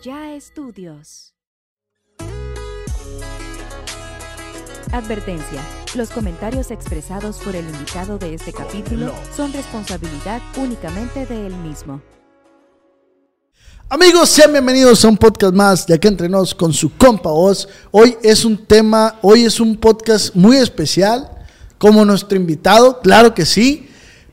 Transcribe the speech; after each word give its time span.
Ya 0.00 0.32
Estudios. 0.32 1.34
Advertencia. 4.92 5.60
Los 5.96 6.10
comentarios 6.10 6.70
expresados 6.70 7.38
por 7.38 7.56
el 7.56 7.68
invitado 7.68 8.16
de 8.16 8.34
este 8.34 8.52
capítulo 8.52 9.12
son 9.36 9.52
responsabilidad 9.52 10.40
únicamente 10.56 11.26
de 11.26 11.48
él 11.48 11.54
mismo. 11.56 12.00
Amigos, 13.88 14.28
sean 14.28 14.52
bienvenidos 14.52 15.04
a 15.04 15.08
un 15.08 15.16
podcast 15.16 15.52
más 15.52 15.84
de 15.84 15.94
Acá 15.94 16.06
Entre 16.06 16.28
Nos 16.28 16.54
con 16.54 16.72
su 16.72 16.96
compa 16.96 17.30
Oz. 17.30 17.66
Hoy 17.90 18.16
es 18.22 18.44
un 18.44 18.56
tema, 18.56 19.18
hoy 19.20 19.46
es 19.46 19.58
un 19.58 19.76
podcast 19.76 20.32
muy 20.36 20.58
especial, 20.58 21.28
como 21.76 22.04
nuestro 22.04 22.36
invitado, 22.36 23.00
claro 23.00 23.34
que 23.34 23.44
sí. 23.44 23.87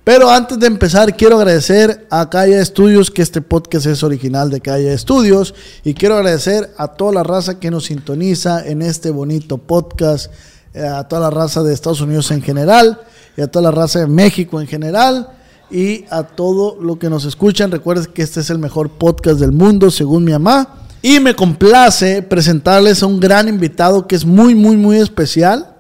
Pero 0.06 0.30
antes 0.30 0.60
de 0.60 0.68
empezar, 0.68 1.18
quiero 1.18 1.38
agradecer 1.38 2.06
a 2.12 2.30
Calle 2.30 2.62
Estudios, 2.62 3.10
que 3.10 3.24
este 3.24 3.42
podcast 3.42 3.88
es 3.88 4.04
original 4.04 4.52
de 4.52 4.62
Calle 4.62 4.94
Estudios. 4.94 5.56
Y 5.84 5.96
quiero 5.96 6.14
agradecer 6.14 6.72
a 6.78 6.90
toda 6.90 7.12
la 7.12 7.24
raza 7.24 7.60
que 7.60 7.72
nos 7.72 7.86
sintoniza 7.86 8.64
en 8.68 8.84
este 8.84 9.10
bonito 9.10 9.58
podcast, 9.58 10.32
eh, 10.76 10.86
a 10.86 11.08
toda 11.08 11.22
la 11.22 11.30
raza 11.32 11.64
de 11.64 11.74
Estados 11.74 12.02
Unidos 12.02 12.30
en 12.30 12.44
general, 12.44 13.02
y 13.36 13.42
a 13.42 13.48
toda 13.48 13.64
la 13.64 13.72
raza 13.72 13.98
de 13.98 14.06
México 14.06 14.62
en 14.62 14.68
general, 14.68 15.28
y 15.72 16.06
a 16.12 16.22
todo 16.22 16.78
lo 16.80 17.00
que 17.00 17.10
nos 17.10 17.26
escuchan. 17.26 17.72
Recuerden 17.72 18.06
que 18.14 18.22
este 18.22 18.42
es 18.42 18.52
el 18.52 18.60
mejor 18.60 18.92
podcast 18.92 19.40
del 19.40 19.54
mundo, 19.54 19.90
según 19.90 20.24
mi 20.24 20.34
mamá. 20.34 20.86
Y 21.02 21.20
me 21.20 21.36
complace 21.36 22.22
presentarles 22.22 23.02
a 23.02 23.08
un 23.08 23.20
gran 23.20 23.48
invitado 23.48 24.06
que 24.06 24.16
es 24.16 24.24
muy, 24.24 24.54
muy, 24.54 24.78
muy 24.78 24.98
especial. 24.98 25.72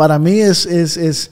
Para 0.00 0.18
mí 0.18 0.40
es, 0.40 0.64
es, 0.64 0.96
es, 0.96 1.30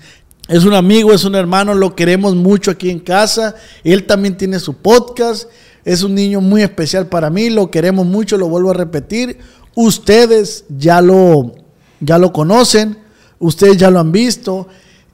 es 0.49 0.65
un 0.65 0.73
amigo, 0.73 1.13
es 1.13 1.25
un 1.25 1.35
hermano, 1.35 1.75
lo 1.75 1.95
queremos 1.95 2.35
mucho 2.35 2.71
aquí 2.71 2.89
en 2.89 3.01
casa. 3.01 3.55
Él 3.85 4.07
también 4.07 4.37
tiene 4.37 4.59
su 4.59 4.75
podcast. 4.75 5.49
Es 5.85 6.03
un 6.03 6.15
niño 6.15 6.41
muy 6.41 6.63
especial 6.63 7.07
para 7.07 7.31
mí, 7.31 7.51
lo 7.51 7.71
queremos 7.71 8.07
mucho, 8.07 8.39
lo 8.39 8.49
vuelvo 8.49 8.71
a 8.71 8.75
repetir. 8.75 9.39
Ustedes 9.75 10.65
ya 10.69 11.01
lo, 11.01 11.55
ya 12.01 12.19
lo 12.19 12.33
conocen, 12.33 12.99
ustedes 13.39 13.77
ya 13.77 13.91
lo 13.91 14.01
han 14.01 14.11
visto. 14.11 14.69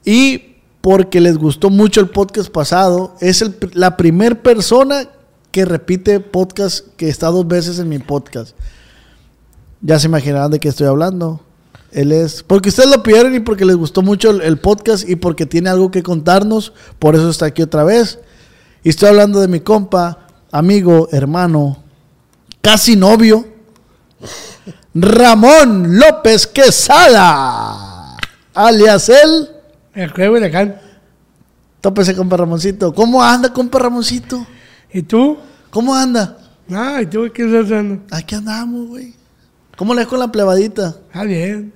Y 0.05 0.55
porque 0.79 1.19
les 1.19 1.37
gustó 1.37 1.69
mucho 1.69 1.99
el 1.99 2.09
podcast 2.09 2.49
pasado, 2.49 3.15
es 3.19 3.43
la 3.73 3.97
primera 3.97 4.41
persona 4.41 5.09
que 5.51 5.65
repite 5.65 6.19
podcast 6.19 6.87
que 6.95 7.09
está 7.09 7.27
dos 7.27 7.47
veces 7.47 7.79
en 7.79 7.89
mi 7.89 7.99
podcast. 7.99 8.55
Ya 9.81 9.99
se 9.99 10.07
imaginarán 10.07 10.51
de 10.51 10.59
qué 10.59 10.69
estoy 10.69 10.87
hablando. 10.87 11.44
Él 11.95 12.11
es. 12.11 12.43
Porque 12.43 12.69
ustedes 12.69 12.89
lo 12.89 13.01
pidieron 13.01 13.33
y 13.35 13.39
porque 13.39 13.63
les 13.63 13.77
gustó 13.77 14.01
mucho 14.01 14.29
el, 14.29 14.41
el 14.41 14.57
podcast 14.57 15.07
y 15.07 15.15
porque 15.15 15.45
tiene 15.45 15.69
algo 15.69 15.91
que 15.91 16.03
contarnos. 16.03 16.73
Por 16.99 17.15
eso 17.15 17.29
está 17.29 17.45
aquí 17.45 17.61
otra 17.61 17.85
vez. 17.85 18.19
Y 18.83 18.89
estoy 18.89 19.09
hablando 19.09 19.39
de 19.39 19.47
mi 19.47 19.61
compa, 19.61 20.27
amigo, 20.51 21.07
hermano, 21.13 21.81
casi 22.61 22.97
novio, 22.97 23.47
Ramón 24.93 25.97
López 25.97 26.45
Quesada. 26.47 28.17
Alias 28.53 29.07
él. 29.07 29.49
El 29.93 30.11
juego 30.11 30.37
de 30.37 30.47
acá. 30.47 30.81
Tópese, 31.79 32.13
compa 32.13 32.35
Ramoncito. 32.35 32.93
¿Cómo 32.93 33.23
anda, 33.23 33.53
compa 33.53 33.79
Ramoncito? 33.79 34.45
¿Y 34.91 35.01
tú? 35.03 35.37
¿Cómo 35.69 35.95
anda? 35.95 36.37
Ah, 36.69 37.01
¿y 37.01 37.05
tú 37.05 37.31
qué 37.33 37.45
estás 37.45 37.65
haciendo? 37.65 38.03
Aquí 38.11 38.35
andamos, 38.35 38.89
güey. 38.89 39.13
¿Cómo 39.77 39.93
le 39.93 40.01
es 40.01 40.07
con 40.07 40.19
la 40.19 40.29
plebadita? 40.29 40.97
Ah, 41.13 41.23
bien. 41.23 41.73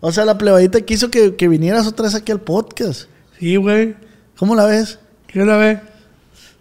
O 0.00 0.12
sea, 0.12 0.24
la 0.24 0.38
plebadita 0.38 0.80
quiso 0.80 1.10
que, 1.10 1.36
que 1.36 1.48
vinieras 1.48 1.86
otra 1.86 2.04
vez 2.06 2.14
aquí 2.14 2.32
al 2.32 2.40
podcast. 2.40 3.02
Sí, 3.38 3.56
güey. 3.56 3.94
¿Cómo 4.38 4.54
la 4.54 4.64
ves? 4.64 4.98
¿Qué 5.26 5.44
la 5.44 5.56
ves? 5.56 5.78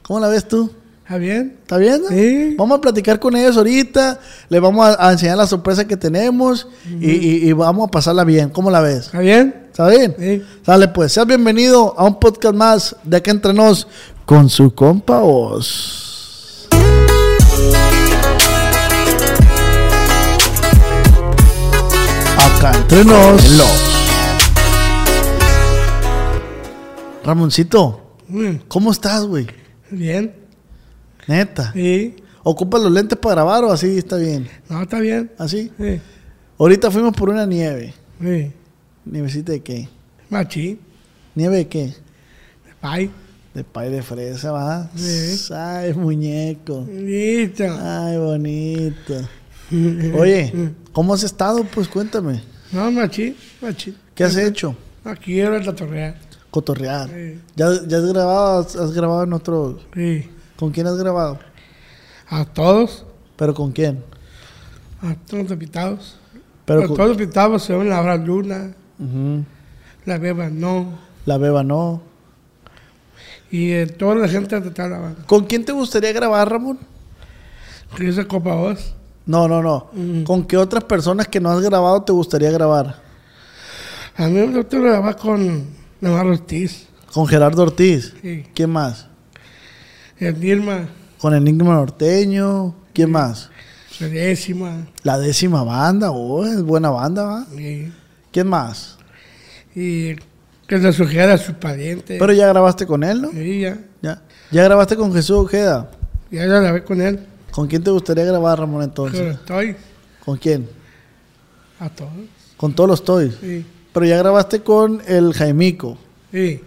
¿Cómo 0.02 0.20
la 0.20 0.28
ves 0.28 0.48
tú? 0.48 0.72
¿Está 1.04 1.18
bien? 1.18 1.58
¿Está 1.62 1.78
bien? 1.78 2.02
no? 2.04 2.10
Sí. 2.10 2.56
Vamos 2.58 2.78
a 2.78 2.82
platicar 2.82 3.20
con 3.20 3.36
ellos 3.36 3.58
ahorita. 3.58 4.20
Les 4.50 4.62
vamos 4.62 4.86
a, 4.86 5.08
a 5.08 5.12
enseñar 5.14 5.38
la 5.38 5.48
sorpresa 5.48 5.88
que 5.88 5.98
tenemos 5.98 6.68
y, 7.00 7.10
y- 7.12 7.50
y 7.50 7.54
vamos 7.54 7.88
a 7.88 7.92
pasarla 7.92 8.24
bien. 8.24 8.50
¿Cómo 8.50 8.70
la 8.70 8.82
ves? 8.82 9.06
¿Está 9.08 9.20
bien? 9.20 9.56
¿Está 9.72 9.88
bien? 9.88 10.16
Sí. 10.20 10.44
Sale 10.66 10.88
pues. 10.90 11.14
Seas 11.14 11.26
bienvenido 11.26 11.96
a 11.98 12.04
un 12.04 12.20
podcast 12.20 12.54
más 12.56 12.96
de 13.04 13.18
Acá 13.18 13.32
Entre 13.32 13.54
Nos 13.54 13.88
con 14.26 14.50
su 14.50 14.76
compa 14.76 15.24
Oz. 15.24 16.09
Acá 22.60 22.72
Entre 22.78 23.06
Nos. 23.06 23.42
Ramoncito, 27.24 28.06
Mm, 28.28 28.58
¿cómo 28.68 28.92
estás, 28.92 29.24
güey? 29.26 29.48
Bien. 29.90 30.34
Neta. 31.28 31.72
Sí. 31.74 32.16
¿Ocupas 32.44 32.82
los 32.82 32.92
lentes 32.92 33.18
para 33.18 33.36
grabar 33.36 33.64
o 33.64 33.72
así 33.72 33.98
está 33.98 34.18
bien? 34.18 34.48
No, 34.70 34.82
está 34.84 35.00
bien. 35.00 35.32
¿Así? 35.38 35.72
Sí. 35.80 36.00
Ahorita 36.60 36.92
fuimos 36.92 37.14
por 37.16 37.30
una 37.30 37.46
nieve. 37.46 37.94
Sí. 38.22 38.52
¿Nievecita 39.06 39.54
de 39.54 39.62
qué? 39.62 39.90
Machín. 40.30 40.80
¿Nieve 41.34 41.56
de 41.58 41.68
qué? 41.68 41.94
Bye. 42.84 43.10
De 43.54 43.64
pay 43.64 43.90
de 43.90 44.04
fresa, 44.04 44.52
¿va? 44.52 44.90
Sí. 44.96 45.52
Ay, 45.54 45.94
muñeco. 45.94 46.86
Listo. 46.92 47.64
Ay, 47.82 48.18
bonito. 48.18 49.16
Oye, 50.18 50.74
¿cómo 50.92 51.14
has 51.14 51.24
estado? 51.24 51.64
Pues 51.64 51.88
cuéntame. 51.88 52.42
No, 52.72 52.92
machín. 52.92 53.36
Machín. 53.62 53.96
¿Qué 54.16 54.24
has 54.24 54.36
hecho? 54.36 54.76
Aquí 55.04 55.40
era 55.40 55.60
la 55.60 55.76
torre. 55.76 56.16
Cotorrear. 56.52 57.10
Sí. 57.10 57.40
¿Ya, 57.56 57.68
ya 57.88 57.98
has 57.98 58.06
grabado? 58.06 58.60
¿Has, 58.60 58.92
grabado 58.94 59.24
en 59.24 59.34
otro? 59.34 59.80
Sí. 59.94 60.30
¿Con 60.58 60.72
quién 60.72 60.88
has 60.88 60.98
grabado? 60.98 61.40
A 62.28 62.46
todos. 62.46 63.06
¿Pero 63.36 63.54
con 63.54 63.72
quién? 63.72 64.04
A 65.02 65.16
todos 65.16 65.44
los 65.44 65.52
invitados. 65.52 66.16
Pero 66.66 66.84
a 66.84 66.88
con- 66.88 66.96
todos 66.98 67.10
los 67.10 67.20
invitados 67.20 67.64
se 67.64 67.76
ven 67.76 67.90
la 67.90 68.02
Bra 68.02 68.18
Luna, 68.18 68.74
la 70.06 70.18
Beba 70.18 70.50
No. 70.50 71.00
La 71.26 71.38
beba 71.38 71.64
no. 71.64 72.02
Y 73.52 73.72
eh, 73.72 73.88
toda 73.88 74.16
la 74.16 74.28
gente 74.28 74.60
de 74.60 74.72
toda 74.72 74.90
la 74.90 74.98
banda. 75.00 75.24
¿Con 75.26 75.46
quién 75.46 75.64
te 75.64 75.72
gustaría 75.72 76.12
grabar, 76.12 76.50
Ramón? 76.50 76.80
Que 77.96 78.08
esa 78.10 78.26
copa 78.26 78.56
voz. 78.56 78.96
No, 79.30 79.48
no, 79.48 79.62
no. 79.62 79.90
Ujú. 79.94 80.24
¿Con 80.24 80.44
qué 80.46 80.58
otras 80.58 80.84
personas 80.86 81.28
que 81.28 81.40
no 81.40 81.52
has 81.52 81.62
grabado 81.62 82.02
te 82.02 82.12
gustaría 82.12 82.50
grabar? 82.50 82.96
A 84.18 84.28
mí 84.28 84.34
me 84.34 84.48
gusta 84.58 84.80
grabar 84.80 85.16
con 85.18 85.66
Navarro 86.02 86.32
Ortiz. 86.32 86.88
Con 87.14 87.28
Gerardo 87.28 87.62
Ortiz. 87.62 88.16
Sí. 88.24 88.44
¿Quién 88.56 88.72
más? 88.72 89.06
El 90.18 90.40
Dilma, 90.40 90.90
Con 91.20 91.36
Enigma 91.36 91.76
Norteño. 91.76 92.74
¿Quién 92.92 93.12
más? 93.12 93.52
la 94.00 94.08
décima. 94.08 94.88
La 95.04 95.20
décima 95.20 95.64
banda. 95.64 96.10
Oh, 96.10 96.44
es 96.44 96.64
buena 96.64 96.90
banda, 96.90 97.24
¿va? 97.24 97.46
Y, 97.56 97.92
¿Quién 98.32 98.48
más? 98.48 98.98
y 99.76 100.16
que 100.68 100.80
se 100.82 100.92
sugiera 100.92 101.34
a 101.34 101.38
sus 101.38 101.54
parientes. 101.56 102.18
Pero 102.20 102.34
ya 102.34 102.48
grabaste 102.48 102.88
con 102.88 103.04
él, 103.04 103.22
¿no? 103.22 103.32
Y 103.32 103.62
ya, 103.62 103.78
Ya. 104.02 104.24
¿Ya 104.50 104.64
grabaste 104.64 104.96
con 104.96 105.14
Jesús 105.14 105.38
Ojeda? 105.38 105.92
ya 106.32 106.46
la 106.46 106.62
grabé 106.62 106.84
con 106.84 107.00
él. 107.00 107.20
¿Con 107.52 107.68
quién 107.68 107.84
te 107.84 107.92
gustaría 107.92 108.24
grabar, 108.26 108.60
Ramón, 108.60 108.84
entonces? 108.84 109.36
estoy 109.36 109.76
¿Con 110.24 110.38
quién? 110.38 110.68
a 111.80 111.90
todos. 111.90 112.12
Con 112.58 112.74
todos 112.74 112.90
los 112.90 113.04
toys. 113.04 113.34
Sí, 113.40 113.66
Pero 113.94 114.06
ya 114.06 114.18
grabaste 114.18 114.62
con 114.62 115.02
el 115.08 115.34
Jaimico. 115.34 115.98
sí, 116.32 116.62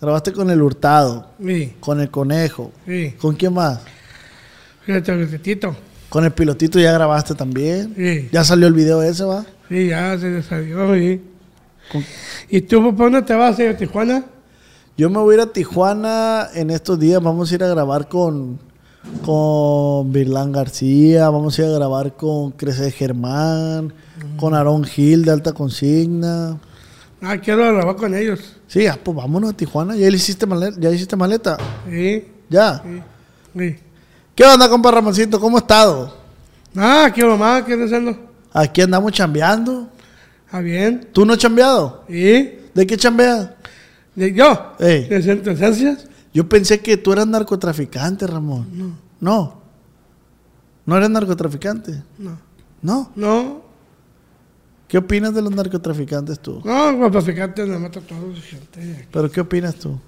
Grabaste 0.00 0.32
con 0.32 0.48
el 0.50 0.62
Hurtado. 0.62 1.26
sí, 1.44 1.74
Con 1.80 2.00
el 2.00 2.10
Conejo. 2.10 2.72
sí. 2.86 3.14
¿Con 3.20 3.34
quién 3.36 3.52
más? 3.54 3.80
Fíjate, 4.86 5.38
Tito. 5.38 5.76
Con 6.08 6.24
el 6.24 6.32
Pilotito 6.32 6.78
ya 6.80 6.92
grabaste 6.92 7.34
también. 7.34 7.94
Sí, 7.96 8.28
Ya 8.32 8.42
salió 8.44 8.66
el 8.66 8.72
video 8.74 9.02
ese, 9.02 9.24
¿va? 9.24 9.44
sí, 9.68 9.88
ya 9.88 10.18
se 10.18 10.42
salió. 10.42 10.94
sí. 10.94 11.20
Con- 11.92 12.04
¿Y 12.48 12.60
tú, 12.62 12.82
por 12.96 13.10
dónde 13.10 13.22
te 13.22 13.34
vas, 13.34 13.58
a 13.60 13.76
Tijuana? 13.76 14.24
Yo 14.96 15.08
me 15.10 15.18
voy 15.18 15.34
a 15.34 15.38
ir 15.38 15.40
a 15.42 15.52
Tijuana 15.52 16.48
en 16.54 16.70
estos 16.70 16.98
días. 16.98 17.22
Vamos 17.22 17.50
a 17.50 17.54
ir 17.54 17.64
a 17.64 17.68
grabar 17.68 18.08
con, 18.08 18.58
con 19.24 20.12
Virlán 20.12 20.52
García. 20.52 21.28
Vamos 21.30 21.58
a 21.58 21.62
ir 21.62 21.68
a 21.68 21.72
grabar 21.72 22.16
con 22.16 22.52
Crece 22.52 22.90
Germán. 22.90 23.92
Con 24.36 24.54
Aarón 24.54 24.84
Gil 24.84 25.24
de 25.24 25.32
Alta 25.32 25.52
Consigna. 25.52 26.58
Ah, 27.22 27.36
quiero 27.38 27.72
grabar 27.74 27.96
con 27.96 28.14
ellos. 28.14 28.56
Sí, 28.66 28.86
ah, 28.86 28.98
pues 29.02 29.16
vámonos 29.16 29.50
a 29.50 29.56
Tijuana. 29.56 29.96
¿Ya 29.96 30.08
hiciste 30.08 30.46
maleta? 30.46 30.76
¿Ya 30.78 30.90
hiciste 30.90 31.16
maleta? 31.16 31.58
Sí, 31.88 32.24
¿Ya? 32.48 32.82
sí, 32.82 33.02
sí. 33.58 33.76
¿Qué 34.34 34.44
onda, 34.44 34.68
compa 34.68 34.90
Ramoncito? 34.90 35.38
¿Cómo 35.38 35.56
ha 35.56 35.60
estado? 35.60 36.16
Ah, 36.76 37.10
quiero 37.14 37.36
más, 37.36 37.62
¿qué 37.64 37.72
estás 37.72 37.86
haciendo? 37.86 38.16
Aquí 38.52 38.80
andamos 38.80 39.12
chambeando. 39.12 39.88
Ah, 40.50 40.60
bien. 40.60 41.08
¿Tú 41.12 41.26
no 41.26 41.34
has 41.34 41.38
chambeado? 41.38 42.04
¿Y? 42.08 42.48
¿De 42.74 42.86
qué 42.86 42.96
chambeas? 42.96 43.50
¿De 44.14 44.32
yo? 44.32 44.74
Ey. 44.78 45.06
¿De 45.08 45.22
centro 45.22 45.52
de 45.54 45.58
ciencias? 45.58 46.06
Yo 46.32 46.48
pensé 46.48 46.80
que 46.80 46.96
tú 46.96 47.12
eras 47.12 47.26
narcotraficante, 47.26 48.26
Ramón. 48.26 48.68
No. 48.72 48.96
No. 49.20 49.60
¿No 50.86 50.96
eres 50.96 51.10
narcotraficante? 51.10 52.02
No. 52.18 52.38
No. 52.82 53.10
No. 53.16 53.62
¿Qué 54.88 54.98
opinas 54.98 55.32
de 55.34 55.42
los 55.42 55.54
narcotraficantes 55.54 56.40
tú? 56.40 56.60
No, 56.64 56.92
los 56.92 57.12
traficantes 57.12 57.68
me 57.68 57.78
matan 57.78 58.02
a 58.02 58.06
todos 58.06 58.34
la 58.36 58.40
gente. 58.42 59.08
¿Pero 59.12 59.30
qué 59.30 59.40
opinas 59.40 59.74
tú? 59.76 60.00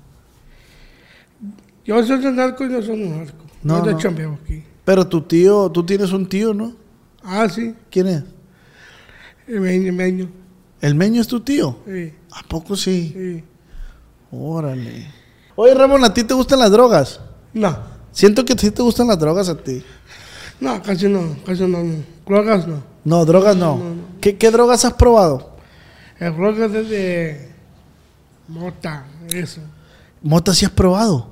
Yo 1.84 2.02
soy 2.04 2.24
un 2.26 2.36
narco 2.36 2.64
y 2.64 2.68
no 2.68 2.82
soy 2.82 3.02
un 3.04 3.18
narco. 3.18 3.44
No, 3.62 3.78
No, 3.84 3.90
no. 3.92 4.38
aquí. 4.42 4.64
Pero 4.84 5.06
tu 5.06 5.22
tío, 5.22 5.70
tú 5.70 5.84
tienes 5.84 6.10
un 6.12 6.28
tío, 6.28 6.52
¿no? 6.52 6.74
Ah, 7.22 7.48
sí. 7.48 7.74
¿Quién 7.90 8.06
es? 8.08 8.24
El 9.46 9.60
meño, 9.60 9.86
el 9.88 9.92
meño. 9.92 10.28
¿El 10.80 10.96
Meño 10.96 11.20
es 11.20 11.28
tu 11.28 11.38
tío? 11.38 11.78
Sí, 11.86 12.12
¿A 12.32 12.42
poco 12.48 12.74
sí? 12.74 13.12
sí. 13.14 13.44
Órale. 14.32 15.06
Oye, 15.56 15.74
Ramón, 15.74 16.04
¿a 16.04 16.12
ti 16.14 16.24
te 16.24 16.34
gustan 16.34 16.58
las 16.60 16.70
drogas? 16.70 17.20
No, 17.52 17.76
Siento 18.12 18.44
que 18.44 18.54
sí 18.58 18.70
te 18.70 18.82
gustan 18.82 19.06
las 19.08 19.18
drogas 19.18 19.48
a 19.48 19.56
ti. 19.56 19.82
no, 20.60 20.82
casi 20.82 21.08
no, 21.08 21.36
casi 21.46 21.62
no. 21.66 21.82
no. 21.82 21.94
Drogas 22.26 22.66
no. 22.66 22.82
No, 23.04 23.24
drogas 23.24 23.56
no. 23.56 23.80
¿Qué, 24.20 24.36
qué 24.36 24.50
drogas 24.50 24.84
has 24.84 24.92
probado? 24.94 25.50
El 26.18 26.34
drogas 26.36 26.72
es 26.74 26.88
de 26.88 27.50
mota, 28.48 29.06
eso. 29.34 29.60
¿Mota 30.22 30.54
sí 30.54 30.64
has 30.64 30.70
probado? 30.70 31.28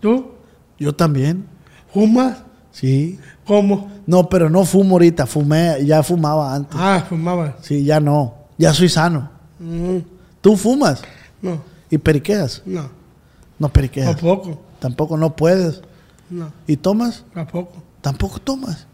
¿Tú? 0.00 0.32
Yo 0.78 0.94
también. 0.94 1.46
¿Fumas? 1.92 2.38
Sí. 2.70 3.18
¿Cómo? 3.46 3.90
No, 4.06 4.28
pero 4.28 4.48
no 4.48 4.64
fumo 4.64 4.94
ahorita. 4.96 5.26
Fumé, 5.26 5.84
ya 5.84 6.02
fumaba 6.02 6.54
antes. 6.54 6.76
Ah, 6.78 7.04
fumabas. 7.08 7.54
Sí, 7.62 7.84
ya 7.84 7.98
no. 7.98 8.34
Ya 8.58 8.72
soy 8.74 8.88
sano. 8.88 9.30
Mm, 9.58 9.98
¿Tú 10.40 10.56
fumas? 10.56 11.02
No, 11.42 11.60
¿Y 11.90 11.98
periqueas? 11.98 12.62
no, 12.66 12.90
No 13.58 13.68
periqueas. 13.68 14.06
tampoco. 14.16 14.60
Tampoco 14.78 15.16
no 15.16 15.34
puedes. 15.34 15.82
No, 16.30 16.52
¿Y 16.66 16.76
tomas? 16.76 17.24
tampoco. 17.34 17.82
Tampoco 18.00 18.38
tomas. 18.38 18.86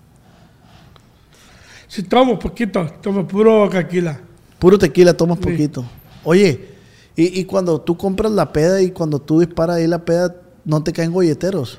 Si 1.89 2.03
tomo 2.03 2.39
poquito, 2.39 2.87
tomo 3.03 3.27
puro 3.27 3.69
caquila. 3.71 4.21
Puro 4.59 4.79
tequila 4.79 5.15
tomas 5.15 5.39
Sí. 5.39 5.45
poquito. 5.45 5.85
Oye, 6.25 6.69
y, 7.17 7.41
y 7.41 7.45
cuando 7.45 7.81
tú 7.81 7.97
compras 7.97 8.33
la 8.33 8.53
peda 8.53 8.81
y 8.83 8.91
cuando 8.91 9.19
tú 9.19 9.41
disparas 9.41 9.77
ahí 9.77 9.87
la 9.87 10.05
peda, 10.05 10.35
no 10.65 10.83
te 10.83 10.93
caen 10.93 11.13
golleteros. 11.13 11.79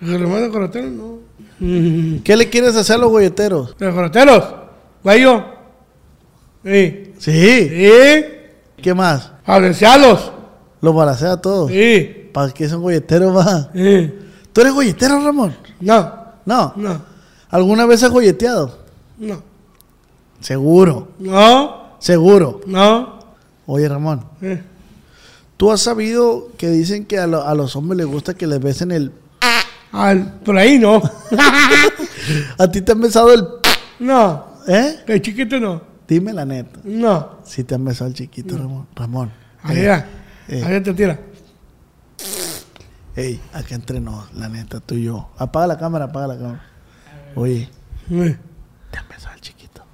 ¿El 0.00 0.20
remate 0.20 0.42
de 0.42 0.50
coroteros? 0.50 0.90
No. 0.92 1.18
¿Qué 2.24 2.36
le 2.36 2.48
quieres 2.48 2.76
hacer 2.76 2.96
a 2.96 2.98
los 2.98 3.10
golleteros? 3.10 3.76
¿De 3.78 3.90
coroteros? 3.92 4.44
¿Guayo? 5.02 5.44
Sí. 6.64 7.12
Sí. 7.18 7.68
¿Sí? 7.68 8.24
¿Qué 8.80 8.94
más? 8.94 9.32
¿Agencialos? 9.44 10.32
Los 10.80 10.94
balacea 10.94 11.32
a 11.32 11.40
todos. 11.40 11.70
Sí. 11.70 12.30
¿Para 12.32 12.52
qué 12.52 12.68
son 12.68 12.82
golleteros, 12.82 13.36
va? 13.36 13.70
Sí. 13.74 14.14
¿Tú 14.52 14.60
eres 14.60 14.72
golletero, 14.72 15.22
Ramón? 15.22 15.54
No, 15.80 16.12
No. 16.46 16.72
no, 16.76 17.02
¿Alguna 17.50 17.86
vez 17.86 18.02
has 18.02 18.10
golleteado? 18.10 18.78
no. 19.18 19.42
Seguro. 20.40 21.08
No, 21.18 21.94
Seguro. 21.98 22.60
no. 22.66 23.18
Oye, 23.66 23.88
Ramón. 23.88 24.24
¿tú 25.56 25.72
has 25.72 25.80
sabido 25.80 26.48
que 26.56 26.68
dicen 26.70 27.04
que 27.06 27.18
a, 27.18 27.26
lo- 27.26 27.42
a 27.44 27.54
los 27.56 27.74
hombres 27.74 27.98
les 27.98 28.06
gusta 28.06 28.34
que 28.34 28.46
les 28.46 28.60
besen 28.60 28.92
el... 28.92 29.12
Al- 29.90 30.34
por 30.44 30.56
ahí 30.56 30.78
no. 30.78 31.02
¿A 32.58 32.70
ti 32.70 32.82
te 32.82 32.92
han 32.92 33.00
besado 33.00 33.32
el... 33.34 33.44
No. 33.98 34.44
¿Eh? 34.68 35.00
El 35.06 35.22
chiquito 35.22 35.58
no. 35.58 35.80
Dime 36.06 36.32
la 36.32 36.44
neta. 36.44 36.78
No. 36.84 37.38
Si 37.44 37.64
te 37.64 37.74
han 37.74 37.84
besado 37.84 38.08
el 38.08 38.14
chiquito, 38.14 38.56
Ramón. 38.56 38.86
Ramón. 38.94 39.32
Ahí, 39.62 39.78
Eh, 39.78 40.04
ya. 40.48 40.56
eh. 40.56 40.64
Ahí 40.64 40.82
te 40.82 40.94
tira. 40.94 41.18
Ey, 43.16 43.40
acá 43.52 43.74
entre 43.74 43.98
nos, 44.00 44.32
la 44.34 44.48
neta, 44.48 44.78
tú 44.80 44.94
y 44.94 45.04
yo. 45.04 45.28
Apaga 45.38 45.66
la 45.66 45.78
cámara, 45.78 46.04
apaga 46.06 46.28
la 46.28 46.36
cámara. 46.38 46.62
Oye, 47.34 47.68
Eh. 48.10 48.36
te 48.90 48.98
han 48.98 49.08
besado 49.08 49.34
el 49.34 49.40
chiquito. 49.40 49.84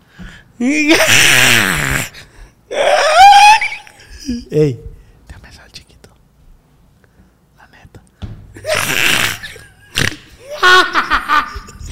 Ey, 4.51 4.81
te 5.27 5.35
han 5.35 5.43
besado 5.43 5.67
el 5.67 5.73
chiquito. 5.73 6.11
La 7.57 7.67
neta. 7.69 8.03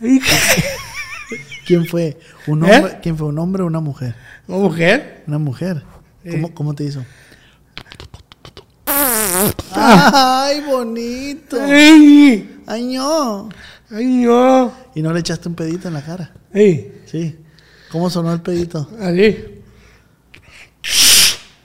¿Quién 1.66 1.86
fue? 1.86 2.18
¿Un 2.46 2.64
¿Eh? 2.64 2.76
hombre? 2.76 2.98
¿Quién 3.02 3.16
fue? 3.16 3.28
¿Un 3.28 3.38
hombre 3.38 3.62
o 3.62 3.66
una 3.66 3.80
mujer? 3.80 4.14
¿Una 4.46 4.58
mujer? 4.58 5.24
Una 5.26 5.38
mujer. 5.38 5.82
Sí. 6.22 6.30
¿Cómo, 6.30 6.54
cómo 6.54 6.74
te 6.74 6.84
hizo? 6.84 7.04
¡Ay, 9.72 10.60
bonito! 10.62 11.58
¡Ay! 11.60 12.60
¡Ay, 12.66 12.96
no! 12.96 13.48
¡Ay, 13.90 14.06
no! 14.06 14.72
¿Y 14.94 15.02
no 15.02 15.12
le 15.12 15.20
echaste 15.20 15.48
un 15.48 15.54
pedito 15.54 15.88
en 15.88 15.94
la 15.94 16.02
cara? 16.02 16.32
¡Ey! 16.52 17.02
Sí. 17.06 17.38
¿Cómo 17.90 18.10
sonó 18.10 18.32
el 18.32 18.40
pedito? 18.40 18.88
Así. 19.00 19.62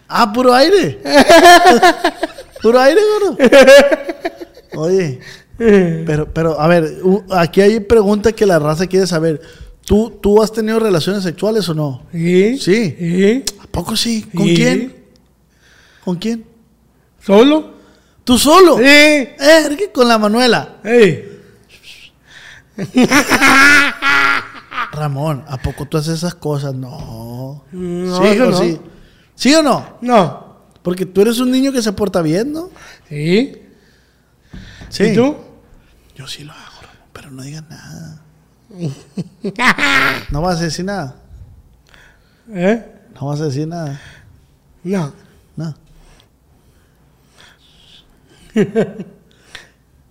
¡Ah, 0.07 0.31
puro 0.31 0.53
aire! 0.53 1.01
¿Puro 2.61 2.79
aire, 2.79 3.01
gordo? 3.19 3.37
Oye. 4.75 5.19
pero, 6.05 6.33
pero, 6.33 6.59
a 6.59 6.67
ver, 6.67 6.97
aquí 7.31 7.61
hay 7.61 7.79
preguntas 7.79 8.33
que 8.33 8.45
la 8.45 8.59
raza 8.59 8.87
quiere 8.87 9.07
saber. 9.07 9.41
¿Tú, 9.85 10.17
¿Tú 10.21 10.41
has 10.41 10.51
tenido 10.51 10.79
relaciones 10.79 11.23
sexuales 11.23 11.67
o 11.69 11.73
no? 11.73 12.03
¿Sí? 12.11 12.57
Sí. 12.57 12.95
¿Sí? 12.97 13.43
¿A 13.61 13.67
poco 13.67 13.95
sí? 13.97 14.23
¿Con 14.33 14.47
Sí. 14.47 14.55
quién? 14.55 14.95
¿Con 16.05 16.15
quién? 16.15 16.45
¿Solo? 17.25 17.73
¿Tú 18.23 18.37
solo? 18.37 18.77
¡Sí! 18.77 18.83
Eh, 18.85 19.89
con 19.93 20.07
la 20.07 20.17
Manuela. 20.17 20.77
Ramón, 24.93 25.43
¿a 25.47 25.57
poco 25.57 25.85
tú 25.87 25.97
haces 25.97 26.15
esas 26.15 26.35
cosas? 26.35 26.73
No. 26.75 27.63
No, 27.71 28.17
¿Sí 28.17 28.39
o 28.39 28.45
no. 28.51 28.57
sí? 28.57 28.79
¿Sí 29.35 29.55
o 29.55 29.63
no? 29.63 29.97
No. 30.01 30.43
Porque 30.81 31.05
tú 31.05 31.21
eres 31.21 31.39
un 31.39 31.51
niño 31.51 31.71
que 31.71 31.81
se 31.81 31.91
porta 31.93 32.21
bien, 32.21 32.51
¿no? 32.53 32.69
¿Sí? 33.09 33.57
Sí. 34.93 35.05
¿Y 35.05 35.15
tú? 35.15 35.35
Yo 36.15 36.27
sí 36.27 36.43
lo 36.43 36.51
hago, 36.53 36.81
pero 37.11 37.31
no 37.31 37.41
digas 37.41 37.63
nada. 37.67 38.21
No 40.29 40.41
vas 40.41 40.59
a 40.61 40.65
decir 40.65 40.85
nada. 40.85 41.15
¿Eh? 42.51 42.85
No 43.19 43.25
vas 43.27 43.41
a 43.41 43.45
decir 43.45 43.67
nada. 43.67 43.99
No. 44.83 45.11
No. 45.55 45.73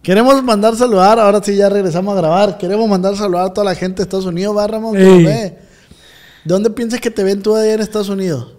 Queremos 0.03 0.43
mandar 0.43 0.75
saludar, 0.75 1.21
ahora 1.21 1.41
sí 1.45 1.55
ya 1.55 1.69
regresamos 1.69 2.15
a 2.15 2.17
grabar. 2.17 2.59
Queremos 2.59 2.89
mandar 2.89 3.17
saludar 3.17 3.47
a 3.47 3.53
toda 3.53 3.67
la 3.67 3.77
gente 3.77 3.99
de 3.99 4.03
Estados 4.03 4.27
Unidos, 4.27 4.57
¿va, 4.57 4.67
Ramón? 4.67 4.95
Que 4.95 5.05
nos 5.05 5.19
Ey. 5.19 5.25
ve. 5.25 5.33
¿De 5.43 5.59
dónde 6.55 6.71
piensas 6.71 7.01
que 7.01 7.11
te 7.13 7.23
ven 7.23 7.41
tú 7.41 7.55
allá 7.55 7.75
en 7.75 7.81
Estados 7.81 8.09
Unidos? 8.09 8.53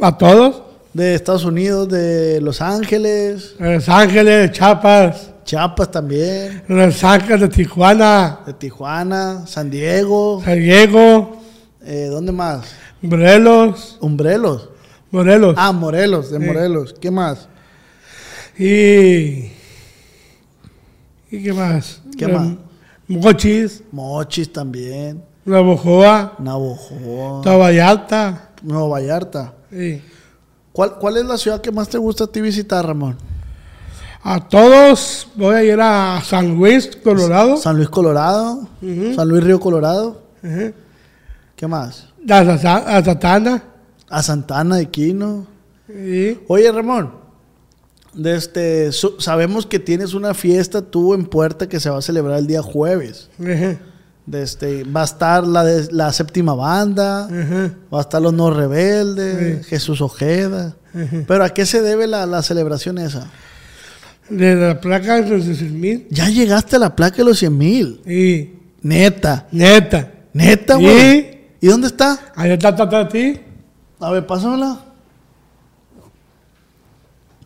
¿A 0.00 0.16
todos? 0.16 0.62
De 0.92 1.14
Estados 1.14 1.44
Unidos, 1.44 1.88
de 1.88 2.40
Los 2.40 2.60
Ángeles, 2.60 3.54
Los 3.58 3.88
Ángeles, 3.88 4.50
Chiapas, 4.52 5.30
Chiapas 5.44 5.90
también, 5.90 6.62
Los 6.66 7.04
Ángeles 7.04 7.40
de 7.42 7.48
Tijuana, 7.48 8.40
de 8.46 8.52
Tijuana, 8.54 9.46
San 9.46 9.70
Diego, 9.70 10.42
San 10.44 10.58
Diego, 10.58 11.36
eh, 11.84 12.08
¿dónde 12.10 12.32
más? 12.32 12.66
Morelos, 13.02 13.96
Umbrelos. 14.00 14.70
Morelos. 15.10 15.54
Ah, 15.56 15.72
Morelos, 15.72 16.30
de 16.30 16.38
Sí. 16.38 16.44
Morelos. 16.44 16.94
¿Qué 17.00 17.10
más? 17.10 17.48
Y. 18.58 19.52
¿Y 21.30 21.42
qué 21.42 21.52
más? 21.52 22.00
¿Qué 22.16 22.26
más? 22.26 22.48
Mochis, 23.06 23.82
Mochis 23.90 24.52
también, 24.52 25.22
Navojoa, 25.46 26.34
Navojoa, 26.40 27.56
Vallarta, 27.56 28.50
Nuevo 28.62 28.90
Vallarta. 28.90 29.54
Sí. 29.70 30.02
¿Cuál, 30.78 30.94
¿Cuál 31.00 31.16
es 31.16 31.24
la 31.24 31.36
ciudad 31.36 31.60
que 31.60 31.72
más 31.72 31.88
te 31.88 31.98
gusta 31.98 32.22
a 32.22 32.26
ti 32.28 32.40
visitar, 32.40 32.86
Ramón? 32.86 33.16
A 34.22 34.48
todos 34.48 35.26
voy 35.34 35.56
a 35.56 35.64
ir 35.64 35.80
a 35.80 36.22
San 36.24 36.54
Luis, 36.54 36.88
Colorado. 37.02 37.56
San 37.56 37.74
Luis, 37.78 37.88
Colorado. 37.88 38.68
San 39.16 39.28
Luis, 39.28 39.42
Río 39.42 39.58
Colorado. 39.58 40.22
¿Qué 41.56 41.66
más? 41.66 42.06
A, 42.30 42.58
Sa- 42.58 42.96
a 42.96 43.04
Satana. 43.04 43.60
A 44.08 44.22
Santana 44.22 44.76
de 44.76 44.86
Quino. 44.88 45.48
Sí. 45.88 46.38
Oye, 46.46 46.70
Ramón, 46.70 47.10
de 48.14 48.36
este, 48.36 48.90
sabemos 49.18 49.66
que 49.66 49.80
tienes 49.80 50.14
una 50.14 50.32
fiesta 50.32 50.80
tú 50.80 51.12
en 51.12 51.26
Puerta 51.26 51.68
que 51.68 51.80
se 51.80 51.90
va 51.90 51.98
a 51.98 52.02
celebrar 52.02 52.38
el 52.38 52.46
día 52.46 52.62
jueves. 52.62 53.30
De 53.36 53.80
este, 54.32 54.84
va 54.84 55.02
a 55.02 55.04
estar 55.04 55.46
la, 55.46 55.64
de- 55.64 55.92
la 55.92 56.12
séptima 56.12 56.54
banda, 56.54 57.28
va 57.92 57.98
a 57.98 58.00
estar 58.02 58.20
los 58.22 58.32
no 58.32 58.50
rebeldes, 58.50 59.64
Sí. 59.64 59.70
Jesús 59.70 60.00
Ojeda. 60.00 60.74
Pero 61.26 61.44
¿a 61.44 61.50
qué 61.50 61.64
se 61.66 61.80
debe 61.82 62.06
la, 62.06 62.26
la 62.26 62.42
celebración 62.42 62.98
esa? 62.98 63.30
De 64.28 64.54
la 64.56 64.80
placa 64.80 65.20
de 65.22 65.28
los 65.30 65.44
16 65.46 65.72
mil. 65.72 66.06
Ya 66.10 66.28
llegaste 66.28 66.76
a 66.76 66.78
la 66.78 66.94
placa 66.96 67.18
de 67.18 67.24
los 67.24 67.38
100 67.38 67.56
mil. 67.56 68.00
Y 68.06 68.50
Neta. 68.82 69.46
neta. 69.52 70.12
Neta, 70.32 70.76
Sí. 70.76 70.82
güey. 70.82 71.38
¿Y 71.60 71.66
dónde 71.66 71.86
está? 71.88 72.18
Ahí 72.36 72.50
está, 72.50 72.68
está, 72.68 72.84
está 72.84 73.08
ti. 73.08 73.40
A 74.00 74.10
ver, 74.10 74.26
pásamela. 74.26 74.84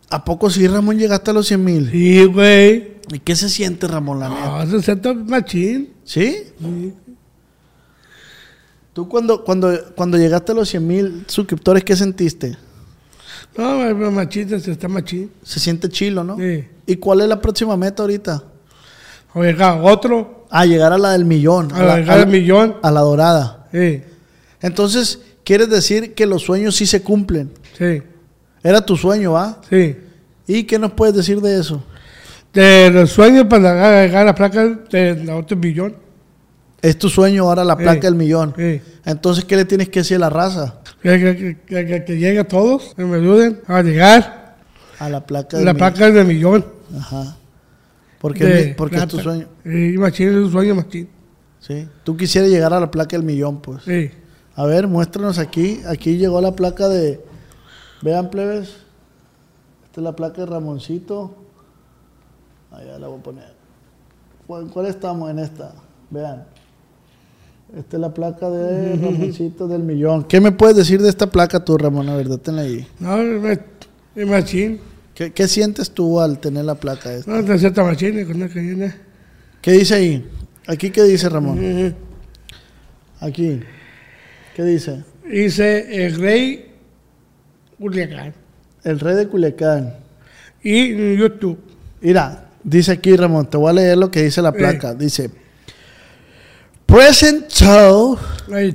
¿A 0.09 0.23
poco 0.23 0.49
sí, 0.49 0.67
Ramón, 0.67 0.97
llegaste 0.99 1.31
a 1.31 1.33
los 1.33 1.47
100 1.47 1.63
mil? 1.63 1.89
Sí, 1.91 2.23
güey. 2.25 2.93
¿Y 3.11 3.19
qué 3.19 3.35
se 3.35 3.49
siente, 3.49 3.87
Ramón, 3.87 4.19
la 4.19 4.29
neta? 4.29 4.65
No, 4.65 4.71
se 4.71 4.81
siente 4.83 5.13
machín. 5.13 5.92
¿Sí? 6.03 6.43
Sí. 6.59 6.93
¿Tú 8.93 9.09
cuando, 9.09 9.43
cuando, 9.43 9.71
cuando 9.95 10.17
llegaste 10.17 10.51
a 10.51 10.55
los 10.55 10.69
100 10.69 10.87
mil 10.87 11.25
suscriptores, 11.27 11.83
qué 11.83 11.95
sentiste? 11.95 12.55
No, 13.57 14.11
machín, 14.11 14.49
se 14.59 14.71
está 14.71 14.87
machín. 14.87 15.31
Se 15.43 15.59
siente 15.59 15.89
chilo, 15.89 16.23
¿no? 16.23 16.37
Sí. 16.37 16.65
¿Y 16.85 16.95
cuál 16.97 17.21
es 17.21 17.27
la 17.27 17.39
próxima 17.41 17.75
meta 17.77 18.03
ahorita? 18.03 18.43
Oiga, 19.33 19.81
otro. 19.81 20.45
Ah, 20.49 20.65
llegar 20.65 20.93
a 20.93 20.97
la 20.97 21.11
del 21.13 21.25
millón. 21.25 21.71
A 21.73 21.83
la, 21.83 21.93
a 21.93 22.13
al 22.21 22.27
millón. 22.27 22.75
a 22.83 22.91
la 22.91 23.01
dorada. 23.01 23.67
Sí, 23.71 24.03
Entonces, 24.61 25.19
¿quieres 25.43 25.69
decir 25.69 26.13
que 26.13 26.27
los 26.27 26.43
sueños 26.43 26.75
sí 26.75 26.85
se 26.85 27.01
cumplen? 27.01 27.51
sí, 27.75 28.03
Era 28.61 28.85
tu 28.85 28.95
sueño, 28.95 29.31
¿va? 29.33 29.59
sí. 29.69 29.97
¿Y 30.45 30.65
qué 30.65 30.77
nos 30.77 30.91
puedes 30.91 31.15
decir 31.15 31.39
de 31.41 31.57
eso? 31.59 31.81
De 32.53 32.91
los 32.91 33.09
sueños 33.11 33.45
para 33.47 34.05
llegar 34.05 34.21
a 34.23 34.25
la 34.25 34.35
placa 34.35 34.63
de 34.89 35.23
la 35.23 35.35
otro 35.35 35.57
millón. 35.57 35.95
Es 36.81 36.97
tu 36.99 37.09
sueño 37.09 37.43
ahora 37.43 37.63
la 37.63 37.75
Sí. 37.75 37.83
placa 37.83 38.01
del 38.01 38.15
millón. 38.15 38.53
Sí. 38.57 38.81
Entonces, 39.05 39.45
¿qué 39.45 39.55
le 39.55 39.65
tienes 39.65 39.89
que 39.89 40.01
decir 40.01 40.17
a 40.17 40.19
la 40.19 40.29
raza? 40.29 40.75
Que, 41.01 41.17
que, 41.19 41.85
que, 41.85 42.03
que, 42.05 42.17
lleguen 42.17 42.45
todos, 42.47 42.93
que 42.95 43.03
me 43.05 43.17
ayuden 43.17 43.61
a 43.67 43.81
llegar 43.81 44.55
A 44.99 45.09
la 45.09 45.25
placa 45.25 45.57
del 45.57 45.65
la 45.65 45.73
millón. 45.73 45.93
placa 45.93 46.11
del 46.11 46.27
millón. 46.27 46.65
Ajá. 46.97 47.37
Porque, 48.19 48.45
de 48.45 48.61
es, 48.69 48.75
porque 48.75 48.97
es 48.97 49.07
tu 49.07 49.19
sueño. 49.19 49.47
Sí, 49.63 49.95
machín, 49.97 50.29
es 50.29 50.35
un 50.35 50.51
sueño 50.51 50.75
machín. 50.75 51.09
Sí. 51.59 51.87
Tú 52.03 52.15
quisieras 52.15 52.49
llegar 52.49 52.73
a 52.73 52.79
la 52.79 52.91
placa 52.91 53.17
del 53.17 53.25
millón, 53.25 53.61
pues. 53.61 53.83
Sí. 53.83 54.11
A 54.55 54.65
ver, 54.65 54.87
muéstranos 54.87 55.39
aquí. 55.39 55.81
Aquí 55.87 56.17
llegó 56.17 56.39
la 56.41 56.53
placa 56.55 56.87
de. 56.87 57.21
Vean, 58.01 58.29
plebes. 58.29 58.69
Esta 59.85 60.01
es 60.01 60.03
la 60.03 60.15
placa 60.15 60.41
de 60.41 60.47
Ramoncito. 60.47 61.37
Allá 62.73 62.97
la 62.99 63.07
voy 63.07 63.19
a 63.19 63.23
poner. 63.23 63.53
¿Cuál, 64.47 64.67
cuál 64.69 64.87
estamos 64.87 65.29
en 65.31 65.39
esta? 65.39 65.73
Vean. 66.09 66.43
Esta 67.77 67.97
es 67.97 68.01
la 68.01 68.13
placa 68.13 68.49
de 68.49 68.95
Ramoncito 69.01 69.67
del 69.67 69.83
millón. 69.83 70.25
¿Qué 70.25 70.41
me 70.41 70.51
puedes 70.51 70.75
decir 70.75 71.01
de 71.01 71.09
esta 71.09 71.27
placa 71.27 71.63
tú, 71.63 71.77
Ramón? 71.77 72.09
A 72.09 72.15
ver, 72.15 72.27
détenla 72.29 72.63
ahí. 72.63 72.85
No, 72.99 73.17
es 73.21 73.41
ma- 73.41 73.65
es 74.21 74.27
machín. 74.27 74.79
¿Qué, 75.15 75.31
qué 75.31 75.47
sientes 75.47 75.91
tú 75.91 76.19
al 76.19 76.39
tener 76.39 76.65
la 76.65 76.75
placa 76.75 77.13
esta? 77.13 77.31
No, 77.31 77.43
te 77.45 77.57
sienta 77.59 77.83
machín 77.83 78.25
con 78.25 78.39
la 78.39 78.47
viene. 78.47 78.93
¿Qué 79.61 79.71
dice 79.73 79.95
ahí? 79.95 80.29
¿Aquí 80.67 80.89
qué 80.89 81.03
dice 81.03 81.29
Ramón? 81.29 81.95
Aquí. 83.19 83.59
¿Qué 84.55 84.63
dice? 84.63 85.03
Dice 85.29 86.05
el 86.05 86.15
rey 86.19 86.73
Culiacán. 87.79 88.33
El 88.83 88.99
rey 88.99 89.15
de 89.15 89.27
Culiacán. 89.27 89.95
Y 90.63 91.15
YouTube. 91.15 91.57
Mira, 92.01 92.49
dice 92.63 92.91
aquí 92.93 93.15
Ramón, 93.15 93.45
te 93.49 93.57
voy 93.57 93.69
a 93.69 93.73
leer 93.73 93.97
lo 93.97 94.09
que 94.11 94.23
dice 94.23 94.41
la 94.41 94.49
Eh. 94.49 94.53
placa. 94.53 94.93
Dice, 94.93 95.29
present 96.85 97.49
show, 97.49 98.17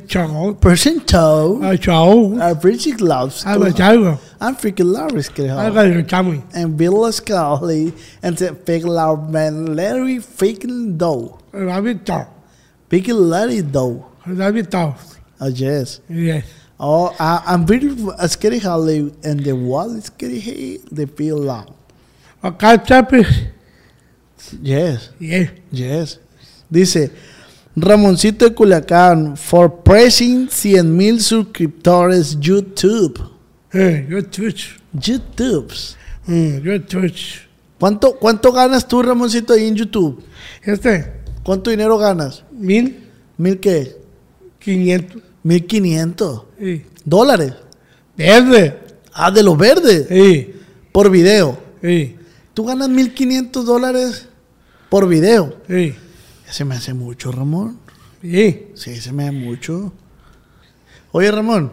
chao. 0.07 0.55
present 0.61 1.07
show, 1.09 1.61
Ay, 1.63 1.79
chao. 1.79 2.35
a 2.41 2.55
freaking 2.55 3.01
loves, 3.01 3.45
Algo, 3.45 3.71
chao. 3.75 4.19
I'm 4.41 4.57
freaking 4.57 4.93
loves, 4.93 5.31
Algo 5.31 5.83
de 5.83 6.05
chamo. 6.05 6.43
and 6.55 6.77
Bill 6.77 7.11
Scully, 7.13 7.93
and 8.23 8.37
the 8.37 8.55
fake 8.65 8.85
love 8.85 9.31
man, 9.31 9.77
Larry 9.77 10.19
freaking 10.19 10.97
dough, 10.99 11.39
David 11.53 12.05
Tao. 12.05 12.27
freaking 12.91 13.29
Larry 13.31 13.63
dough. 13.63 14.05
David 14.27 14.71
Tao. 14.71 14.95
Oh 15.41 15.47
yes. 15.47 16.01
Yes. 16.09 16.45
Oh, 16.81 17.15
I, 17.19 17.43
I'm 17.47 17.65
very 17.67 17.91
scary 18.29 18.59
Holly, 18.61 19.13
and 19.25 19.41
the 19.45 19.53
wall 19.55 19.95
is 19.97 20.05
scary, 20.07 20.39
hey, 20.41 20.79
the 20.91 21.07
feel 21.07 21.39
love. 21.39 21.67
Acá 22.43 22.77
chape. 22.85 23.25
Yes. 24.63 25.11
Yes. 25.19 25.51
Yes. 25.71 26.21
Dice 26.71 27.11
Ramoncito 27.77 28.45
de 28.49 28.55
Culiacán 28.55 29.37
for 29.37 29.83
pressing 29.83 30.49
100 30.51 30.85
mil 30.97 31.21
suscriptores 31.21 32.39
YouTube. 32.41 33.19
Eh, 33.73 34.07
yo 34.09 34.25
touch. 34.25 34.79
YouTubes. 34.93 35.97
Mm, 36.27 36.59
yo 36.59 36.83
touch. 36.83 37.47
¿Cuánto, 37.79 38.17
¿Cuánto 38.19 38.53
ganas 38.53 38.89
tú, 38.89 39.03
Ramoncito, 39.03 39.53
ahí 39.53 39.69
en 39.69 39.77
YouTube? 39.77 40.23
Este, 40.65 41.13
¿Cuánto 41.45 41.71
dinero 41.71 41.97
ganas? 41.99 42.43
mil 42.51 43.05
¿Mil 43.37 43.61
qué? 43.61 43.97
quinientos. 44.59 45.23
Mil 45.45 45.65
quinientos 45.67 46.43
Sí. 46.59 46.85
dólares. 47.05 47.53
Verde. 48.17 48.77
Ah, 49.13 49.31
de 49.31 49.43
los 49.45 49.57
verdes. 49.57 50.07
Sí. 50.09 50.55
Por 50.91 51.09
video. 51.11 51.57
Sí. 51.81 52.17
Tú 52.53 52.65
ganas 52.65 52.89
mil 52.89 53.15
quinientos 53.15 53.65
dólares 53.65 54.28
por 54.89 55.09
video. 55.09 55.57
Sí. 55.69 55.95
Se 56.49 56.65
me 56.65 56.75
hace 56.75 56.95
mucho, 56.95 57.33
Ramón. 57.33 57.79
Sí. 58.23 58.69
Sí, 58.75 59.01
se 59.01 59.13
me 59.13 59.25
hace 59.25 59.33
mucho. 59.33 59.93
Oye, 61.13 61.31
Ramón. 61.31 61.73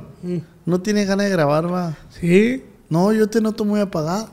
¿no 0.66 0.82
tienes 0.82 1.08
ganas 1.08 1.28
de 1.28 1.32
grabar, 1.32 1.72
va? 1.72 1.96
Sí. 2.20 2.64
No, 2.90 3.14
yo 3.14 3.28
te 3.28 3.42
noto 3.42 3.66
muy 3.66 3.80
apagado. 3.80 4.30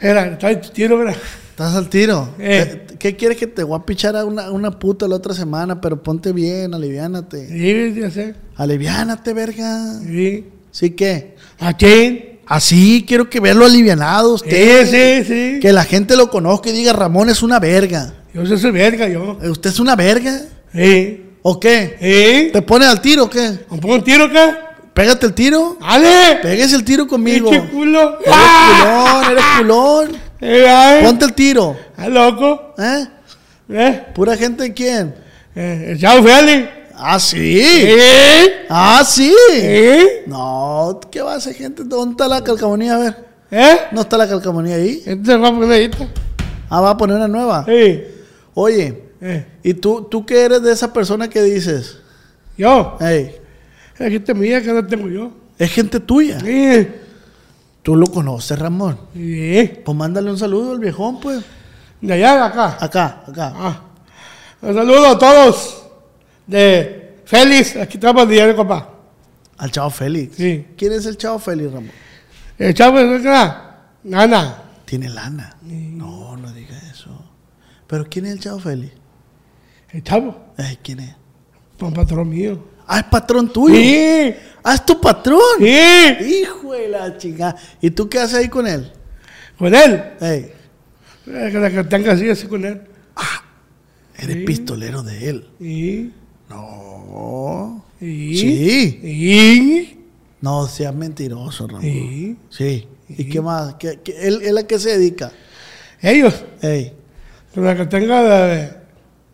Era, 0.00 0.26
está 0.26 0.50
el 0.50 0.60
tiro, 0.60 0.98
¿verdad? 0.98 1.16
Estás 1.50 1.74
al 1.74 1.88
tiro. 1.88 2.34
Eh. 2.38 2.84
¿Qué, 2.88 2.96
qué 2.98 3.16
quieres 3.16 3.38
que 3.38 3.46
te 3.46 3.62
voy 3.62 3.78
a 3.78 3.84
pichar 3.84 4.16
a 4.16 4.24
una, 4.24 4.50
una 4.50 4.78
puta 4.78 5.06
la 5.06 5.16
otra 5.16 5.34
semana? 5.34 5.80
Pero 5.80 6.02
ponte 6.02 6.32
bien, 6.32 6.74
aliviánate. 6.74 7.48
Sí, 7.48 8.00
ya 8.00 8.10
sé. 8.10 8.34
Aliviánate, 8.56 9.32
verga. 9.32 10.00
Sí. 10.00 10.48
¿Sí 10.70 10.90
qué? 10.90 11.36
Aquí. 11.60 12.33
Así, 12.46 13.04
quiero 13.06 13.30
que 13.30 13.40
verlo 13.40 13.64
alivianado 13.64 14.34
usted. 14.34 14.86
Sí, 14.86 15.24
sí, 15.24 15.24
sí. 15.54 15.60
Que 15.60 15.72
la 15.72 15.84
gente 15.84 16.16
lo 16.16 16.30
conozca 16.30 16.70
y 16.70 16.72
diga, 16.72 16.92
Ramón 16.92 17.30
es 17.30 17.42
una 17.42 17.58
verga. 17.58 18.12
Yo 18.34 18.44
soy 18.56 18.70
verga, 18.70 19.08
yo. 19.08 19.38
Eh, 19.42 19.48
¿Usted 19.48 19.70
es 19.70 19.78
una 19.80 19.96
verga? 19.96 20.42
Sí. 20.74 21.22
¿O 21.42 21.60
qué? 21.60 21.96
Sí. 22.00 22.52
¿Te 22.52 22.62
pones 22.62 22.88
al 22.88 23.00
tiro 23.00 23.24
o 23.24 23.30
qué? 23.30 23.58
¿Me 23.70 23.78
pongo 23.78 23.94
un 23.94 24.04
tiro 24.04 24.24
acá? 24.24 24.76
Pégate 24.92 25.26
el 25.26 25.34
tiro. 25.34 25.76
¡Ale! 25.80 26.38
Pégase 26.42 26.76
el 26.76 26.84
tiro 26.84 27.06
conmigo. 27.06 27.52
Eres 27.52 27.70
culón, 27.70 28.14
eres 29.30 29.44
culón. 29.58 30.16
Eh. 30.40 31.00
Ponte 31.02 31.24
el 31.24 31.32
tiro. 31.34 31.76
¿Estás 31.90 32.08
loco? 32.08 32.74
¿Eh? 32.78 33.06
¿Eh? 33.70 34.02
¿Pura 34.14 34.36
gente 34.36 34.64
de 34.64 34.72
quién? 34.72 35.14
Eh, 35.54 35.88
el 35.90 36.00
chavo 36.00 36.26
Feli. 36.26 36.68
Ah, 36.96 37.18
sí. 37.18 37.60
¿Eh? 37.62 38.66
Ah, 38.68 39.02
sí. 39.06 39.34
¿Eh? 39.52 40.24
No, 40.26 41.00
¿qué 41.10 41.22
va 41.22 41.34
a 41.34 41.36
hacer 41.36 41.54
gente? 41.54 41.82
¿Dónde 41.84 42.12
está 42.12 42.28
la 42.28 42.42
calcamonía? 42.42 42.94
A 42.94 42.98
ver. 42.98 43.24
¿Eh? 43.50 43.76
¿No 43.92 44.02
está 44.02 44.16
la 44.16 44.28
calcamonía 44.28 44.76
ahí? 44.76 45.00
Se 45.00 45.36
va 45.36 45.48
a 45.48 45.52
poner 45.52 45.70
ahí. 45.70 45.90
Ah, 46.70 46.80
va 46.80 46.90
a 46.90 46.96
poner 46.96 47.16
una 47.16 47.28
nueva. 47.28 47.64
Sí. 47.66 48.02
Oye, 48.54 49.02
Eh. 49.20 49.46
¿y 49.62 49.74
tú, 49.74 50.02
tú 50.10 50.24
qué 50.26 50.42
eres 50.42 50.62
de 50.62 50.72
esa 50.72 50.92
persona 50.92 51.28
que 51.28 51.42
dices? 51.42 51.98
Yo. 52.56 52.96
Hey, 53.00 53.36
La 53.98 54.10
gente 54.10 54.34
mía 54.34 54.60
que 54.62 54.72
no 54.72 54.86
tengo 54.86 55.08
yo. 55.08 55.30
es 55.58 55.70
gente 55.72 55.98
tuya. 56.00 56.38
Sí. 56.40 56.88
Tú 57.82 57.96
lo 57.96 58.06
conoces, 58.06 58.58
Ramón. 58.58 58.98
Sí. 59.14 59.70
Pues 59.84 59.96
mándale 59.96 60.30
un 60.30 60.38
saludo 60.38 60.72
al 60.72 60.78
viejón, 60.78 61.20
pues. 61.20 61.40
De 62.00 62.12
allá 62.12 62.34
de 62.36 62.40
acá. 62.42 62.76
Acá, 62.80 63.22
acá. 63.26 63.52
Ah. 63.56 63.80
Un 64.62 64.74
saludo 64.74 65.06
a 65.06 65.18
todos. 65.18 65.83
De 66.46 67.16
Félix. 67.24 67.76
Aquí 67.76 67.96
estamos 67.96 68.28
diario, 68.28 68.54
compa. 68.56 68.90
Al 69.58 69.70
chavo 69.70 69.90
Félix. 69.90 70.36
Sí. 70.36 70.66
¿Quién 70.76 70.92
es 70.92 71.06
el 71.06 71.16
chavo 71.16 71.38
Félix, 71.38 71.72
Ramón? 71.72 71.90
El 72.58 72.74
chavo 72.74 72.98
es. 73.00 73.22
Nana. 74.04 74.62
Tiene 74.84 75.08
lana. 75.08 75.56
No, 75.62 76.36
no 76.36 76.52
diga 76.52 76.76
eso. 76.90 77.10
¿Pero 77.86 78.06
quién 78.08 78.26
es 78.26 78.32
el 78.32 78.40
chavo 78.40 78.58
Félix? 78.58 78.92
El 79.90 80.02
chavo. 80.02 80.52
Ay, 80.56 80.78
¿quién 80.82 81.00
es? 81.00 81.14
Un 81.80 81.92
patrón 81.92 82.28
mío. 82.28 82.64
Ah, 82.86 82.98
es 82.98 83.04
patrón 83.04 83.52
tuyo. 83.52 83.74
Sí, 83.76 84.34
Ah, 84.62 84.74
es 84.74 84.84
tu 84.86 85.00
patrón. 85.00 85.40
sí. 85.58 86.42
Hijo 86.42 86.72
de 86.72 86.88
la 86.88 87.16
chingada. 87.16 87.56
¿Y 87.80 87.90
tú 87.90 88.08
qué 88.08 88.18
haces 88.18 88.34
ahí 88.38 88.48
con 88.48 88.66
él? 88.66 88.90
Con 89.58 89.74
él. 89.74 90.02
Ey, 90.20 90.52
Eh, 91.26 91.48
Que 91.50 91.58
la 91.58 92.12
así, 92.12 92.28
así 92.28 92.46
con 92.46 92.64
él. 92.64 92.82
eres 94.18 94.36
Sí. 94.36 94.44
pistolero 94.44 95.02
de 95.02 95.28
él. 95.30 95.48
Sí. 95.58 96.12
No. 96.48 97.84
Sí. 97.98 98.36
Sí. 98.38 98.98
Sí. 99.02 100.00
No 100.40 100.66
seas 100.66 100.94
mentiroso, 100.94 101.66
Ramón. 101.66 101.82
Sí. 101.82 102.36
Sí. 102.50 102.88
¿Y 103.08 103.28
qué 103.28 103.40
más? 103.40 103.74
¿Qué, 103.74 104.00
qué- 104.02 104.26
él, 104.28 104.40
él 104.42 104.58
a 104.58 104.66
qué 104.66 104.78
se 104.78 104.98
dedica? 104.98 105.32
Ellos. 106.00 106.44
Ey, 106.60 106.92
Que 107.52 107.60
la 107.60 107.76
que 107.76 107.86
tenga 107.86 108.22
de, 108.22 108.70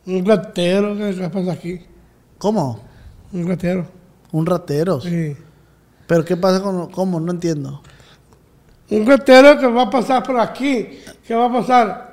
un 0.06 0.24
ratero. 0.24 0.96
¿Qué 0.96 1.14
qué 1.16 1.28
pasa 1.28 1.52
aquí? 1.52 1.80
¿cómo? 2.38 2.80
Un 3.32 3.46
ratero. 3.48 3.86
Un 4.32 4.46
ratero. 4.46 5.00
Sí. 5.00 5.36
¿Pero 6.06 6.24
qué 6.24 6.36
pasa 6.36 6.62
con... 6.62 6.90
¿Cómo? 6.90 7.18
No 7.20 7.32
entiendo. 7.32 7.82
Un 8.90 9.06
ratero 9.06 9.58
que 9.58 9.66
va 9.66 9.82
a 9.82 9.90
pasar 9.90 10.22
por 10.22 10.38
aquí. 10.38 10.86
¿Qué 11.26 11.34
va 11.34 11.46
a 11.46 11.52
pasar? 11.52 12.10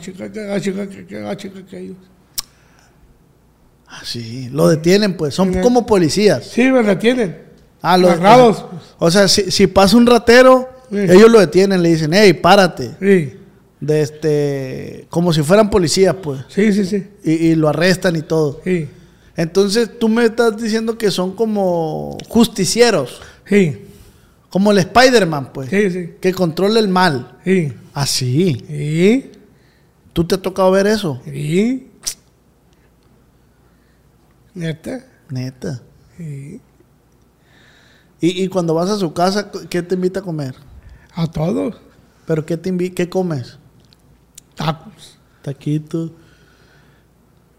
Chica, 0.00 0.30
que, 0.30 0.40
ah, 0.40 0.60
chica, 0.60 0.88
que, 0.88 1.06
que, 1.06 1.18
ah, 1.18 1.36
chica, 1.36 1.64
que 1.64 1.78
ellos. 1.78 1.96
Ah, 3.94 4.00
sí. 4.04 4.48
Lo 4.50 4.68
detienen, 4.68 5.16
pues. 5.18 5.34
Son 5.34 5.52
como 5.60 5.84
policías. 5.84 6.46
Sí, 6.46 6.62
me 6.70 6.80
retienen. 6.82 7.36
Ah, 7.82 7.98
lo 7.98 8.08
Agarrados. 8.10 8.64
O 8.98 9.10
sea, 9.10 9.28
si, 9.28 9.50
si 9.50 9.66
pasa 9.66 9.96
un 9.96 10.06
ratero, 10.06 10.68
Sí. 10.90 10.96
ellos 10.98 11.30
lo 11.30 11.40
detienen, 11.40 11.82
le 11.82 11.90
dicen, 11.90 12.12
hey, 12.14 12.32
párate. 12.32 12.90
Sí. 13.00 13.34
De 13.80 14.00
este... 14.02 15.06
Como 15.10 15.32
si 15.32 15.42
fueran 15.42 15.68
policías, 15.70 16.14
pues. 16.22 16.40
Sí, 16.48 16.72
sí, 16.72 16.84
sí. 16.86 17.06
Y, 17.24 17.32
y 17.32 17.54
lo 17.54 17.68
arrestan 17.68 18.16
y 18.16 18.22
todo. 18.22 18.60
Sí. 18.64 18.88
Entonces, 19.36 19.98
tú 19.98 20.08
me 20.08 20.24
estás 20.24 20.56
diciendo 20.56 20.96
que 20.96 21.10
son 21.10 21.34
como 21.34 22.16
justicieros. 22.28 23.20
Sí. 23.46 23.86
Como 24.50 24.70
el 24.72 24.78
Spider-Man, 24.78 25.52
pues. 25.52 25.68
Sí, 25.70 25.90
sí. 25.90 26.10
Que 26.20 26.32
controla 26.32 26.78
el 26.80 26.88
mal. 26.88 27.38
Sí. 27.44 27.72
Así. 27.94 28.64
Sí. 28.68 29.30
¿Tú 30.12 30.24
te 30.26 30.34
ha 30.36 30.38
tocado 30.38 30.70
ver 30.70 30.86
eso? 30.86 31.20
Sí. 31.24 31.88
¿Neta? 34.54 35.04
Neta. 35.30 35.80
Sí. 36.16 36.60
Y, 38.20 38.42
y 38.44 38.48
cuando 38.48 38.74
vas 38.74 38.90
a 38.90 38.96
su 38.98 39.12
casa, 39.12 39.50
¿qué 39.70 39.82
te 39.82 39.94
invita 39.94 40.20
a 40.20 40.22
comer? 40.22 40.54
A 41.14 41.26
todos. 41.26 41.76
¿Pero 42.26 42.46
qué, 42.46 42.56
te 42.56 42.72
invi- 42.72 42.94
qué 42.94 43.08
comes? 43.08 43.58
Tacos. 44.54 45.18
Taquitos, 45.42 46.12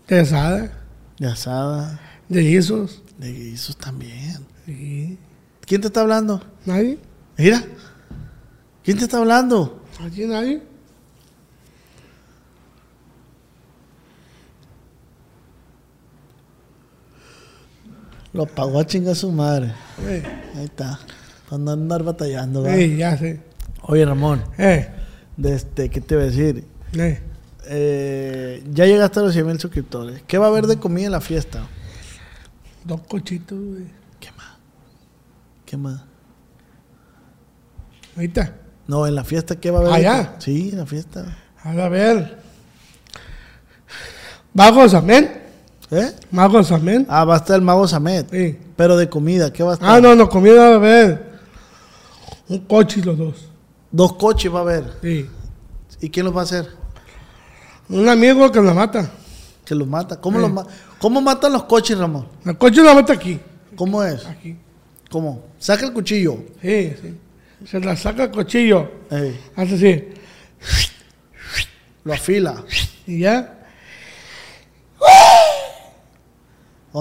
De 0.07 0.19
asada. 0.21 0.71
de 1.19 1.27
asada, 1.27 1.99
De 2.29 2.41
guisos. 2.41 3.01
de 3.17 3.31
guisos 3.33 3.75
también. 3.77 4.45
Sí. 4.65 5.17
¿Quién 5.65 5.81
te 5.81 5.87
está 5.87 6.01
hablando? 6.01 6.41
¿Nadie? 6.65 6.97
Mira. 7.37 7.61
¿Quién 8.83 8.97
te 8.97 9.03
está 9.03 9.17
hablando? 9.17 9.83
¿Aquí 10.01 10.25
nadie? 10.25 10.61
Lo 18.33 18.43
apagó 18.43 18.79
a 18.79 18.85
chingar 18.85 19.15
su 19.15 19.31
madre. 19.31 19.71
Ahí 20.55 20.65
está. 20.65 20.99
Para 21.49 21.61
no 21.61 21.71
andar 21.71 22.03
batallando, 22.03 22.63
¿verdad? 22.63 22.79
eh, 22.79 22.97
ya 22.97 23.17
sé. 23.17 23.41
Oye, 23.83 24.05
Ramón, 24.05 24.43
Eh, 24.57 24.89
este, 25.43 25.89
¿qué 25.89 26.01
te 26.01 26.15
iba 26.15 26.23
a 26.23 26.25
decir? 26.27 26.65
eh. 26.93 27.21
Eh, 27.65 28.61
ya 28.73 28.85
llegaste 28.85 29.19
a 29.19 29.23
los 29.23 29.31
100 29.33 29.45
mil 29.47 29.57
suscriptores. 29.59 30.21
¿Qué 30.27 30.37
va 30.37 30.47
a 30.47 30.49
haber 30.49 30.67
de 30.67 30.77
comida 30.79 31.05
en 31.05 31.11
la 31.13 31.21
fiesta? 31.21 31.61
Dos 32.83 33.01
cochitos, 33.07 33.57
güey. 33.57 33.85
¿Qué 34.19 34.29
más? 34.33 34.57
¿Qué 35.65 35.77
más? 35.77 36.01
Ahorita. 38.15 38.53
No, 38.87 39.07
en 39.07 39.15
la 39.15 39.23
fiesta, 39.23 39.55
¿qué 39.59 39.71
va 39.71 39.79
a 39.79 39.81
haber? 39.83 39.93
¿Allá? 39.93 40.35
Sí, 40.39 40.71
en 40.73 40.79
la 40.79 40.85
fiesta. 40.85 41.37
A 41.63 41.73
ver. 41.89 42.37
Magos, 44.53 44.93
amén. 44.93 45.42
¿Eh? 45.95 46.11
Magos, 46.31 46.71
amén. 46.71 47.05
Ah, 47.09 47.23
va 47.25 47.35
a 47.35 47.37
estar 47.37 47.55
el 47.55 47.61
mago 47.61 47.87
Samet. 47.87 48.29
Sí. 48.31 48.57
Pero 48.75 48.97
de 48.97 49.07
comida, 49.09 49.51
¿qué 49.53 49.61
va 49.63 49.71
a 49.71 49.73
estar? 49.75 49.89
Ah, 49.89 50.01
no, 50.01 50.15
no, 50.15 50.27
comida, 50.29 50.73
a 50.75 50.77
ver. 50.77 51.33
Un 52.49 52.59
coche 52.59 52.99
y 52.99 53.03
los 53.03 53.17
dos. 53.17 53.49
Dos 53.91 54.13
coches 54.13 54.51
va 54.53 54.59
a 54.59 54.61
haber. 54.63 54.83
Sí. 55.01 55.29
¿Y 56.01 56.09
quién 56.09 56.25
los 56.25 56.35
va 56.35 56.41
a 56.41 56.43
hacer? 56.45 56.67
Un 57.89 58.09
amigo 58.09 58.51
que 58.51 58.59
la 58.61 58.73
mata. 58.73 59.11
Que 59.63 59.75
los 59.75 59.87
mata. 59.87 60.19
¿Cómo, 60.19 60.37
Sí. 60.37 60.41
los 60.41 60.51
ma- 60.51 60.67
¿Cómo 60.99 61.21
matan 61.21 61.53
los 61.53 61.63
coches, 61.65 61.97
Ramón? 61.97 62.27
El 62.45 62.57
coche 62.57 62.81
la 62.81 62.93
mata 62.95 63.13
aquí. 63.13 63.39
¿Cómo 63.75 64.03
es? 64.03 64.25
Aquí. 64.25 64.57
¿Cómo? 65.11 65.43
Saca 65.59 65.85
el 65.85 65.93
cuchillo. 65.93 66.37
Sí, 66.61 66.93
sí. 67.01 67.17
Se 67.65 67.79
la 67.79 67.95
saca 67.95 68.23
el 68.23 68.31
cuchillo. 68.31 68.89
Ey, 69.11 69.39
Hace 69.55 69.75
así. 69.75 70.03
lo 72.03 72.13
afila. 72.13 72.63
Y 73.05 73.19
ya. 73.19 73.59
¿A 74.99 75.05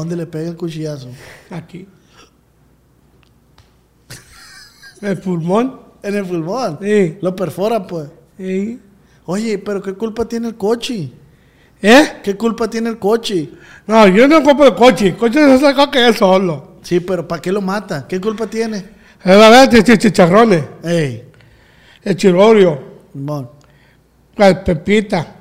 dónde 0.00 0.16
le 0.16 0.26
pega 0.26 0.48
el 0.50 0.56
cuchillazo? 0.56 1.08
Aquí. 1.50 1.86
El 5.00 5.18
pulmón. 5.18 5.80
En 6.02 6.14
el 6.16 6.24
pulmón. 6.26 6.78
Sí. 6.80 7.18
Lo 7.20 7.34
perfora, 7.34 7.86
pues. 7.86 8.08
Sí. 8.38 8.80
Oye, 9.26 9.58
pero 9.58 9.82
¿qué 9.82 9.94
culpa 9.94 10.24
tiene 10.26 10.48
el 10.48 10.56
coche? 10.56 11.12
¿Eh? 11.80 12.20
¿Qué 12.22 12.36
culpa 12.36 12.68
tiene 12.70 12.90
el 12.90 12.98
coche? 12.98 13.50
No, 13.86 14.06
yo 14.08 14.26
no 14.28 14.42
compro 14.42 14.66
el 14.68 14.74
coche. 14.74 15.08
El 15.08 15.16
coche 15.16 15.40
se 15.40 15.58
saca 15.58 15.90
que 15.90 16.08
es 16.08 16.16
solo. 16.16 16.76
Sí, 16.82 17.00
pero 17.00 17.26
¿para 17.26 17.40
qué 17.42 17.52
lo 17.52 17.60
mata? 17.60 18.06
¿Qué 18.06 18.20
culpa 18.20 18.46
tiene? 18.46 18.78
Es 19.24 19.36
la 19.36 19.48
verdad, 19.50 19.70
ch- 19.72 19.84
ch- 19.84 19.98
chicharrones. 19.98 20.64
Ey, 20.82 21.24
El 22.02 22.16
chirorio. 22.16 22.80
Simón. 23.12 23.48
La 24.36 24.64
pepita. 24.64 25.36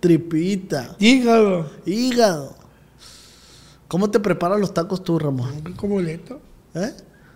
Tripita, 0.00 0.96
Hígado. 0.98 1.70
hígado. 1.86 2.54
¿Cómo 3.88 4.10
te 4.10 4.20
preparas 4.20 4.60
los 4.60 4.74
tacos 4.74 5.02
tú, 5.04 5.18
Ramón? 5.18 5.74
Como 5.76 6.00
leto. 6.00 6.40
¿Eh? 6.74 6.92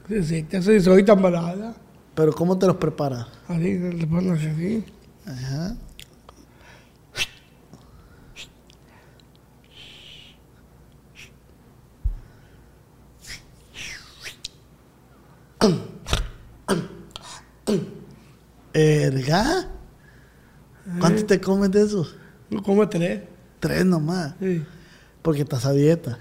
Sí, 0.09 0.25
sí, 0.25 0.43
te 0.43 0.63
soy, 0.63 0.81
soy 0.81 1.05
tan 1.05 1.21
balada. 1.21 1.75
Pero 2.15 2.33
¿cómo 2.33 2.59
te 2.59 2.67
los 2.67 2.77
preparas? 2.77 3.27
Así, 3.47 3.79
le 3.79 4.07
pones 4.07 4.45
así. 4.45 4.85
Ajá. 5.27 5.77
¿Erga? 18.73 19.69
¿Cuánto 21.01 21.27
te 21.27 21.41
comes 21.41 21.71
de 21.71 21.83
esos? 21.83 22.17
Yo 22.51 22.63
como 22.63 22.89
tres. 22.89 23.23
Tres 23.61 23.85
nomás. 23.85 24.35
Sí. 24.41 24.65
Porque 25.23 25.43
estás 25.43 25.67
a 25.67 25.73
dieta. 25.73 26.19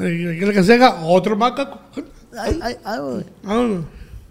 ¿Quieres 0.00 0.54
que 0.54 0.64
se 0.64 0.74
haga 0.74 1.02
otro 1.04 1.36
macaco? 1.36 1.78
Ay, 2.36 2.58
ay, 2.62 2.76
ay. 3.44 3.80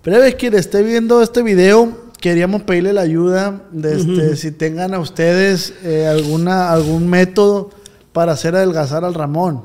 Pero 0.02 0.24
es 0.24 0.36
quien 0.36 0.56
esté 0.56 0.82
viendo 0.82 1.22
este 1.22 1.44
video, 1.44 2.12
queríamos 2.20 2.64
pedirle 2.64 2.94
la 2.94 3.02
ayuda 3.02 3.64
de 3.72 3.98
este, 3.98 4.36
si 4.36 4.52
tengan 4.52 4.94
a 4.94 5.00
ustedes 5.00 5.74
eh, 5.84 6.08
alguna, 6.08 6.72
algún 6.72 7.10
método 7.10 7.70
para 8.14 8.34
hacer 8.34 8.56
adelgazar 8.56 9.04
al 9.04 9.14
Ramón. 9.14 9.64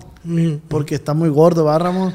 Porque 0.69 0.95
está 0.95 1.15
muy 1.15 1.29
gordo, 1.29 1.65
¿va, 1.65 1.79
Ramón? 1.79 2.15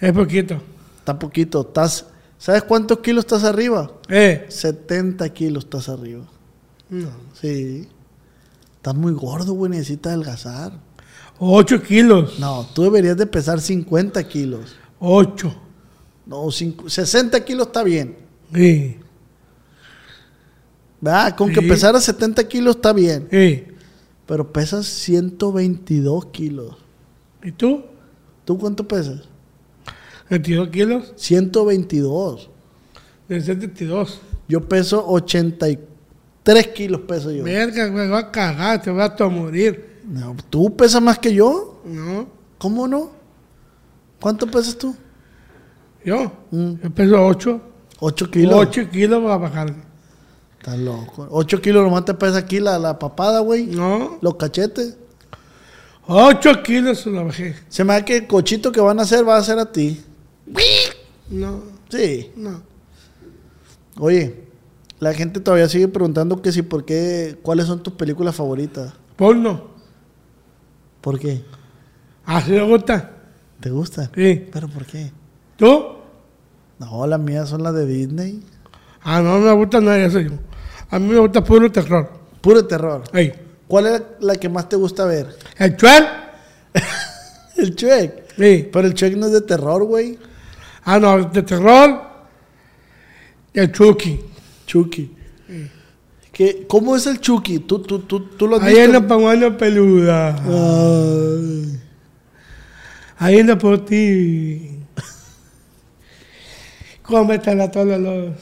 Es 0.00 0.12
poquito. 0.12 0.60
Está 0.98 1.18
poquito. 1.18 1.60
Estás, 1.60 2.06
¿Sabes 2.38 2.62
cuántos 2.62 2.98
kilos 3.00 3.24
estás 3.24 3.44
arriba? 3.44 3.90
Eh. 4.08 4.46
70 4.48 5.28
kilos 5.30 5.64
estás 5.64 5.88
arriba. 5.88 6.24
No. 6.88 7.08
Sí. 7.40 7.88
Estás 8.76 8.94
muy 8.94 9.12
gordo, 9.12 9.52
güey. 9.54 9.70
Necesitas 9.70 10.12
adelgazar. 10.12 10.72
Ocho 11.38 11.82
kilos. 11.82 12.38
No, 12.38 12.66
tú 12.74 12.82
deberías 12.82 13.16
de 13.16 13.26
pesar 13.26 13.60
50 13.60 14.22
kilos. 14.28 14.76
Ocho. 14.98 15.54
No, 16.26 16.50
cinco- 16.50 16.88
60 16.88 17.44
kilos 17.44 17.66
está 17.66 17.82
bien. 17.82 18.16
Sí. 18.54 18.96
¿Verdad? 21.00 21.36
Con 21.36 21.52
que 21.52 21.60
Sí. 21.60 21.68
pesara 21.68 22.00
70 22.00 22.46
kilos 22.48 22.76
está 22.76 22.92
bien. 22.92 23.28
Sí. 23.30 23.64
Pero 24.26 24.50
pesas 24.52 24.86
122 24.86 26.26
kilos. 26.26 26.76
¿Y 27.42 27.52
tú? 27.52 27.84
¿Tú 28.44 28.56
cuánto 28.58 28.86
pesas? 28.88 29.22
22 30.30 30.68
kilos. 30.68 31.12
122. 31.16 32.48
De 33.28 33.40
72. 33.40 34.20
Yo 34.48 34.62
peso 34.66 35.04
83 35.06 36.68
kilos 36.68 37.02
peso 37.02 37.30
yo. 37.30 37.44
Verga, 37.44 37.90
me 37.90 38.06
va 38.08 38.18
a 38.20 38.30
cagar, 38.30 38.80
te 38.80 38.90
vas 38.90 39.20
a 39.20 39.28
morir. 39.28 39.93
No, 40.06 40.36
¿Tú 40.50 40.76
pesas 40.76 41.00
más 41.02 41.18
que 41.18 41.32
yo? 41.34 41.80
No. 41.84 42.26
¿Cómo 42.58 42.86
no? 42.86 43.10
¿Cuánto 44.20 44.46
pesas 44.46 44.76
tú? 44.76 44.94
Yo. 46.04 46.30
Mm, 46.50 46.72
Yo 46.82 46.90
peso 46.90 47.26
8. 47.26 47.60
8 48.00 48.30
kilos. 48.30 48.54
8 48.54 48.90
kilos 48.90 49.22
para 49.22 49.36
bajar. 49.38 49.74
Estás 50.58 50.78
loco. 50.78 51.26
8 51.30 51.60
kilos 51.60 51.82
nomás 51.84 52.04
te 52.04 52.14
pesa 52.14 52.38
aquí 52.38 52.60
la, 52.60 52.78
la 52.78 52.98
papada, 52.98 53.40
güey. 53.40 53.66
No. 53.66 54.18
Los 54.20 54.34
cachetes. 54.36 54.96
8 56.06 56.62
kilos 56.62 57.00
se 57.00 57.10
la 57.10 57.22
bajé. 57.22 57.54
Se 57.68 57.82
me 57.84 57.94
da 57.94 58.04
que 58.04 58.18
el 58.18 58.26
cochito 58.26 58.70
que 58.72 58.80
van 58.80 58.98
a 58.98 59.02
hacer 59.02 59.26
va 59.26 59.36
a 59.38 59.42
ser 59.42 59.58
a 59.58 59.70
ti. 59.72 60.02
No, 61.30 61.62
Sí. 61.88 62.30
no. 62.36 62.60
Oye, 63.98 64.44
la 64.98 65.14
gente 65.14 65.40
todavía 65.40 65.68
sigue 65.68 65.88
preguntando 65.88 66.42
que 66.42 66.52
si 66.52 66.62
por 66.62 66.84
qué, 66.84 67.38
cuáles 67.42 67.66
son 67.66 67.82
tus 67.82 67.94
películas 67.94 68.34
favoritas. 68.34 68.92
Porno. 69.16 69.73
¿Por 71.04 71.20
qué? 71.20 71.44
Así 72.24 72.52
me 72.52 72.62
gusta. 72.62 73.10
¿Te 73.60 73.68
gustan? 73.68 74.10
Sí. 74.14 74.48
¿Pero 74.50 74.68
por 74.68 74.86
qué? 74.86 75.12
¿Tú? 75.54 75.96
No, 76.78 77.06
las 77.06 77.20
mías 77.20 77.46
son 77.46 77.62
las 77.62 77.74
de 77.74 77.84
Disney. 77.84 78.42
Ah, 79.02 79.20
no, 79.20 79.38
no 79.38 79.44
me 79.44 79.52
gusta 79.52 79.82
nada 79.82 79.98
de 79.98 80.06
eso 80.06 80.18
yo. 80.20 80.30
A 80.88 80.98
mí 80.98 81.08
me 81.08 81.18
gusta 81.18 81.44
puro 81.44 81.70
terror. 81.70 82.10
Puro 82.40 82.66
terror. 82.66 83.02
¿Cuál 83.68 83.86
es 83.86 84.02
la 84.20 84.36
que 84.36 84.48
más 84.48 84.66
te 84.66 84.76
gusta 84.76 85.04
ver? 85.04 85.36
El 85.58 85.76
chuel. 85.76 86.06
El 87.56 87.74
Shrek. 87.74 88.24
Sí. 88.38 88.70
Pero 88.72 88.86
el 88.88 88.94
Shrek 88.94 89.16
no 89.16 89.26
es 89.26 89.32
de 89.32 89.42
terror, 89.42 89.84
güey. 89.84 90.18
Ah, 90.84 90.98
no, 90.98 91.22
de 91.22 91.42
terror. 91.42 92.00
El 93.52 93.70
Chucky. 93.72 94.20
Chucky. 94.66 95.14
¿Qué, 96.34 96.66
¿Cómo 96.68 96.96
es 96.96 97.06
el 97.06 97.20
Chucky? 97.20 97.60
¿Tú, 97.60 97.78
tú, 97.78 98.00
tú, 98.00 98.20
tú 98.36 98.48
lo 98.48 98.56
has 98.56 98.62
Ahí 98.64 98.74
visto? 98.74 99.06
pagando 99.06 99.56
peluda. 99.56 100.34
Ay. 100.44 101.80
Ahí 103.18 103.38
anda 103.38 103.56
por 103.56 103.84
ti. 103.84 104.80
Cómetela 107.02 107.70
todos 107.70 107.98
los. 108.00 108.32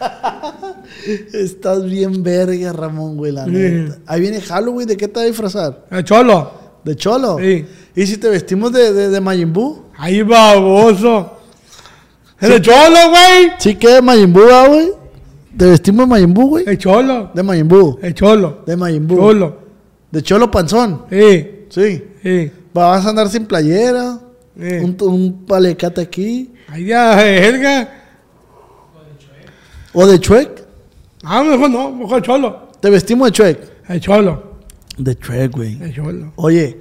Estás 1.32 1.84
bien 1.84 2.22
verga, 2.22 2.72
Ramón, 2.72 3.16
güey, 3.16 3.32
la 3.32 3.44
Sí. 3.44 3.50
neta. 3.50 3.98
Ahí 4.06 4.20
viene 4.20 4.40
Halloween, 4.40 4.88
¿de 4.88 4.96
qué 4.96 5.08
te 5.08 5.14
vas 5.14 5.22
a 5.24 5.26
disfrazar? 5.26 5.86
El 5.90 6.04
cholo. 6.04 6.52
¿De 6.84 6.96
cholo? 6.96 7.38
Sí. 7.38 7.66
¿Y 7.94 8.06
si 8.06 8.16
te 8.16 8.28
vestimos 8.28 8.72
de, 8.72 8.92
de, 8.92 9.08
de 9.10 9.20
Majin 9.20 9.52
Buu? 9.52 9.84
Ahí 9.98 10.22
baboso. 10.22 11.38
El 12.40 12.62
cholo, 12.62 13.10
güey. 13.10 13.52
¿Sí 13.58 13.74
que 13.74 13.88
de 13.88 14.02
Majin 14.02 14.34
ah, 14.52 14.66
güey? 14.68 14.88
¿Te 15.56 15.66
vestimos 15.66 16.06
de 16.06 16.06
Majin 16.06 16.34
güey? 16.34 16.64
El 16.66 16.78
cholo. 16.78 17.30
De 17.34 17.42
Majin. 17.42 17.68
El 18.02 18.14
cholo. 18.14 18.62
De 18.66 18.76
Majin. 18.76 19.08
Cholo. 19.08 19.58
De 20.10 20.22
cholo 20.22 20.50
panzón. 20.50 21.04
Sí. 21.10 21.66
Sí. 21.68 22.04
Sí. 22.22 22.52
Vas 22.72 23.04
a 23.04 23.10
andar 23.10 23.28
sin 23.28 23.46
playera. 23.46 24.18
Sí. 24.58 24.74
Un, 24.82 24.96
un 25.00 25.46
palecate 25.46 26.00
aquí. 26.00 26.52
Ahí 26.68 26.86
ya, 26.86 27.20
Helga. 27.26 27.88
¿O 29.92 30.06
de 30.06 30.20
Chuek? 30.20 30.64
Ah, 31.22 31.42
mejor 31.42 31.70
no, 31.70 31.90
mejor 31.92 32.22
cholo. 32.22 32.68
¿Te 32.80 32.88
vestimos 32.88 33.28
de 33.28 33.32
Chuek? 33.32 33.72
El 33.88 34.00
cholo. 34.00 34.60
De 34.96 35.16
Chuek, 35.16 35.52
güey. 35.52 35.82
El 35.82 35.94
cholo. 35.94 36.32
Oye, 36.36 36.80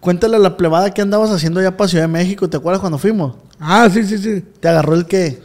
cuéntale 0.00 0.36
a 0.36 0.38
la 0.38 0.56
plebada 0.56 0.92
que 0.92 1.02
andabas 1.02 1.30
haciendo 1.30 1.60
allá 1.60 1.76
para 1.76 1.88
Ciudad 1.88 2.04
de 2.04 2.08
México. 2.08 2.48
¿Te 2.48 2.56
acuerdas 2.56 2.80
cuando 2.80 2.98
fuimos? 2.98 3.36
Ah, 3.58 3.88
sí, 3.92 4.04
sí, 4.04 4.18
sí. 4.18 4.40
¿Te 4.60 4.68
agarró 4.68 4.94
el 4.94 5.06
qué? 5.06 5.42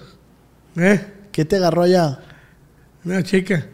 Eh, 0.76 1.14
¿Qué 1.32 1.46
te 1.46 1.56
agarró 1.58 1.84
allá? 1.84 2.20
una 3.06 3.22
chica. 3.24 3.66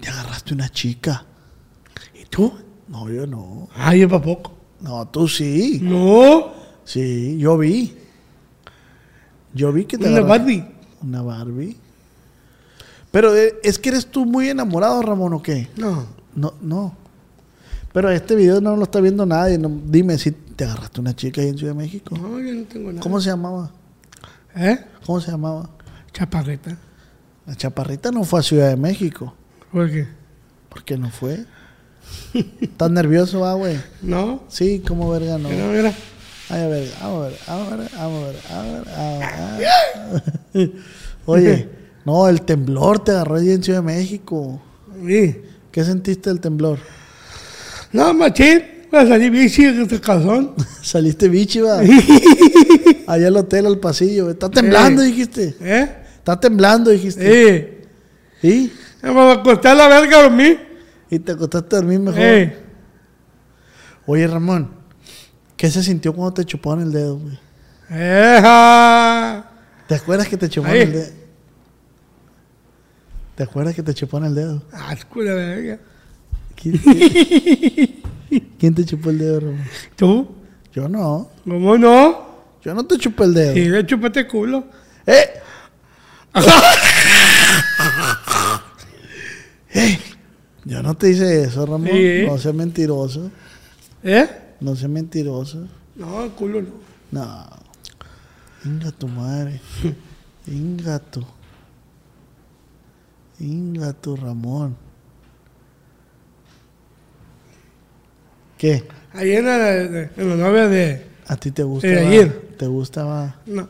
Te 0.00 0.08
agarraste 0.08 0.54
una 0.54 0.68
chica. 0.70 1.24
¿Y 2.20 2.24
tú? 2.26 2.52
No, 2.88 3.10
yo 3.10 3.26
no. 3.26 3.68
Ah, 3.74 3.94
yo 3.94 4.08
para 4.08 4.22
poco. 4.22 4.52
No, 4.80 5.06
tú 5.08 5.28
sí. 5.28 5.78
No. 5.82 6.52
Sí, 6.84 7.36
yo 7.38 7.58
vi. 7.58 7.96
Yo 9.52 9.72
vi 9.72 9.84
que 9.84 9.98
te 9.98 10.08
Una 10.08 10.18
agarraste. 10.18 10.38
Barbie. 10.38 10.66
Una 11.02 11.22
Barbie. 11.22 11.76
Pero 13.10 13.34
eh, 13.36 13.54
es 13.62 13.78
que 13.78 13.90
eres 13.90 14.06
tú 14.06 14.24
muy 14.24 14.48
enamorado, 14.48 15.02
Ramón, 15.02 15.34
¿o 15.34 15.42
qué? 15.42 15.68
No. 15.76 16.06
No, 16.34 16.54
no. 16.62 16.96
Pero 17.92 18.10
este 18.10 18.36
video 18.36 18.60
no 18.60 18.76
lo 18.76 18.84
está 18.84 19.00
viendo 19.00 19.26
nadie. 19.26 19.58
no- 19.58 19.80
dime 19.86 20.16
si 20.18 20.30
te 20.30 20.64
agarraste 20.64 21.00
una 21.00 21.14
chica 21.14 21.40
ahí 21.40 21.48
en 21.48 21.58
Ciudad 21.58 21.72
de 21.74 21.78
México. 21.78 22.16
No, 22.16 22.38
yo 22.40 22.54
no 22.54 22.64
tengo 22.64 22.90
nada. 22.90 23.02
¿Cómo 23.02 23.20
se 23.20 23.30
llamaba? 23.30 23.70
¿Eh? 24.54 24.78
¿Cómo 25.06 25.20
se 25.20 25.30
llamaba? 25.30 25.70
Chaparrita. 26.12 26.76
La 27.46 27.54
chaparrita 27.56 28.10
no 28.12 28.22
fue 28.24 28.40
a 28.40 28.42
Ciudad 28.42 28.68
de 28.68 28.76
México. 28.76 29.34
¿Por 29.72 29.90
qué? 29.90 30.06
¿Por 30.68 30.84
qué 30.84 30.96
no 30.96 31.10
fue? 31.10 31.44
¿Estás 32.60 32.90
nervioso, 32.90 33.44
ah, 33.44 33.54
güey? 33.54 33.76
No. 34.02 34.44
Sí, 34.48 34.82
como 34.86 35.10
verga, 35.10 35.38
no. 35.38 35.48
Mira, 35.48 35.66
mira. 35.66 35.92
Ay, 36.48 36.62
a 36.62 36.66
ver, 36.68 36.88
vamos 37.00 37.24
a 37.24 37.28
ver, 37.28 37.38
vamos 37.46 37.72
a 37.72 37.76
ver, 37.76 37.90
vamos 37.96 38.22
a 38.22 38.26
ver, 38.26 38.36
vamos 38.50 38.58
a 38.58 38.72
ver, 38.72 38.84
vamos 38.86 38.92
a 38.96 39.56
ver, 39.56 39.68
a 39.68 40.52
ver. 40.58 40.72
Oye, 41.26 41.68
no, 42.04 42.28
el 42.28 42.42
temblor 42.42 43.04
te 43.04 43.12
agarró 43.12 43.36
allí 43.36 43.50
en 43.52 43.62
Ciudad 43.62 43.80
de 43.80 43.86
México. 43.86 44.60
Sí. 45.06 45.36
¿Qué 45.70 45.84
sentiste 45.84 46.28
del 46.30 46.40
temblor? 46.40 46.78
No, 47.92 48.14
machín. 48.14 48.62
Voy 48.90 49.00
a 49.00 49.06
salir 49.06 49.30
bici 49.30 49.64
en 49.64 49.82
este 49.82 50.00
calzón. 50.00 50.54
Saliste 50.82 51.28
bichi, 51.28 51.60
va. 51.60 51.78
Allá 53.06 53.26
al 53.28 53.36
hotel, 53.36 53.66
al 53.66 53.78
pasillo. 53.78 54.30
Está 54.30 54.48
temblando, 54.50 55.02
Eh. 55.02 55.06
dijiste. 55.06 55.56
¿Eh? 55.60 55.96
Está 56.18 56.38
temblando, 56.40 56.90
dijiste. 56.90 57.82
Sí. 58.40 58.48
¿Y? 58.48 58.72
Me 59.02 59.10
voy 59.10 59.38
a 59.64 59.74
la 59.74 59.88
verga 59.88 60.18
a 60.18 60.22
dormir. 60.24 60.58
Y 61.10 61.18
te 61.18 61.32
acostaste 61.32 61.76
a 61.76 61.78
dormir 61.80 62.00
mejor. 62.00 62.20
Eh. 62.20 62.58
Oye, 64.06 64.26
Ramón, 64.26 64.70
¿qué 65.56 65.70
se 65.70 65.82
sintió 65.82 66.12
cuando 66.14 66.34
te 66.34 66.44
chuparon 66.44 66.82
el 66.82 66.92
dedo, 66.92 67.18
güey? 67.18 67.38
Eja. 67.90 69.50
¿Te 69.86 69.94
acuerdas 69.94 70.28
que 70.28 70.36
te 70.36 70.48
chuparon 70.48 70.76
Ahí. 70.76 70.82
el 70.82 70.92
dedo? 70.92 71.06
¿Te 73.36 73.42
acuerdas 73.44 73.74
que 73.74 73.82
te 73.82 73.94
chuparon 73.94 74.28
el 74.28 74.34
dedo? 74.34 74.62
Asco 74.72 75.22
la 75.22 75.34
verga. 75.34 75.78
¿Quién 76.62 76.78
te, 76.78 78.02
¿Quién 78.58 78.74
te 78.74 78.84
chupó 78.84 79.10
el 79.10 79.18
dedo, 79.18 79.40
Ramón? 79.40 79.64
¿Tú? 79.96 80.28
Yo 80.72 80.88
no. 80.88 81.30
¿Cómo 81.44 81.78
no? 81.78 82.30
Yo 82.62 82.74
no 82.74 82.84
te 82.84 82.98
chupé 82.98 83.24
el 83.24 83.34
dedo. 83.34 83.54
Sí, 83.54 83.68
le 83.68 83.86
chupaste 83.86 84.26
culo. 84.26 84.64
¡Eh! 85.06 85.30
¡Eh! 89.74 89.98
Yo 90.64 90.82
no 90.82 90.94
te 90.94 91.10
hice 91.10 91.42
eso, 91.44 91.64
Ramón. 91.64 91.88
Sí. 91.90 92.24
No 92.26 92.36
seas 92.38 92.54
mentiroso. 92.54 93.30
¿Eh? 94.02 94.28
No 94.60 94.76
seas 94.76 94.90
mentiroso. 94.90 95.66
No, 95.96 96.24
el 96.24 96.30
culo 96.32 96.62
no. 96.62 96.68
No. 97.10 97.46
Inga 98.64 98.92
tu 98.92 99.08
madre. 99.08 99.60
Inga 100.46 100.98
tu. 100.98 101.24
Inga 103.38 103.94
tu 103.94 104.16
Ramón. 104.16 104.76
¿Qué? 108.60 108.84
Ahí 109.14 109.36
en 109.36 109.46
la, 109.46 109.56
la 109.58 110.36
novia 110.36 110.68
de... 110.68 111.06
¿A 111.28 111.36
ti 111.36 111.50
te 111.50 111.62
gusta? 111.62 111.88
Ayer. 111.88 112.30
¿Te 112.58 112.66
gusta? 112.66 113.04
va? 113.04 113.36
No. 113.46 113.66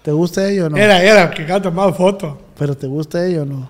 ¿Te 0.00 0.12
gusta 0.12 0.48
ella 0.48 0.66
o 0.66 0.70
no? 0.70 0.76
Era, 0.76 1.02
era, 1.02 1.28
que 1.28 1.42
ha 1.52 1.60
tomado 1.60 1.92
fotos. 1.92 2.38
¿Pero 2.56 2.76
te 2.76 2.86
gusta 2.86 3.26
ella 3.26 3.42
o 3.42 3.44
no? 3.44 3.68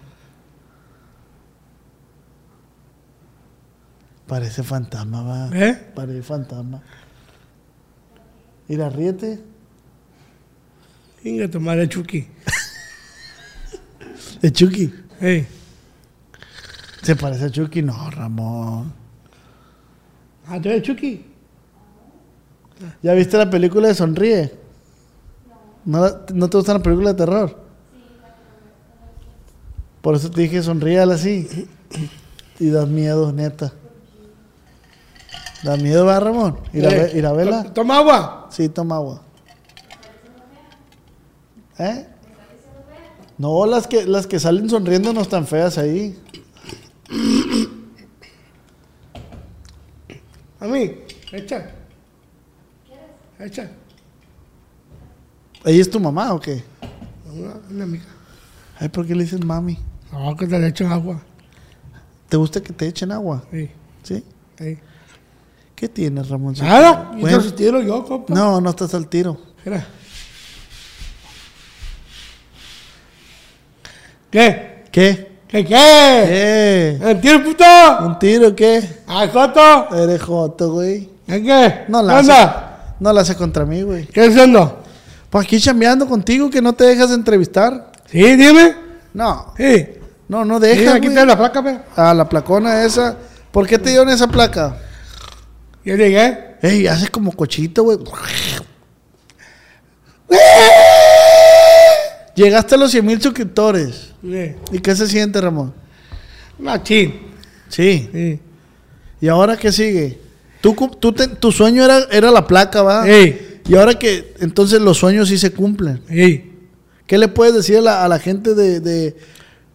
Parece 4.26 4.62
fantasma, 4.62 5.22
va. 5.22 5.58
¿Eh? 5.58 5.90
Parece 5.94 6.22
fantasma. 6.22 6.82
Mira, 8.68 8.90
ríete. 8.90 9.40
Venga, 11.24 11.48
tu 11.48 11.60
madre 11.60 11.88
Chucky. 11.88 12.28
De 14.42 14.52
Chucky. 14.52 14.92
¿Se 17.00 17.16
parece 17.16 17.46
a 17.46 17.50
Chucky? 17.50 17.80
No, 17.80 18.10
Ramón. 18.10 18.97
Ah, 20.48 20.60
¿tú 20.60 20.68
eres 20.68 20.82
Chucky? 20.82 21.24
¿Ya 23.02 23.12
viste 23.14 23.36
la 23.36 23.50
película 23.50 23.88
de 23.88 23.94
Sonríe? 23.94 24.54
¿No, 25.84 26.00
la- 26.00 26.20
¿No 26.32 26.48
te 26.48 26.56
gusta 26.56 26.74
la 26.74 26.82
película 26.82 27.12
de 27.12 27.18
terror? 27.18 27.56
Por 30.00 30.14
eso 30.14 30.30
te 30.30 30.42
dije 30.42 30.62
sonríala 30.62 31.14
así. 31.14 31.68
Y 32.60 32.70
das 32.70 32.88
miedo, 32.88 33.32
neta. 33.32 33.72
¿Da 35.64 35.76
miedo, 35.76 36.06
va, 36.06 36.20
Ramón? 36.20 36.58
¿Ir 36.72 36.86
a, 36.86 36.90
Eh, 36.92 37.10
ve- 37.12 37.18
ir 37.18 37.26
a 37.26 37.32
verla? 37.32 37.64
to- 37.64 37.72
Toma 37.72 37.98
agua. 37.98 38.46
Sí, 38.50 38.68
toma 38.68 38.96
agua. 38.96 39.22
¿Eh? 41.78 42.06
No, 43.38 43.66
las 43.66 43.86
que, 43.86 44.06
las 44.06 44.26
que 44.26 44.38
salen 44.40 44.68
sonriendo 44.70 45.12
no 45.12 45.20
están 45.20 45.46
feas 45.46 45.78
ahí. 45.78 46.16
Mí. 50.68 50.94
Echa. 51.32 51.70
Echa. 53.38 53.70
¿Ella 55.64 55.80
es 55.80 55.90
tu 55.90 56.00
mamá 56.00 56.32
o 56.32 56.40
qué? 56.40 56.62
Una, 57.32 57.54
una 57.70 57.84
amiga. 57.84 58.04
Ay, 58.78 58.88
¿por 58.88 59.06
qué 59.06 59.14
le 59.14 59.24
dices 59.24 59.44
mami? 59.44 59.78
No, 60.12 60.36
que 60.36 60.46
te 60.46 60.58
le 60.58 60.68
echan 60.68 60.92
agua. 60.92 61.20
¿Te 62.28 62.36
gusta 62.36 62.62
que 62.62 62.72
te 62.72 62.86
echen 62.86 63.12
agua? 63.12 63.44
Sí. 63.50 63.70
¿Sí? 64.02 64.24
sí. 64.58 64.78
¿Qué 65.74 65.88
tienes, 65.88 66.28
Ramón? 66.28 66.54
Nada. 66.60 67.10
Bueno. 67.12 67.28
entonces 67.28 67.54
tiro 67.54 67.80
yo, 67.80 68.04
compa. 68.04 68.34
No, 68.34 68.60
no 68.60 68.70
estás 68.70 68.94
al 68.94 69.08
tiro. 69.08 69.40
Mira. 69.64 69.86
¿Qué? 74.30 74.84
¿Qué? 74.90 75.37
¿Qué 75.48 75.64
qué? 75.64 76.98
¿Qué? 76.98 76.98
¿Mentir, 77.04 77.42
puto? 77.42 77.64
¿Un 78.00 78.18
tiro 78.18 78.54
qué? 78.54 78.82
¿Ah, 79.06 79.26
Joto? 79.32 79.94
Eres 79.96 80.20
joto, 80.22 80.72
güey. 80.72 81.08
¿Qué 81.26 81.42
qué? 81.42 81.84
No 81.88 82.00
¿Qué 82.00 82.06
la 82.06 82.18
haces. 82.18 82.46
No 83.00 83.12
la 83.12 83.20
haces 83.22 83.36
contra 83.36 83.64
mí, 83.64 83.82
güey. 83.82 84.06
¿Qué 84.06 84.26
haciendo? 84.26 84.82
Pues 85.30 85.46
aquí 85.46 85.58
chambeando 85.60 86.06
contigo 86.06 86.50
que 86.50 86.60
no 86.60 86.74
te 86.74 86.84
dejas 86.84 87.10
entrevistar. 87.12 87.92
Sí, 88.10 88.36
dime. 88.36 88.74
No, 89.14 89.54
Sí. 89.56 89.88
no, 90.28 90.44
no 90.44 90.56
Sí, 90.60 90.66
dejas, 90.66 90.94
aquí 90.96 91.06
güey. 91.06 91.16
está 91.18 91.24
la 91.26 91.38
placa, 91.38 91.62
pe. 91.62 91.78
Ah, 91.96 92.12
la 92.12 92.28
placona 92.28 92.84
esa. 92.84 93.16
¿Por 93.50 93.66
qué 93.66 93.78
te 93.78 93.88
dieron 93.90 94.08
esa 94.10 94.26
placa? 94.28 94.76
Yo 95.84 95.96
llegué. 95.96 96.56
Ey, 96.60 96.86
haces 96.86 97.08
como 97.10 97.32
cochito, 97.32 97.84
güey. 97.84 97.98
Llegaste 102.38 102.74
a 102.74 102.78
los 102.78 102.90
100 102.90 103.04
mil 103.06 103.20
suscriptores. 103.20 104.12
Sí. 104.22 104.52
¿Y 104.72 104.78
qué 104.80 104.94
se 104.94 105.08
siente, 105.08 105.40
Ramón? 105.40 105.74
Machín. 106.58 107.14
Sí. 107.68 108.08
Sí. 108.12 108.40
¿Y 109.20 109.28
ahora 109.28 109.56
qué 109.56 109.72
sigue? 109.72 110.18
Tú, 110.60 110.74
cu- 110.74 110.94
tú 110.96 111.12
te- 111.12 111.26
tu 111.28 111.50
sueño 111.52 111.84
era, 111.84 112.00
era 112.10 112.30
la 112.30 112.46
placa, 112.46 112.82
¿va? 112.82 113.04
Sí. 113.04 113.36
Y 113.68 113.74
ahora 113.76 113.94
que 113.98 114.34
entonces 114.40 114.80
los 114.80 114.96
sueños 114.98 115.28
sí 115.28 115.36
se 115.38 115.52
cumplen. 115.52 116.00
Sí. 116.08 116.52
¿Qué 117.06 117.18
le 117.18 117.28
puedes 117.28 117.54
decir 117.54 117.78
a 117.78 117.80
la, 117.80 118.04
a 118.04 118.08
la 118.08 118.18
gente 118.18 118.54
de, 118.54 118.80
de- 118.80 119.16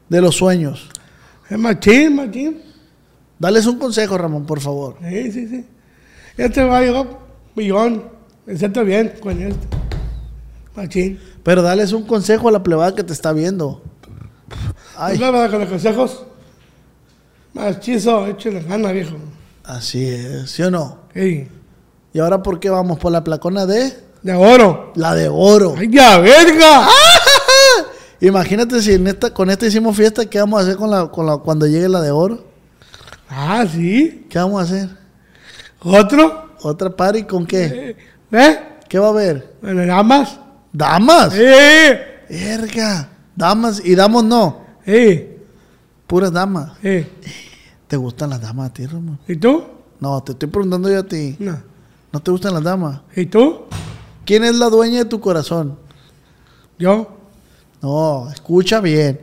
de 0.09 0.21
los 0.21 0.35
sueños? 0.35 0.89
Es 1.49 1.57
machín, 1.57 2.15
machín. 2.15 2.61
Dales 3.39 3.65
un 3.65 3.77
consejo, 3.77 4.17
Ramón, 4.17 4.45
por 4.45 4.61
favor. 4.61 4.97
Sí, 5.09 5.31
sí, 5.31 5.47
sí. 5.47 5.65
Este 6.37 6.63
va 6.63 6.77
a 6.77 6.81
llegar 6.81 7.01
un 7.07 7.17
millón. 7.55 8.03
Siento 8.55 8.83
bien 8.85 9.13
con 9.19 9.41
esto. 9.41 9.67
Machín. 10.75 11.19
Pero 11.43 11.61
dales 11.61 11.93
un 11.93 12.03
consejo 12.03 12.49
a 12.49 12.51
la 12.51 12.63
plebada 12.63 12.95
que 12.95 13.03
te 13.03 13.13
está 13.13 13.31
viendo. 13.33 13.81
Ay, 14.97 15.17
¿No 15.17 15.31
me 15.31 15.49
con 15.49 15.59
los 15.59 15.69
consejos? 15.69 16.23
Machizo, 17.53 18.27
échale 18.27 18.61
gana, 18.61 18.91
viejo. 18.91 19.15
así 19.63 20.05
es, 20.05 20.49
¿sí 20.49 20.63
o 20.63 20.71
no? 20.71 20.99
Sí. 21.13 21.47
¿Y 22.13 22.19
ahora 22.19 22.41
por 22.41 22.59
qué 22.59 22.69
vamos? 22.69 22.99
¿Por 22.99 23.11
la 23.11 23.23
placona 23.23 23.65
de? 23.65 23.93
De 24.21 24.33
oro. 24.33 24.91
La 24.95 25.13
de 25.13 25.29
oro. 25.29 25.75
¡Ay, 25.77 25.89
ya, 25.91 26.19
verga! 26.19 26.87
Imagínate 28.21 28.81
si 28.81 28.93
en 28.93 29.07
esta, 29.07 29.33
con 29.33 29.49
esta 29.49 29.65
hicimos 29.65 29.95
fiesta, 29.95 30.25
¿qué 30.25 30.39
vamos 30.39 30.59
a 30.59 30.63
hacer 30.63 30.77
con 30.77 30.89
la, 30.89 31.07
con 31.07 31.25
la, 31.25 31.37
cuando 31.37 31.67
llegue 31.67 31.89
la 31.89 32.01
de 32.01 32.11
oro? 32.11 32.43
Ah, 33.29 33.65
sí. 33.69 34.25
¿Qué 34.29 34.39
vamos 34.39 34.61
a 34.61 34.63
hacer? 34.63 34.89
¿Otro? 35.81 36.51
¿Otra 36.61 36.89
party 36.95 37.23
con 37.23 37.45
qué? 37.45 37.65
Eh, 37.65 37.97
¿Ves? 38.31 38.59
¿Qué 38.87 38.97
va 38.97 39.07
a 39.07 39.09
haber? 39.09 39.55
Bueno, 39.61 39.83
nada 39.85 40.03
más. 40.03 40.39
¿Damas? 40.73 41.35
¡Eh! 41.35 42.25
Verga. 42.29 43.09
Damas 43.35 43.81
y 43.85 43.93
damos 43.95 44.23
no. 44.23 44.61
¡Eh! 44.85 45.39
Puras 46.07 46.33
damas. 46.33 46.73
¡Eh! 46.81 47.07
¿Te 47.87 47.95
gustan 47.95 48.31
las 48.31 48.41
damas 48.41 48.71
a 48.71 48.73
ti, 48.73 48.85
Ramón? 48.87 49.19
¿Y 49.27 49.35
tú? 49.35 49.63
No, 49.99 50.21
te 50.23 50.31
estoy 50.31 50.49
preguntando 50.49 50.89
yo 50.89 50.99
a 50.99 51.03
ti. 51.03 51.35
No. 51.39 51.61
¿No 52.11 52.19
te 52.19 52.31
gustan 52.31 52.55
las 52.55 52.63
damas? 52.63 53.01
¿Y 53.15 53.27
tú? 53.27 53.65
¿Quién 54.25 54.43
es 54.43 54.55
la 54.55 54.69
dueña 54.69 54.99
de 54.99 55.05
tu 55.05 55.19
corazón? 55.19 55.77
Yo. 56.79 57.17
No, 57.81 58.29
escucha 58.31 58.81
bien. 58.81 59.21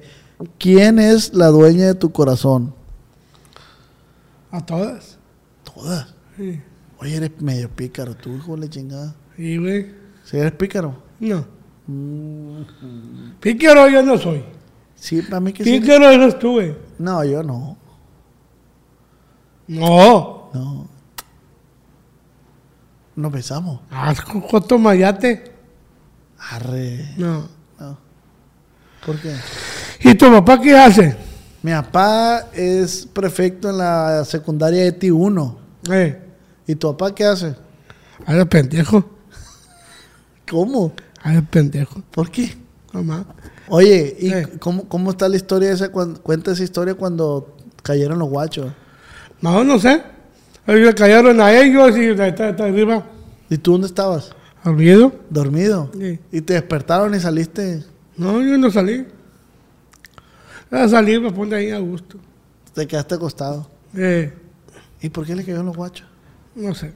¿Quién 0.58 0.98
es 0.98 1.34
la 1.34 1.48
dueña 1.48 1.86
de 1.86 1.94
tu 1.94 2.12
corazón? 2.12 2.74
A 4.50 4.64
todas. 4.64 5.18
Todas. 5.64 6.14
Sí. 6.36 6.60
Oye, 6.98 7.16
eres 7.16 7.40
medio 7.40 7.68
pícaro, 7.70 8.14
tú, 8.14 8.36
hijo 8.36 8.54
de 8.54 8.60
la 8.62 8.70
chingada. 8.70 9.14
Sí, 9.36 9.56
güey. 9.56 9.94
¿Sí 10.24 10.36
eres 10.36 10.52
pícaro? 10.52 11.09
No. 11.20 11.44
Píquero 13.40 13.88
yo 13.88 14.02
no 14.02 14.18
soy. 14.18 14.44
Sí, 14.94 15.22
para 15.22 15.40
mí 15.40 15.52
que 15.52 15.64
sí. 15.64 15.78
Píquero 15.78 16.10
eres 16.10 16.38
tú, 16.38 16.52
güey. 16.52 16.76
No, 16.98 17.24
yo 17.24 17.42
no. 17.42 17.76
No. 19.68 20.50
No. 20.52 20.88
Nos 23.16 23.32
besamos. 23.32 23.80
Haz 23.90 24.20
coto 24.20 24.78
mayate. 24.78 25.52
Arre. 26.38 27.14
No. 27.16 27.48
No. 27.78 27.98
¿Por 29.04 29.18
qué? 29.20 29.34
¿Y 30.00 30.14
tu 30.14 30.30
papá 30.30 30.60
qué 30.60 30.76
hace? 30.76 31.16
Mi 31.62 31.72
papá 31.72 32.46
es 32.52 33.06
prefecto 33.06 33.68
en 33.70 33.78
la 33.78 34.24
secundaria 34.24 34.86
ETI 34.86 35.10
1. 35.10 35.58
Eh. 35.90 36.22
¿Y 36.66 36.74
tu 36.74 36.90
papá 36.96 37.14
qué 37.14 37.24
hace? 37.24 37.54
A 38.26 38.34
ver, 38.34 38.48
pendejo. 38.48 39.04
¿Cómo? 40.48 40.92
A 41.22 41.32
ver, 41.32 41.44
pendejo. 41.44 42.02
¿Por 42.10 42.30
qué? 42.30 42.56
Mamá. 42.92 43.24
Oye, 43.68 44.16
¿y 44.18 44.58
cómo, 44.58 44.88
cómo 44.88 45.10
está 45.10 45.28
la 45.28 45.36
historia 45.36 45.70
esa? 45.70 45.90
cuenta 45.90 46.52
esa 46.52 46.62
historia 46.64 46.94
cuando 46.94 47.56
cayeron 47.82 48.18
los 48.18 48.28
guachos. 48.28 48.72
No, 49.40 49.62
no 49.64 49.78
sé. 49.78 50.02
Ellos 50.66 50.94
cayeron 50.94 51.40
a 51.40 51.52
ellos 51.52 51.96
y 51.96 52.04
está, 52.06 52.26
está 52.28 52.64
arriba. 52.64 53.06
¿Y 53.48 53.58
tú 53.58 53.72
dónde 53.72 53.86
estabas? 53.86 54.32
¿Olvido? 54.64 55.12
Dormido. 55.30 55.90
Sí. 55.98 56.18
Y 56.32 56.40
te 56.42 56.54
despertaron 56.54 57.14
y 57.14 57.20
saliste, 57.20 57.84
No, 58.16 58.40
yo 58.42 58.58
no 58.58 58.70
salí. 58.70 59.06
A 60.70 60.86
salir 60.88 61.20
me 61.20 61.32
pone 61.32 61.56
ahí 61.56 61.70
a 61.70 61.78
gusto. 61.78 62.18
te 62.74 62.86
quedaste 62.86 63.14
acostado. 63.16 63.68
Eh, 63.96 64.32
¿Y 65.00 65.08
por 65.08 65.26
qué 65.26 65.34
le 65.34 65.42
cayeron 65.42 65.66
los 65.66 65.76
guachos? 65.76 66.06
no 66.54 66.74
sé. 66.74 66.92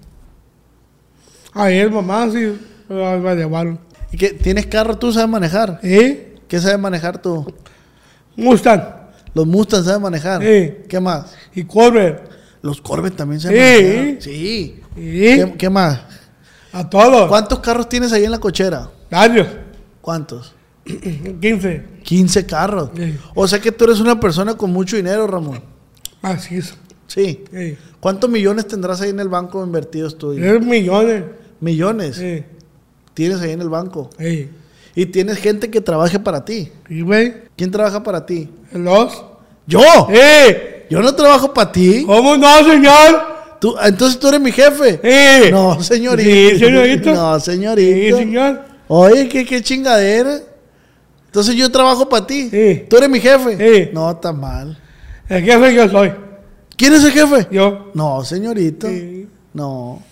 Ayer 1.54 1.90
mamá 1.90 2.28
sí 2.30 2.58
me 2.88 3.34
llevaron. 3.37 3.78
¿Y 4.14 4.16
qué? 4.16 4.29
¿Tienes 4.31 4.66
carro 4.66 4.96
tú, 4.96 5.12
sabes 5.12 5.29
manejar? 5.29 5.81
¿Eh? 5.83 6.37
¿Qué 6.46 6.61
sabes 6.61 6.79
manejar 6.79 7.20
tú? 7.20 7.53
Mustang 8.37 8.81
Los 9.35 9.44
Mustangs 9.44 9.87
sabes 9.87 10.00
manejar. 10.00 10.40
Sí. 10.40 10.85
¿Qué 10.88 11.00
más? 11.00 11.35
y 11.53 11.64
Corvette. 11.64 12.22
Los 12.62 12.81
Corvette 12.81 13.16
también 13.16 13.40
saben 13.40 13.59
manejar. 13.59 14.22
Sí. 14.22 14.81
¿Y? 14.96 15.00
¿Qué, 15.00 15.55
qué 15.59 15.68
más? 15.68 16.00
A 16.70 16.88
todos. 16.88 17.29
¿Cuántos 17.29 17.59
carros 17.59 17.88
tienes 17.88 18.12
ahí 18.12 18.22
en 18.22 18.31
la 18.31 18.38
cochera? 18.38 18.88
Varios. 19.11 19.48
¿Cuántos? 20.00 20.55
15. 20.85 21.85
15 22.05 22.46
carros. 22.46 22.90
Sí. 22.96 23.18
O 23.35 23.48
sea 23.48 23.59
que 23.59 23.72
tú 23.72 23.83
eres 23.83 23.98
una 23.98 24.20
persona 24.20 24.55
con 24.55 24.72
mucho 24.72 24.94
dinero, 24.94 25.27
Ramón. 25.27 25.61
Así 26.22 26.59
es. 26.59 26.72
Sí. 27.09 27.42
Sí. 27.53 27.77
¿Cuántos 27.98 28.31
millones 28.31 28.68
tendrás 28.68 29.00
ahí 29.00 29.11
en 29.11 29.18
el 29.18 29.29
banco 29.29 29.64
invertidos 29.64 30.16
tú? 30.16 30.31
Es 30.31 30.64
millones. 30.64 31.24
Millones. 31.59 32.14
Sí. 32.14 32.44
Tienes 33.14 33.40
ahí 33.40 33.53
en 33.53 33.61
el 33.61 33.68
banco. 33.68 34.11
Sí. 34.18 34.50
Y 34.96 35.07
tienes 35.07 35.38
gente 35.38 35.70
que 35.70 35.81
trabaje 35.81 36.18
para 36.20 36.44
ti. 36.44 36.70
Y 36.88 37.00
güey, 37.03 37.35
¿Quién 37.57 37.70
trabaja 37.70 38.03
para 38.03 38.24
ti? 38.27 38.48
los. 38.72 39.24
¡Yo! 39.66 39.81
¡Eh! 40.11 40.87
Yo 40.90 41.00
no 41.00 41.14
trabajo 41.14 41.53
para 41.55 41.72
ti. 41.72 42.05
¿Cómo 42.07 42.37
no, 42.37 42.59
señor? 42.64 43.35
Tú, 43.61 43.74
entonces 43.83 44.18
tú 44.20 44.29
eres 44.29 44.40
mi 44.40 44.53
jefe. 44.53 45.00
¡Eh! 45.03 45.48
No, 45.50 45.83
señorito. 45.83 46.29
Sí, 46.29 46.59
señorito. 46.59 47.14
No, 47.14 47.40
Sí, 47.40 47.50
señorito. 47.53 48.16
señor. 48.18 48.62
Oye, 48.88 49.29
¿qué, 49.29 49.44
qué 49.46 49.62
chingadera. 49.62 50.38
Entonces 51.27 51.55
yo 51.57 51.70
trabajo 51.72 52.09
para 52.09 52.27
ti. 52.27 52.50
Sí. 52.50 52.85
Tú 52.88 52.96
eres 52.98 53.09
mi 53.09 53.20
jefe. 53.20 53.57
Sí. 53.57 53.90
No, 53.92 54.11
está 54.11 54.33
mal. 54.33 54.79
El 55.29 55.42
jefe 55.42 55.74
yo 55.74 55.88
soy. 55.88 56.12
¿Quién 56.77 56.92
es 56.92 57.05
el 57.05 57.12
jefe? 57.12 57.48
Yo. 57.50 57.90
No, 57.94 58.22
señorito. 58.24 58.87
Sí. 58.88 59.27
No. 59.55 60.03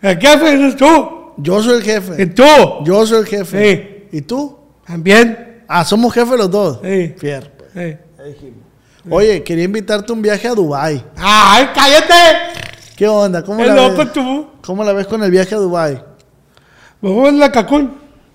El 0.00 0.18
jefe 0.18 0.48
eres 0.54 0.76
tú. 0.76 0.86
Yo 1.36 1.62
soy 1.62 1.76
el 1.78 1.82
Y 1.82 1.84
jefe. 1.84 2.26
tú. 2.26 2.42
Yo 2.84 3.06
soy 3.06 3.20
el 3.20 3.26
jefe. 3.26 4.08
¿Y 4.12 4.20
tú? 4.22 4.58
También. 4.86 5.62
Ah, 5.68 5.84
somos 5.84 6.12
jefes 6.12 6.38
los 6.38 6.50
dos. 6.50 6.80
Sí. 6.82 7.14
Fier. 7.18 7.50
pues. 7.56 7.96
Sí. 8.40 8.52
Oye, 9.10 9.42
quería 9.42 9.64
invitarte 9.64 10.10
a 10.12 10.14
un 10.14 10.22
viaje 10.22 10.48
a 10.48 10.54
Dubai. 10.54 11.04
¡Ay, 11.16 11.68
cállate! 11.74 12.14
¿Qué 12.96 13.06
onda? 13.06 13.42
¿Cómo 13.42 13.60
¡Es 13.60 13.68
la 13.68 13.74
loco 13.74 13.98
ves? 13.98 14.12
tú! 14.12 14.46
¿Cómo 14.62 14.82
la 14.84 14.92
ves 14.94 15.06
con 15.06 15.22
el 15.22 15.30
viaje 15.30 15.54
a 15.54 15.58
Dubai? 15.58 16.02
Vamos 17.02 17.28
a 17.28 17.32
la 17.32 17.52
Cancún. 17.52 17.92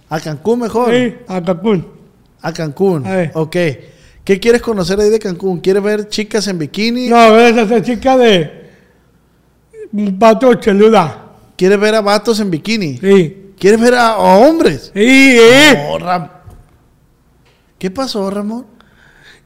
A 0.09 0.19
Cancún 0.19 0.59
mejor. 0.59 0.91
Sí, 0.93 1.15
a 1.27 1.41
Cancún. 1.43 1.87
A 2.41 2.53
Cancún. 2.53 3.05
A 3.07 3.15
ver. 3.15 3.31
Ok. 3.33 3.55
¿Qué 4.23 4.39
quieres 4.39 4.61
conocer 4.61 4.99
ahí 4.99 5.09
de 5.09 5.17
Cancún? 5.17 5.59
¿Quieres 5.59 5.81
ver 5.81 6.07
chicas 6.07 6.45
en 6.47 6.59
bikini? 6.59 7.09
No, 7.09 7.33
ves 7.33 7.57
a 7.57 7.61
esa 7.61 7.81
chica 7.81 8.15
de. 8.17 8.69
Un 9.91 10.19
pato 10.19 10.53
cheluda. 10.55 11.28
¿Quieres 11.59 11.77
ver 11.77 11.93
a 11.93 11.99
vatos 11.99 12.39
en 12.39 12.49
bikini? 12.49 12.97
Sí. 12.99 13.51
¿Quieres 13.59 13.81
ver 13.81 13.93
a, 13.95 14.11
a 14.11 14.37
hombres? 14.37 14.91
Sí, 14.93 15.37
eh. 15.37 15.73
No, 15.89 15.99
Ram- 15.99 16.31
¿Qué 17.77 17.91
pasó, 17.91 18.29
Ramón? 18.31 18.65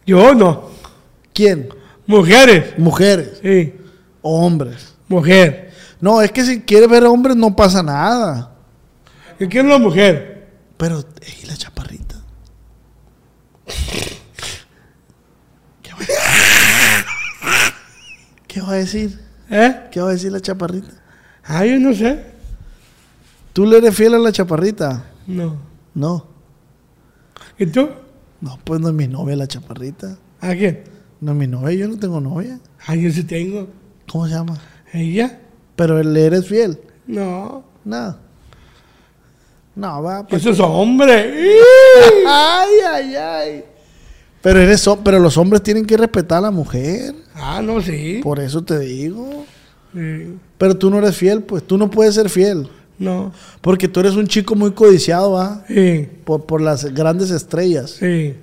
Yo 0.05 0.35
no. 0.35 0.69
¿Quién? 1.33 1.69
Mujeres. 2.05 2.77
¿Mujeres 2.77 3.39
Sí. 3.41 3.73
hombres? 4.21 4.93
Mujer. 5.07 5.73
No, 6.01 6.21
es 6.21 6.31
que 6.31 6.43
si 6.45 6.61
quieres 6.61 6.87
ver 6.87 7.03
a 7.03 7.09
hombres 7.09 7.35
no 7.35 7.55
pasa 7.55 7.81
nada. 7.81 8.51
¿Y 9.39 9.47
quién 9.47 9.65
es 9.65 9.71
la 9.71 9.79
mujer? 9.79 10.51
Pero, 10.77 11.03
¿y 11.41 11.47
la 11.47 11.57
chaparrita? 11.57 12.17
¿Qué 15.81 15.91
va 15.93 15.97
a 15.99 17.73
¿Qué 18.47 18.61
va 18.61 18.71
a 18.73 18.75
decir? 18.75 19.19
¿Eh? 19.49 19.87
¿Qué 19.91 19.99
va 19.99 20.09
a 20.09 20.13
decir 20.13 20.31
la 20.31 20.39
chaparrita? 20.41 21.01
Ah, 21.43 21.65
yo 21.65 21.79
no 21.79 21.93
sé. 21.93 22.23
¿Tú 23.53 23.65
le 23.65 23.77
eres 23.77 23.95
fiel 23.95 24.13
a 24.15 24.19
la 24.19 24.31
chaparrita? 24.31 25.05
No. 25.27 25.57
No. 25.93 26.25
¿Y 27.59 27.65
tú? 27.67 27.89
No, 28.41 28.59
pues 28.63 28.79
no 28.81 28.89
es 28.89 28.93
mi 28.93 29.07
novia 29.07 29.35
la 29.35 29.47
chaparrita. 29.47 30.17
¿A 30.41 30.53
quién? 30.55 30.83
No 31.21 31.31
es 31.31 31.37
mi 31.37 31.47
novia, 31.47 31.73
yo 31.73 31.87
no 31.87 31.97
tengo 31.97 32.19
novia. 32.19 32.59
Ah, 32.85 32.95
yo 32.95 33.11
sí 33.11 33.23
tengo. 33.23 33.67
¿Cómo 34.09 34.27
se 34.27 34.33
llama? 34.33 34.57
¿Ella? 34.91 35.39
Pero 35.75 36.01
le 36.01 36.25
eres 36.25 36.47
fiel. 36.47 36.79
No. 37.07 37.63
No. 37.85 38.17
No, 39.75 40.03
va. 40.03 40.27
Pues. 40.27 40.41
Eso 40.41 40.51
es 40.51 40.59
hombre. 40.59 41.33
Ay, 42.27 42.69
ay, 42.91 43.15
ay. 43.15 43.65
Pero, 44.41 44.59
eres, 44.59 44.85
pero 45.03 45.19
los 45.19 45.37
hombres 45.37 45.63
tienen 45.63 45.85
que 45.85 45.95
respetar 45.95 46.39
a 46.39 46.41
la 46.41 46.51
mujer. 46.51 47.15
Ah, 47.33 47.61
no, 47.63 47.81
sí. 47.81 48.19
Por 48.21 48.39
eso 48.39 48.61
te 48.63 48.77
digo. 48.79 49.45
Sí. 49.93 50.37
Pero 50.57 50.77
tú 50.77 50.89
no 50.89 50.97
eres 50.97 51.15
fiel, 51.15 51.43
pues 51.43 51.63
tú 51.63 51.77
no 51.77 51.89
puedes 51.89 52.15
ser 52.15 52.29
fiel. 52.29 52.69
No. 52.97 53.33
Porque 53.61 53.87
tú 53.87 53.99
eres 53.99 54.15
un 54.15 54.27
chico 54.27 54.55
muy 54.55 54.71
codiciado, 54.71 55.31
¿va? 55.31 55.63
Sí. 55.67 56.09
Por, 56.23 56.45
por 56.45 56.61
las 56.61 56.85
grandes 56.85 57.31
estrellas. 57.31 57.91
Sí. 57.99 58.35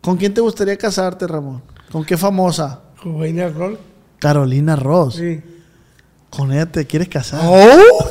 ¿Con 0.00 0.16
quién 0.16 0.34
te 0.34 0.40
gustaría 0.40 0.76
casarte, 0.76 1.26
Ramón? 1.26 1.62
¿Con 1.90 2.04
qué 2.04 2.16
famosa? 2.16 2.80
Con 3.02 3.18
Reina 3.20 3.48
Rol. 3.48 3.78
Carolina 4.18 4.76
Ross. 4.76 5.16
Sí. 5.16 5.40
Con 6.30 6.52
ella 6.52 6.66
te 6.66 6.86
quieres 6.86 7.08
casar. 7.08 7.40
¡Oh! 7.44 8.10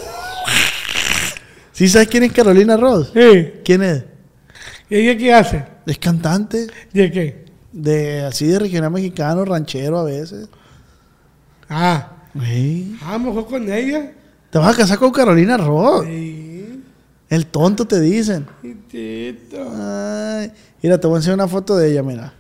¿Sí 1.71 1.89
sabes 1.89 2.07
quién 2.07 2.23
es 2.23 2.31
Carolina 2.31 2.77
Ross? 2.77 3.11
Sí. 3.13 3.51
¿Quién 3.65 3.83
es? 3.83 4.03
¿Y 4.89 4.95
ella 4.97 5.17
qué 5.17 5.33
hace? 5.33 5.65
Es 5.85 5.97
cantante. 5.97 6.67
¿De 6.93 7.11
qué? 7.11 7.45
De 7.71 8.21
así 8.21 8.45
de 8.45 8.59
regional 8.59 8.91
mexicano, 8.91 9.43
ranchero 9.43 9.97
a 9.99 10.03
veces. 10.03 10.47
Ah. 11.69 12.09
Sí. 12.41 12.97
Ah, 13.03 13.17
mejor 13.17 13.47
con 13.47 13.71
ella. 13.71 14.11
Te 14.49 14.57
vas 14.57 14.73
a 14.73 14.77
casar 14.77 14.97
con 14.97 15.11
Carolina 15.11 15.57
Ross. 15.57 16.05
Sí. 16.05 16.83
El 17.29 17.47
tonto 17.47 17.85
te 17.85 17.99
dicen. 17.99 18.45
Tito. 18.89 19.57
Ay, 19.75 20.51
mira, 20.81 20.99
te 20.99 21.07
voy 21.07 21.15
a 21.15 21.17
enseñar 21.17 21.35
una 21.35 21.47
foto 21.47 21.75
de 21.75 21.91
ella, 21.91 22.03
mira. 22.03 22.33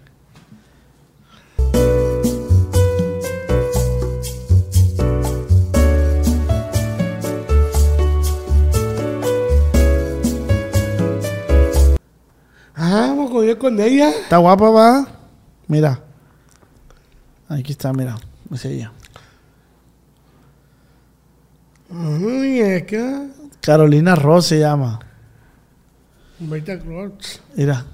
Ah, 12.75 13.07
vamos 13.15 13.43
ella 13.43 13.57
con 13.57 13.79
ella. 13.79 14.09
¿Está 14.09 14.37
guapa, 14.37 14.69
va? 14.69 15.07
Mira. 15.67 15.99
Aquí 17.49 17.71
está, 17.71 17.93
mira. 17.93 18.17
Es 18.51 18.65
ella. 18.65 18.91
Carolina 23.61 24.15
Ross 24.15 24.47
se 24.47 24.59
llama. 24.59 24.99
Reina 26.39 26.79
Cross. 26.79 27.41
Mira. 27.55 27.85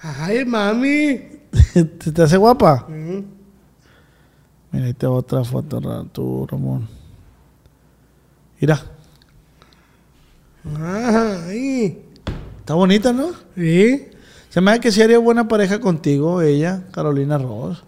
Ay, 0.00 0.44
mami. 0.44 1.20
¿Te, 1.72 1.84
te 2.12 2.22
hace 2.22 2.36
guapa? 2.36 2.86
Mm. 2.88 3.24
Mira, 4.70 4.86
ahí 4.86 4.94
te 4.94 5.06
va 5.06 5.14
otra 5.14 5.42
foto, 5.44 5.80
tú, 6.12 6.46
Ramón. 6.46 6.86
Mira. 8.60 8.80
Ay. 10.80 12.04
Está 12.60 12.74
bonita, 12.74 13.12
¿no? 13.12 13.32
Sí. 13.56 14.08
Se 14.50 14.60
me 14.60 14.72
hace 14.72 14.80
que 14.80 14.92
sí 14.92 15.02
haría 15.02 15.18
buena 15.18 15.48
pareja 15.48 15.80
contigo, 15.80 16.42
ella, 16.42 16.84
Carolina 16.92 17.38
Ross. 17.38 17.82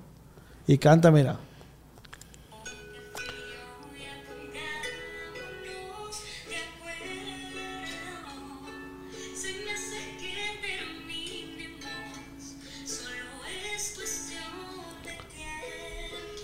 Y 0.67 0.79
canta, 0.79 1.11
mira. 1.11 1.39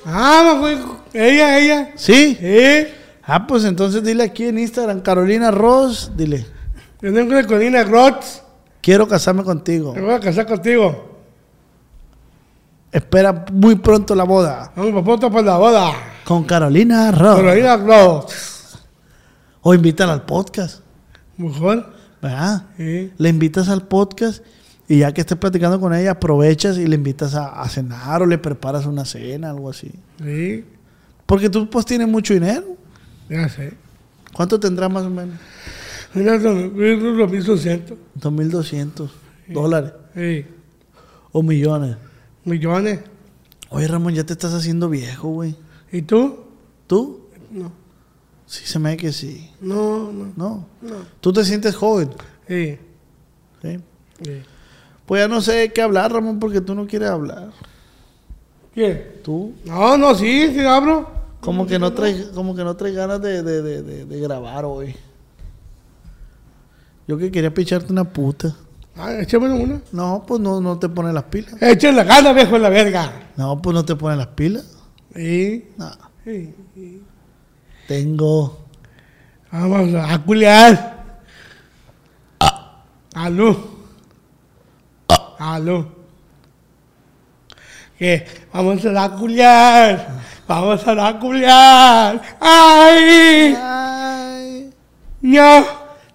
Ah, 0.09 0.57
con 0.61 0.99
ella, 1.21 1.59
ella. 1.59 1.91
¿Sí? 1.97 2.37
Sí. 2.41 2.89
Ah, 3.25 3.45
pues 3.47 3.65
entonces 3.65 4.05
dile 4.05 4.23
aquí 4.23 4.45
en 4.45 4.59
Instagram, 4.59 5.01
Carolina 5.01 5.51
Ross, 5.51 6.13
dile, 6.17 6.47
Yo 7.03 7.13
tengo 7.13 7.31
una 7.33 7.45
colina 7.45 7.83
Rots. 7.83 8.41
quiero 8.81 9.09
casarme 9.09 9.43
contigo. 9.43 9.93
Me 9.95 10.01
voy 10.03 10.15
a 10.15 10.21
casar 10.21 10.47
contigo. 10.47 11.17
Espera 12.93 13.45
muy 13.53 13.75
pronto 13.75 14.15
la 14.15 14.25
boda 14.25 14.73
Vamos, 14.77 14.93
papota 14.95 15.29
por 15.29 15.45
la 15.45 15.59
boda. 15.59 15.93
con 16.25 16.45
Carolina 16.45 17.11
Ross. 17.11 17.41
Colina 17.41 17.77
Rots. 17.77 18.79
O 19.63 19.75
invítala 19.75 20.13
al 20.13 20.23
podcast, 20.25 20.81
Mejor. 21.37 21.93
¿verdad? 22.23 22.63
Sí. 22.77 23.13
Le 23.19 23.29
invitas 23.29 23.69
al 23.69 23.83
podcast 23.89 24.45
y 24.89 24.99
ya 24.99 25.13
que 25.13 25.21
estés 25.23 25.37
platicando 25.39 25.81
con 25.81 25.95
ella, 25.95 26.13
aprovechas 26.13 26.79
y 26.79 26.87
le 26.87 26.95
invitas 26.97 27.35
a, 27.35 27.61
a 27.61 27.69
cenar 27.69 28.23
o 28.23 28.27
le 28.27 28.39
preparas 28.39 28.87
una 28.87 29.05
cena, 29.05 29.51
algo 29.51 29.71
así. 29.71 29.91
Sí. 30.23 30.65
Porque 31.27 31.51
tú 31.51 31.69
pues 31.69 31.85
tienes 31.87 32.09
mucho 32.09 32.35
dinero. 32.35 32.77
Ya 33.29 33.49
sé. 33.49 33.75
¿Cuánto 34.33 34.61
tendrás 34.61 34.91
más 34.91 35.05
o 35.05 35.11
menos? 35.11 35.37
Mira, 36.15 36.37
lo 36.39 37.27
mismo 37.29 37.57
siento. 37.57 37.97
2.200 38.21 39.09
dólares 39.49 39.93
Sí. 40.15 40.47
o 41.33 41.43
millones. 41.43 41.97
Millones. 42.45 43.01
Oye, 43.71 43.89
Ramón, 43.89 44.15
ya 44.15 44.25
te 44.25 44.33
estás 44.33 44.55
haciendo 44.55 44.89
viejo, 44.89 45.29
güey. 45.29 45.57
¿Y 45.91 46.03
tú? 46.03 46.45
¿Tú? 46.87 47.27
No. 47.51 47.73
Sí, 48.47 48.65
se 48.65 48.79
me 48.79 48.91
ve 48.91 48.97
que 48.97 49.13
sí. 49.13 49.51
No, 49.61 50.13
no. 50.13 50.33
¿No? 50.37 50.67
No. 50.81 50.97
¿Tú 51.21 51.33
te 51.33 51.45
sientes 51.45 51.75
joven? 51.75 52.11
Sí. 52.47 52.79
Sí. 53.63 53.79
sí. 54.23 54.33
Pues 55.07 55.23
ya 55.23 55.29
no 55.29 55.41
sé 55.41 55.53
de 55.53 55.73
qué 55.73 55.83
hablar, 55.83 56.13
Ramón, 56.13 56.39
porque 56.41 56.61
tú 56.61 56.75
no 56.75 56.87
quieres 56.87 57.09
hablar. 57.11 57.51
¿Quién? 58.75 59.21
¿Tú? 59.25 59.55
No, 59.65 59.97
no, 59.97 60.15
sí, 60.15 60.49
sí 60.53 60.61
abro. 60.61 61.09
Como 61.41 61.67
que 61.67 61.79
no 61.79 61.93
traes, 61.93 62.27
como 62.35 62.55
que 62.57 62.65
no 62.65 62.77
traes 62.77 62.95
ganas 62.97 63.21
de, 63.23 63.43
de, 63.43 63.63
de, 63.63 64.05
de- 64.05 64.21
grabar 64.21 64.65
hoy. 64.65 64.97
Yo 67.07 67.17
que 67.17 67.31
quería 67.31 67.55
picharte 67.55 67.93
una 67.93 68.05
puta. 68.05 68.55
Ah, 68.97 69.13
échame 69.21 69.49
una. 69.53 69.81
No, 69.93 70.25
pues 70.27 70.41
no, 70.41 70.61
no 70.61 70.79
te 70.79 70.89
pones 70.89 71.15
las 71.15 71.25
pilas. 71.25 71.55
Echen 71.63 71.95
la 71.95 72.03
gana, 72.03 72.33
viejo, 72.33 72.57
en 72.57 72.63
la 72.63 72.69
verga. 72.69 73.13
No, 73.37 73.63
pues 73.63 73.75
no 73.75 73.85
te 73.85 73.95
pones 73.95 74.19
las 74.19 74.29
pilas. 74.29 74.77
Sí. 75.15 75.69
No. 75.77 75.91
sí. 76.25 76.53
sí. 76.75 77.03
Tengo. 77.87 78.59
Vamos 79.53 79.95
a 79.95 80.19
culiar. 80.25 81.21
Aló. 83.15 83.76
Aló. 85.39 85.89
Que 87.99 88.27
vamos 88.53 88.85
a 88.85 88.93
la 88.93 89.11
culiar. 89.11 90.21
Vamos 90.47 90.87
a 90.87 90.95
la 90.95 91.19
culiar. 91.19 92.23
¡Ay! 92.41 93.57
Ay. 93.59 94.71
¡No! 95.23 95.65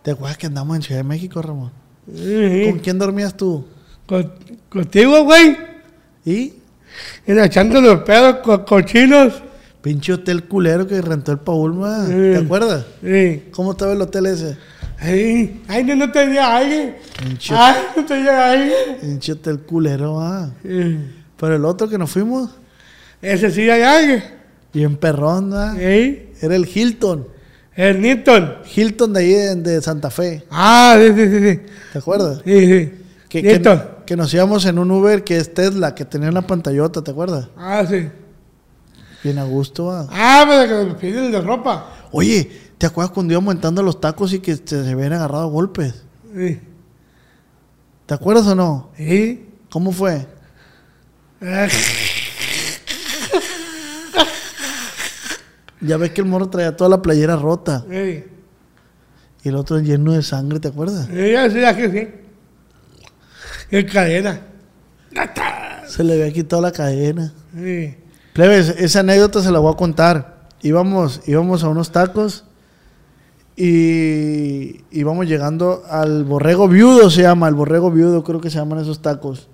¿Te 0.03 0.11
acuerdas 0.11 0.37
que 0.37 0.47
andamos 0.47 0.75
en 0.77 0.81
Ciudad 0.83 0.99
de 0.99 1.03
México, 1.07 1.41
Ramón? 1.41 1.71
Sí. 2.15 2.65
¿Con 2.69 2.79
quién 2.79 2.97
dormías 2.99 3.35
tú? 3.35 3.65
Con- 4.05 4.31
contigo, 4.69 5.23
güey. 5.23 5.57
¿Y? 6.25 6.53
Y 7.25 7.39
echando 7.39 7.81
los 7.81 8.01
pedos 8.03 8.37
co- 8.43 8.63
cochinos. 8.65 9.33
Pinche 9.81 10.13
hotel 10.13 10.43
culero 10.47 10.85
que 10.85 11.01
rentó 11.01 11.31
el 11.31 11.39
Paul. 11.39 11.73
Sí. 12.07 12.13
¿Te 12.13 12.37
acuerdas? 12.37 12.85
Sí. 13.01 13.45
¿Cómo 13.51 13.71
estaba 13.71 13.93
el 13.93 14.01
hotel 14.01 14.27
ese? 14.27 14.55
Ay, 15.03 15.61
ay, 15.67 15.83
no, 15.83 15.95
no 15.95 16.11
tenía 16.11 16.55
aire. 16.57 16.99
Pinche, 17.19 17.53
Ay, 17.57 17.75
no 17.97 18.05
tenía 18.05 18.51
aire. 18.51 18.73
pinche 19.01 19.31
hotel 19.31 19.59
culero, 19.61 20.19
ah. 20.21 20.49
Sí. 20.61 20.97
Pero 21.37 21.55
el 21.55 21.65
otro 21.65 21.89
que 21.89 21.97
nos 21.97 22.11
fuimos, 22.11 22.51
Ese 23.21 23.49
sí 23.51 23.67
hay 23.69 23.81
aire. 23.81 24.23
bien 24.71 24.95
perrón, 24.97 25.51
ah. 25.55 25.73
Sí. 25.75 26.29
Era 26.41 26.55
el 26.55 26.67
Hilton. 26.71 27.27
El 27.75 27.99
Newton. 28.01 28.57
Hilton 28.75 29.13
de 29.13 29.19
ahí 29.21 29.31
de, 29.33 29.55
de 29.55 29.81
Santa 29.81 30.11
Fe. 30.11 30.43
Ah, 30.51 30.97
sí, 30.99 31.13
sí, 31.15 31.39
sí. 31.39 31.59
¿Te 31.93 31.99
acuerdas? 31.99 32.41
Sí, 32.45 32.59
sí. 32.67 32.91
Que, 33.27 33.41
que, 33.41 33.53
Newton. 33.53 33.81
que 34.05 34.15
nos 34.15 34.31
íbamos 34.33 34.65
en 34.65 34.77
un 34.77 34.91
Uber 34.91 35.23
que 35.23 35.37
es 35.37 35.53
Tesla, 35.53 35.95
que 35.95 36.05
tenía 36.05 36.29
una 36.29 36.45
pantallota, 36.45 37.01
¿te 37.01 37.09
acuerdas? 37.11 37.47
Ah, 37.57 37.83
sí. 37.89 38.07
Bien 39.23 39.39
a 39.39 39.45
gusto, 39.45 39.89
ah. 39.91 40.07
Ah, 40.11 40.45
pero 40.47 40.67
que 40.85 40.89
me 40.89 40.95
piden 40.99 41.31
de 41.31 41.41
ropa. 41.41 41.89
Oye, 42.11 42.51
¿te 42.81 42.87
acuerdas 42.87 43.11
cuando 43.13 43.31
íbamos 43.33 43.53
montando 43.53 43.83
los 43.83 44.01
tacos 44.01 44.33
y 44.33 44.39
que 44.39 44.55
se, 44.55 44.65
se 44.83 44.89
habían 44.91 45.13
agarrado 45.13 45.47
golpes? 45.49 46.01
Sí. 46.35 46.59
¿Te 48.07 48.13
acuerdas 48.15 48.47
o 48.47 48.55
no? 48.55 48.89
Sí. 48.97 49.47
¿Cómo 49.69 49.91
fue? 49.91 50.25
Ya 55.83 55.97
ves 55.97 56.11
que 56.11 56.21
el 56.21 56.27
morro 56.27 56.47
traía 56.47 56.75
toda 56.77 56.91
la 56.91 57.01
playera 57.01 57.35
rota 57.35 57.83
Sí. 57.89 58.23
y 59.43 59.49
el 59.49 59.55
otro 59.55 59.79
lleno 59.79 60.11
de 60.13 60.21
sangre, 60.21 60.59
¿te 60.59 60.67
acuerdas? 60.67 61.07
Sí, 61.11 61.33
así, 61.33 61.63
aquí 61.65 61.89
sí. 61.89 62.07
En 63.71 63.87
cadena. 63.87 64.41
Se 65.87 66.03
le 66.03 66.13
había 66.13 66.31
quitado 66.31 66.61
la 66.61 66.71
cadena. 66.71 67.33
Sí. 67.55 67.95
Plebes, 68.33 68.69
esa 68.77 68.99
anécdota 68.99 69.41
se 69.41 69.49
la 69.51 69.57
voy 69.57 69.73
a 69.73 69.75
contar. 69.77 70.47
Íbamos, 70.61 71.21
íbamos 71.25 71.63
a 71.63 71.69
unos 71.69 71.91
tacos 71.91 72.43
y 73.63 74.81
íbamos 74.89 75.27
llegando 75.27 75.83
al 75.87 76.23
borrego 76.23 76.67
viudo, 76.67 77.11
se 77.11 77.21
llama, 77.21 77.47
el 77.47 77.53
borrego 77.53 77.91
viudo, 77.91 78.23
creo 78.23 78.41
que 78.41 78.49
se 78.49 78.57
llaman 78.57 78.79
esos 78.79 79.03
tacos. 79.03 79.49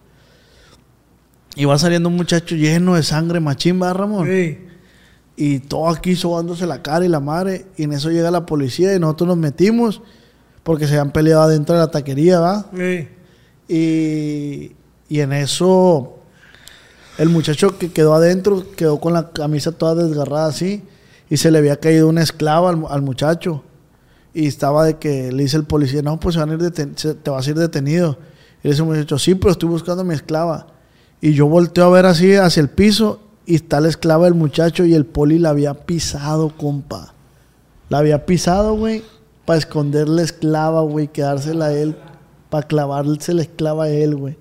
Y 1.57 1.65
va 1.65 1.77
saliendo 1.77 2.07
un 2.07 2.15
muchacho 2.15 2.55
lleno 2.55 2.95
de 2.95 3.03
sangre, 3.03 3.41
machín, 3.41 3.81
¿va, 3.81 3.91
Ramón? 3.91 4.25
Sí. 4.25 4.59
Y 5.35 5.59
todo 5.59 5.89
aquí 5.89 6.15
sobándose 6.15 6.65
la 6.65 6.81
cara 6.81 7.03
y 7.03 7.09
la 7.09 7.19
madre. 7.19 7.65
Y 7.75 7.83
en 7.83 7.91
eso 7.91 8.09
llega 8.09 8.31
la 8.31 8.45
policía 8.45 8.95
y 8.95 8.99
nosotros 8.99 9.27
nos 9.27 9.37
metimos 9.37 10.01
porque 10.63 10.87
se 10.87 10.93
habían 10.93 11.11
peleado 11.11 11.41
adentro 11.41 11.75
de 11.75 11.81
la 11.81 11.91
taquería, 11.91 12.39
¿va? 12.39 12.65
Sí. 12.73 13.09
Y, 13.67 14.71
y 15.09 15.19
en 15.19 15.33
eso 15.33 16.19
el 17.17 17.27
muchacho 17.27 17.77
que 17.77 17.91
quedó 17.91 18.13
adentro 18.13 18.63
quedó 18.77 19.01
con 19.01 19.11
la 19.11 19.31
camisa 19.31 19.73
toda 19.73 20.01
desgarrada 20.01 20.47
así 20.47 20.81
y 21.29 21.35
se 21.35 21.51
le 21.51 21.57
había 21.57 21.75
caído 21.75 22.07
una 22.07 22.21
esclava 22.21 22.69
al, 22.69 22.85
al 22.89 23.01
muchacho. 23.01 23.65
Y 24.39 24.45
estaba 24.45 24.85
de 24.85 24.97
que 24.97 25.31
le 25.31 25.41
dice 25.41 25.57
el 25.57 25.63
policía, 25.63 26.03
no, 26.03 26.19
pues 26.19 26.35
van 26.37 26.51
a 26.51 26.53
ir 26.53 26.59
deten- 26.59 26.93
te 27.23 27.29
vas 27.31 27.47
a 27.47 27.49
ir 27.49 27.55
detenido. 27.55 28.19
Y 28.63 28.69
el 28.69 28.83
muchacho, 28.83 29.17
sí, 29.17 29.33
pero 29.33 29.51
estoy 29.51 29.67
buscando 29.67 30.01
a 30.01 30.05
mi 30.05 30.13
esclava. 30.13 30.67
Y 31.21 31.33
yo 31.33 31.47
volteo 31.47 31.85
a 31.85 31.89
ver 31.89 32.05
así 32.05 32.35
hacia 32.35 32.61
el 32.61 32.69
piso 32.69 33.19
y 33.47 33.55
está 33.55 33.81
la 33.81 33.87
esclava 33.87 34.25
del 34.25 34.35
muchacho 34.35 34.85
y 34.85 34.93
el 34.93 35.07
poli 35.07 35.39
la 35.39 35.49
había 35.49 35.73
pisado, 35.73 36.49
compa. 36.55 37.15
La 37.89 37.97
había 37.97 38.27
pisado, 38.27 38.75
güey, 38.75 39.01
para 39.45 39.57
esconder 39.57 40.07
la 40.07 40.21
esclava, 40.21 40.81
güey, 40.81 41.07
quedársela 41.07 41.65
a 41.65 41.73
él, 41.73 41.95
para 42.51 42.67
clavarse 42.67 43.33
la 43.33 43.41
esclava 43.41 43.85
a 43.85 43.89
él, 43.89 44.15
güey. 44.15 44.37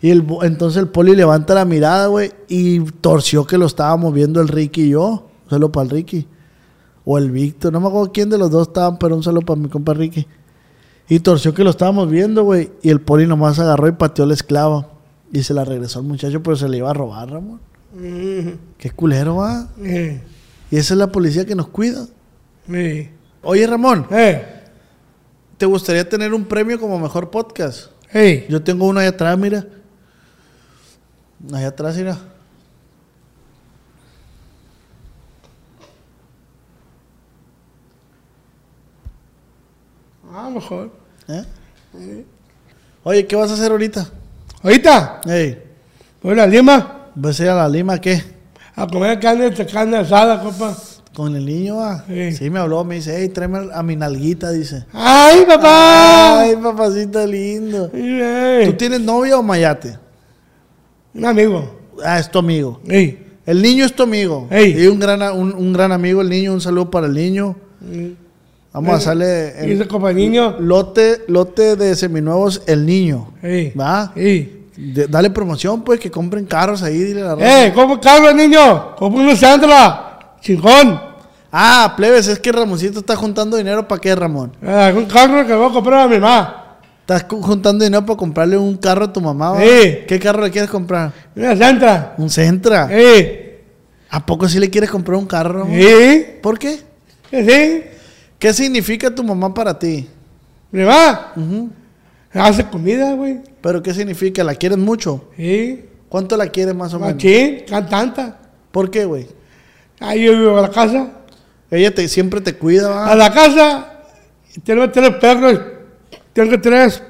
Y 0.00 0.10
el, 0.10 0.26
entonces 0.42 0.82
el 0.82 0.88
poli 0.88 1.14
levanta 1.14 1.54
la 1.54 1.64
mirada, 1.64 2.08
güey, 2.08 2.32
y 2.48 2.80
torció 2.80 3.46
que 3.46 3.56
lo 3.56 3.66
estábamos 3.66 4.12
viendo 4.12 4.40
el 4.40 4.48
Ricky 4.48 4.82
y 4.82 4.88
yo. 4.88 5.28
Saludo 5.48 5.70
para 5.70 5.84
el 5.84 5.90
Ricky. 5.90 6.26
O 7.04 7.18
el 7.18 7.30
Víctor, 7.30 7.72
no 7.72 7.80
me 7.80 7.88
acuerdo 7.88 8.12
quién 8.12 8.30
de 8.30 8.38
los 8.38 8.50
dos 8.50 8.68
estaban, 8.68 8.98
pero 8.98 9.16
un 9.16 9.22
saludo 9.22 9.42
para 9.44 9.60
mi 9.60 9.68
compa 9.68 9.92
Ricky. 9.94 10.26
Y 11.08 11.18
torció 11.20 11.52
que 11.52 11.64
lo 11.64 11.70
estábamos 11.70 12.08
viendo, 12.10 12.44
güey. 12.44 12.70
Y 12.82 12.90
el 12.90 13.00
poli 13.00 13.26
nomás 13.26 13.58
agarró 13.58 13.88
y 13.88 13.92
pateó 13.92 14.24
la 14.24 14.34
esclava. 14.34 14.88
Y 15.32 15.42
se 15.42 15.52
la 15.54 15.64
regresó 15.64 15.98
al 15.98 16.04
muchacho, 16.06 16.42
pero 16.42 16.56
se 16.56 16.68
le 16.68 16.76
iba 16.78 16.90
a 16.90 16.94
robar, 16.94 17.30
Ramón. 17.30 17.60
Mm, 17.94 18.48
Qué 18.78 18.90
culero, 18.90 19.36
va. 19.36 19.68
Y 19.78 20.76
esa 20.76 20.94
es 20.94 20.98
la 20.98 21.10
policía 21.10 21.44
que 21.44 21.54
nos 21.54 21.68
cuida. 21.68 22.06
Sí. 22.70 23.10
Oye, 23.42 23.66
Ramón, 23.66 24.06
Eh. 24.10 24.46
¿te 25.58 25.66
gustaría 25.66 26.08
tener 26.08 26.32
un 26.32 26.44
premio 26.44 26.78
como 26.78 26.98
mejor 26.98 27.30
podcast? 27.30 27.90
Hey. 28.10 28.46
Yo 28.48 28.62
tengo 28.62 28.86
uno 28.86 29.00
allá 29.00 29.08
atrás, 29.10 29.36
mira. 29.38 29.66
Allá 31.52 31.68
atrás, 31.68 31.96
mira. 31.96 32.18
Ah, 40.34 40.50
mejor. 40.50 40.90
¿Eh? 41.28 41.44
Oye, 43.04 43.26
¿qué 43.26 43.36
vas 43.36 43.50
a 43.50 43.54
hacer 43.54 43.70
ahorita? 43.70 44.08
Ahorita, 44.62 45.20
Ey, 45.26 45.58
voy 46.22 46.32
a 46.32 46.36
la 46.36 46.46
Lima 46.46 47.08
¿vas 47.14 47.38
a 47.40 47.42
ir 47.42 47.48
a 47.50 47.54
la 47.56 47.68
Lima 47.68 48.00
qué? 48.00 48.22
a 48.74 48.86
comer 48.86 49.18
carne, 49.20 49.52
carne 49.66 49.98
asada, 49.98 50.40
compa. 50.42 50.74
Con 51.14 51.36
el 51.36 51.44
niño, 51.44 51.76
va. 51.76 52.04
Sí. 52.08 52.32
Sí. 52.32 52.48
me 52.50 52.58
habló, 52.58 52.84
me 52.84 52.94
dice, 52.94 53.14
hey, 53.18 53.28
tráeme 53.28 53.68
a 53.74 53.82
mi 53.82 53.96
nalguita, 53.96 54.50
dice. 54.50 54.86
¡Ay, 54.94 55.44
papá! 55.46 56.40
Ay, 56.40 56.56
papacito 56.56 57.26
lindo. 57.26 57.90
Ay. 57.92 58.64
¿Tú 58.64 58.72
tienes 58.74 59.00
novia 59.02 59.36
o 59.38 59.42
mayate? 59.42 59.98
Un 61.12 61.26
amigo. 61.26 61.80
Ah, 62.02 62.18
es 62.18 62.30
tu 62.30 62.38
amigo. 62.38 62.80
Ey. 62.88 63.26
El 63.44 63.60
niño 63.60 63.84
es 63.84 63.94
tu 63.94 64.04
amigo. 64.04 64.46
Ey. 64.50 64.84
Y 64.84 64.86
un 64.86 64.98
gran, 64.98 65.20
a- 65.20 65.32
un, 65.32 65.52
un 65.52 65.72
gran 65.74 65.92
amigo, 65.92 66.22
el 66.22 66.30
niño. 66.30 66.54
Un 66.54 66.62
saludo 66.62 66.90
para 66.90 67.06
el 67.08 67.12
niño. 67.12 67.56
Vamos 68.72 68.92
a 68.92 68.96
hacerle 68.96 69.54
¿Y 69.66 69.72
el 69.72 69.86
compa 69.88 70.12
niño? 70.12 70.56
lote, 70.58 71.22
lote 71.28 71.76
de 71.76 71.94
seminuevos, 71.94 72.62
el 72.66 72.86
niño. 72.86 73.32
¿Va? 73.78 74.12
De- 74.14 75.06
dale 75.08 75.28
promoción, 75.30 75.82
pues, 75.82 76.00
que 76.00 76.10
compren 76.10 76.46
carros 76.46 76.82
ahí, 76.82 76.98
dile 76.98 77.22
la. 77.22 77.36
¡Eh! 77.38 77.72
¿Cómo 77.74 78.00
cargo, 78.00 78.32
niño? 78.32 78.96
¿Cómo 78.96 79.18
una 79.18 79.36
Sandra? 79.36 80.36
¡Chingón! 80.40 80.98
Ah, 81.52 81.92
plebes, 81.98 82.28
es 82.28 82.38
que 82.38 82.50
Ramoncito 82.50 83.00
está 83.00 83.14
juntando 83.14 83.58
dinero 83.58 83.86
para 83.86 84.00
qué, 84.00 84.14
Ramón. 84.14 84.52
Ah, 84.66 84.90
un 84.96 85.04
carro 85.04 85.46
que 85.46 85.52
voy 85.54 85.68
a 85.68 85.72
comprar 85.72 86.00
a 86.00 86.08
mi 86.08 86.18
mamá. 86.18 86.78
Estás 87.00 87.26
juntando 87.28 87.84
dinero 87.84 88.06
para 88.06 88.16
comprarle 88.16 88.56
un 88.56 88.76
carro 88.78 89.04
a 89.04 89.12
tu 89.12 89.20
mamá. 89.20 89.58
Sí. 89.60 89.98
¿Qué 90.08 90.18
carro 90.18 90.42
le 90.42 90.50
quieres 90.50 90.70
comprar? 90.70 91.12
Una 91.36 91.54
Sandra. 91.54 92.14
Un 92.16 92.30
Sentra. 92.30 92.88
¡Eh! 92.90 93.60
¿A 94.08 94.24
poco 94.24 94.48
sí 94.48 94.58
le 94.58 94.70
quieres 94.70 94.90
comprar 94.90 95.18
un 95.18 95.26
carro? 95.26 95.66
¿Sí? 95.70 96.24
¿Por 96.42 96.58
qué? 96.58 96.78
¿Sí? 97.30 97.82
¿Qué 98.42 98.52
significa 98.52 99.08
tu 99.14 99.22
mamá 99.22 99.54
para 99.54 99.78
ti? 99.78 100.08
Mi 100.72 100.80
mamá 100.82 101.32
Ujú. 101.36 101.70
hace 102.34 102.64
comida, 102.66 103.12
güey. 103.14 103.40
¿Pero 103.60 103.80
qué 103.80 103.94
significa? 103.94 104.42
¿La 104.42 104.56
quieres 104.56 104.78
mucho? 104.78 105.30
Sí. 105.36 105.84
¿Cuánto 106.08 106.36
la 106.36 106.48
quieres 106.48 106.74
más 106.74 106.92
o 106.92 106.98
menos? 106.98 107.14
Machín, 107.14 107.62
cantanta. 107.68 108.40
¿Por 108.72 108.90
qué, 108.90 109.04
güey? 109.04 109.28
Ahí 110.00 110.24
yo 110.24 110.32
vivo 110.32 110.58
a 110.58 110.62
la 110.62 110.70
casa. 110.72 111.08
Ella 111.70 111.94
te, 111.94 112.08
siempre 112.08 112.40
te 112.40 112.56
cuida, 112.56 112.88
¿va? 112.88 113.12
A 113.12 113.14
la 113.14 113.32
casa 113.32 114.00
tengo 114.64 114.90
tres 114.90 115.10
perros. 115.20 115.60
Tengo 116.32 116.60
tres 116.60 117.00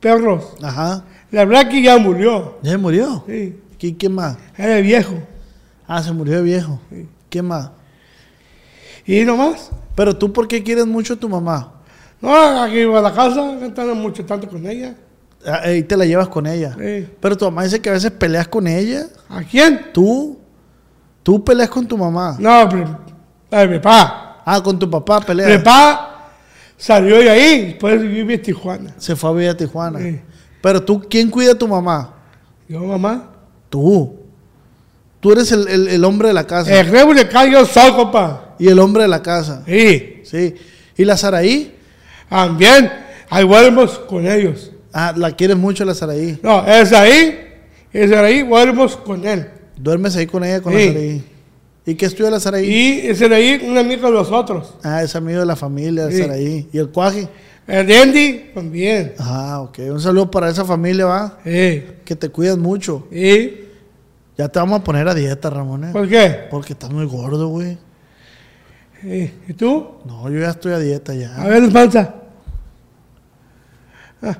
perros. 0.00 0.54
Ajá. 0.62 1.04
La 1.32 1.44
Blackie 1.44 1.82
ya 1.82 1.98
murió. 1.98 2.56
¿Ya 2.62 2.78
murió? 2.78 3.24
Sí. 3.26 3.60
¿Qui- 3.78 3.96
¿Quién 3.98 4.14
más? 4.14 4.38
Era 4.56 4.76
viejo. 4.80 5.12
Ah, 5.86 6.02
se 6.02 6.12
murió 6.12 6.36
de 6.36 6.42
viejo. 6.44 6.80
¿Quién 7.28 7.44
más? 7.44 7.72
Y 9.06 9.24
nomás. 9.24 9.70
Pero 9.94 10.16
tú, 10.16 10.32
¿por 10.32 10.46
qué 10.48 10.62
quieres 10.62 10.86
mucho 10.86 11.14
a 11.14 11.16
tu 11.16 11.28
mamá? 11.28 11.72
No, 12.20 12.62
aquí 12.62 12.74
vivo 12.76 12.98
a 12.98 13.02
la 13.02 13.12
casa. 13.12 13.56
Cantando 13.60 13.94
mucho 13.94 14.24
tanto 14.24 14.48
con 14.48 14.66
ella. 14.66 14.94
Ah, 15.46 15.60
Ahí 15.64 15.82
te 15.82 15.96
la 15.96 16.04
llevas 16.04 16.28
con 16.28 16.46
ella. 16.46 16.74
Sí. 16.78 17.08
Pero 17.20 17.36
tu 17.36 17.44
mamá 17.44 17.64
dice 17.64 17.80
que 17.80 17.88
a 17.88 17.92
veces 17.92 18.10
peleas 18.10 18.48
con 18.48 18.66
ella. 18.66 19.06
¿A 19.28 19.42
quién? 19.42 19.90
¿Tú? 19.92 20.38
¿Tú 21.22 21.42
peleas 21.44 21.68
con 21.70 21.86
tu 21.86 21.96
mamá? 21.96 22.36
No, 22.38 22.68
pero, 22.68 23.68
mi 23.70 23.78
papá. 23.78 24.42
Ah, 24.44 24.62
con 24.62 24.78
tu 24.78 24.88
papá 24.90 25.20
Mi 25.20 25.26
peleas. 25.26 25.62
papá 25.62 26.30
salió 26.76 27.18
de 27.18 27.30
ahí. 27.30 27.66
Después 27.66 28.00
vive 28.00 28.34
en 28.34 28.42
Tijuana. 28.42 28.94
Se 28.96 29.14
fue 29.16 29.30
a 29.30 29.32
vivir 29.32 29.50
a 29.50 29.56
Tijuana. 29.56 29.98
Sí. 30.00 30.20
Pero 30.60 30.82
tú, 30.82 31.04
¿quién 31.08 31.30
cuida 31.30 31.52
a 31.52 31.54
tu 31.58 31.68
mamá? 31.68 32.14
Yo, 32.68 32.80
mamá. 32.80 33.30
Tú. 33.70 34.16
Tú 35.20 35.32
eres 35.32 35.50
el, 35.52 35.66
el- 35.68 35.88
el 35.88 36.04
hombre 36.04 36.28
de 36.28 36.34
la 36.34 36.46
casa. 36.46 36.72
El 36.78 36.86
rebo 36.88 37.12
le 37.12 37.28
cayó 37.28 37.64
sol, 37.64 37.94
compa. 37.94 38.42
Y 38.58 38.68
el 38.68 38.78
hombre 38.78 39.02
de 39.04 39.08
la 39.08 39.22
casa. 39.22 39.62
Sí. 39.66 40.20
Sí. 40.24 40.54
¿Y 40.96 41.04
la 41.04 41.16
Saraí? 41.16 41.74
También. 42.28 42.90
Ahí 43.28 43.44
vuelvos 43.44 43.98
con 43.98 44.26
ellos. 44.26 44.72
Ah, 44.92 45.12
la 45.16 45.32
quieres 45.32 45.56
mucho 45.56 45.84
la 45.84 45.94
Saraí. 45.94 46.38
No, 46.42 46.66
es 46.66 46.92
ahí. 46.92 47.38
Es 47.92 48.12
ahí, 48.12 48.42
vuelvos 48.42 48.96
con 48.96 49.26
él. 49.26 49.46
Duermes 49.76 50.16
ahí 50.16 50.26
con 50.26 50.44
ella, 50.44 50.60
con 50.60 50.72
Sí. 50.72 50.78
la 50.86 50.92
Saraí. 50.92 51.24
¿Y 51.86 51.94
qué 51.94 52.06
estudia 52.06 52.30
la 52.30 52.40
Saraí? 52.40 52.66
Y 52.68 53.24
ahí, 53.32 53.62
un 53.68 53.76
amigo 53.78 54.06
de 54.06 54.12
los 54.12 54.30
otros. 54.32 54.74
Ah, 54.82 55.02
es 55.02 55.14
amigo 55.14 55.40
de 55.40 55.46
la 55.46 55.56
familia, 55.56 56.10
Sí. 56.10 56.18
Saraí. 56.18 56.68
¿Y 56.72 56.78
el 56.78 56.88
cuaje? 56.88 57.28
El 57.66 57.90
Andy 57.92 58.50
también. 58.54 59.14
Ah, 59.18 59.60
ok. 59.62 59.78
Un 59.90 60.00
saludo 60.00 60.30
para 60.30 60.48
esa 60.50 60.64
familia, 60.64 61.06
va. 61.06 61.38
Sí. 61.44 61.84
Que 62.04 62.14
te 62.16 62.28
cuidas 62.28 62.56
mucho. 62.58 63.06
¿Y 63.10 63.66
Ya 64.38 64.48
te 64.48 64.58
vamos 64.58 64.80
a 64.80 64.84
poner 64.84 65.08
a 65.08 65.14
dieta, 65.14 65.48
Ramón. 65.50 65.84
¿eh? 65.84 65.88
por 65.92 66.06
qué? 66.08 66.46
Porque 66.50 66.74
estás 66.74 66.90
muy 66.90 67.06
gordo, 67.06 67.48
güey. 67.48 67.78
Sí. 69.02 69.32
¿Y 69.48 69.52
tú? 69.54 69.98
No, 70.04 70.28
yo 70.30 70.40
ya 70.40 70.50
estoy 70.50 70.72
a 70.72 70.78
dieta 70.78 71.14
ya. 71.14 71.36
A 71.36 71.46
ver, 71.46 71.62
la 71.62 71.70
panza. 71.70 72.14
Ah. 74.22 74.38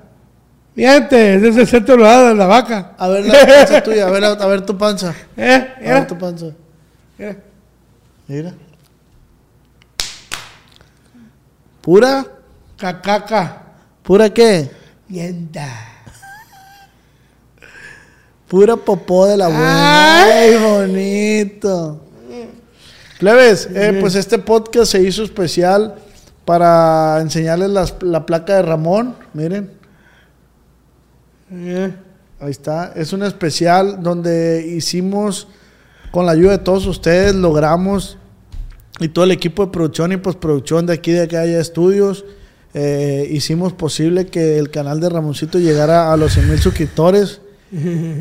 Miente, 0.75 1.35
ese 1.37 1.49
es 1.49 1.57
el 1.57 1.67
centro 1.67 1.97
de 1.97 2.35
la 2.35 2.47
vaca. 2.47 2.95
A 2.99 3.09
ver 3.09 3.25
la 3.25 3.47
panza 3.47 3.83
tuya, 3.85 4.07
a 4.07 4.11
ver, 4.11 4.25
a 4.25 4.47
ver 4.47 4.65
tu 4.65 4.77
panza. 4.77 5.15
¿Eh? 5.37 5.75
A 5.79 5.95
ver 5.95 6.07
tu 6.07 6.19
panza. 6.19 6.47
Mira. 7.19 7.37
Mira. 8.27 8.55
¿Pura? 11.81 12.27
Cacaca. 12.77 13.63
¿Pura 14.03 14.29
qué? 14.31 14.71
Mienta. 15.09 15.67
Pura 18.49 18.77
popó 18.77 19.27
de 19.27 19.37
la 19.37 19.49
buena. 19.49 20.25
Ay, 20.25 20.57
bonito. 20.57 22.06
Plebes, 23.19 23.69
eh, 23.75 23.97
pues 24.01 24.14
este 24.14 24.39
podcast 24.39 24.93
se 24.93 25.03
hizo 25.03 25.23
especial 25.23 25.95
para 26.45 27.19
enseñarles 27.21 27.71
las- 27.71 27.95
la 28.03 28.27
placa 28.27 28.57
de 28.57 28.62
Ramón. 28.62 29.14
Miren, 29.33 29.71
ahí 32.41 32.51
está. 32.51 32.93
Es 32.95 33.12
un 33.12 33.23
especial 33.23 34.03
donde 34.03 34.67
hicimos, 34.77 35.49
con 36.11 36.27
la 36.27 36.33
ayuda 36.33 36.53
de 36.53 36.59
todos 36.59 36.87
ustedes, 36.87 37.35
logramos, 37.35 38.19
y 39.01 39.09
todo 39.09 39.25
el 39.25 39.31
equipo 39.33 39.64
de 39.67 39.73
producción 39.73 40.12
y 40.12 40.17
postproducción 40.19 40.87
de 40.87 40.95
aquí 40.95 41.12
de 41.12 41.27
Calle 41.29 41.59
Estudios, 41.59 42.25
eh, 42.75 43.27
hicimos 43.31 43.73
posible 43.73 44.27
que 44.27 44.59
el 44.59 44.71
canal 44.71 45.01
de 45.01 45.09
Ramoncito 45.09 45.59
llegara 45.59 46.12
a 46.12 46.17
los 46.17 46.33
100 46.35 46.49
mil 46.51 46.59
suscriptores. 46.59 47.41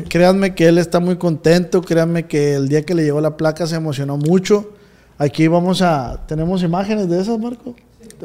Créanme 0.08 0.54
que 0.54 0.66
él 0.66 0.78
está 0.78 0.98
muy 1.00 1.16
contento, 1.16 1.80
créanme 1.80 2.26
que 2.26 2.54
el 2.54 2.68
día 2.68 2.82
que 2.82 2.94
le 2.94 3.04
llegó 3.04 3.20
la 3.20 3.36
placa 3.36 3.66
se 3.66 3.76
emocionó 3.76 4.16
mucho. 4.16 4.72
Aquí 5.18 5.48
vamos 5.48 5.80
a, 5.80 6.26
tenemos 6.26 6.62
imágenes 6.62 7.08
de 7.08 7.20
esas, 7.20 7.38
Marco. 7.38 7.74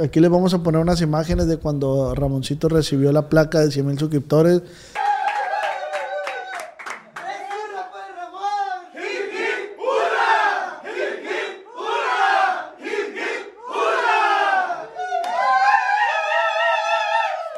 Aquí 0.03 0.19
les 0.19 0.29
vamos 0.29 0.53
a 0.53 0.61
poner 0.61 0.81
unas 0.81 1.01
imágenes 1.01 1.47
de 1.47 1.55
cuando 1.55 2.13
Ramoncito 2.13 2.67
recibió 2.67 3.13
la 3.13 3.29
placa 3.29 3.61
de 3.61 3.71
100 3.71 3.85
mil 3.85 3.97
suscriptores. 3.97 4.61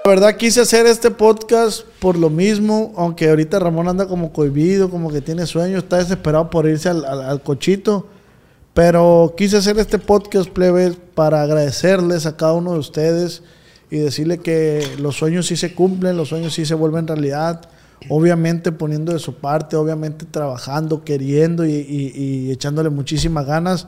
La 0.05 0.09
verdad 0.09 0.35
quise 0.35 0.61
hacer 0.61 0.85
este 0.85 1.09
podcast 1.09 1.87
por 1.99 2.19
lo 2.19 2.29
mismo, 2.29 2.93
aunque 2.97 3.29
ahorita 3.29 3.57
Ramón 3.57 3.87
anda 3.87 4.05
como 4.05 4.31
cohibido, 4.31 4.91
como 4.91 5.11
que 5.11 5.21
tiene 5.21 5.47
sueño, 5.47 5.79
está 5.79 5.97
desesperado 5.97 6.51
por 6.51 6.67
irse 6.67 6.89
al 6.89 7.41
cochito. 7.41 8.05
Pero 8.73 9.33
quise 9.37 9.57
hacer 9.57 9.77
este 9.77 9.99
podcast, 9.99 10.49
plebes, 10.49 10.97
para 11.13 11.43
agradecerles 11.43 12.25
a 12.25 12.35
cada 12.37 12.53
uno 12.53 12.73
de 12.73 12.79
ustedes 12.79 13.43
y 13.91 13.97
decirle 13.97 14.39
que 14.39 14.87
los 14.99 15.15
sueños 15.15 15.45
sí 15.45 15.55
se 15.55 15.75
cumplen, 15.75 16.17
los 16.17 16.29
sueños 16.29 16.53
sí 16.53 16.65
se 16.65 16.73
vuelven 16.73 17.07
realidad. 17.07 17.61
Obviamente 18.09 18.71
poniendo 18.71 19.13
de 19.13 19.19
su 19.19 19.35
parte, 19.35 19.75
obviamente 19.75 20.25
trabajando, 20.25 21.03
queriendo 21.03 21.65
y, 21.65 21.71
y- 21.71 22.11
y 22.47 22.51
echándole 22.51 22.89
muchísimas 22.89 23.45
ganas. 23.45 23.87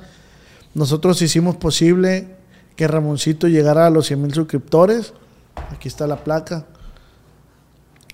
Nosotros 0.74 1.22
hicimos 1.22 1.58
posible 1.58 2.28
que 2.76 2.88
Ramoncito 2.88 3.48
llegara 3.48 3.88
a 3.88 3.90
los 3.90 4.06
100 4.06 4.22
mil 4.22 4.34
suscriptores. 4.34 5.14
Aquí 5.72 5.88
está 5.88 6.06
la 6.06 6.24
placa. 6.24 6.66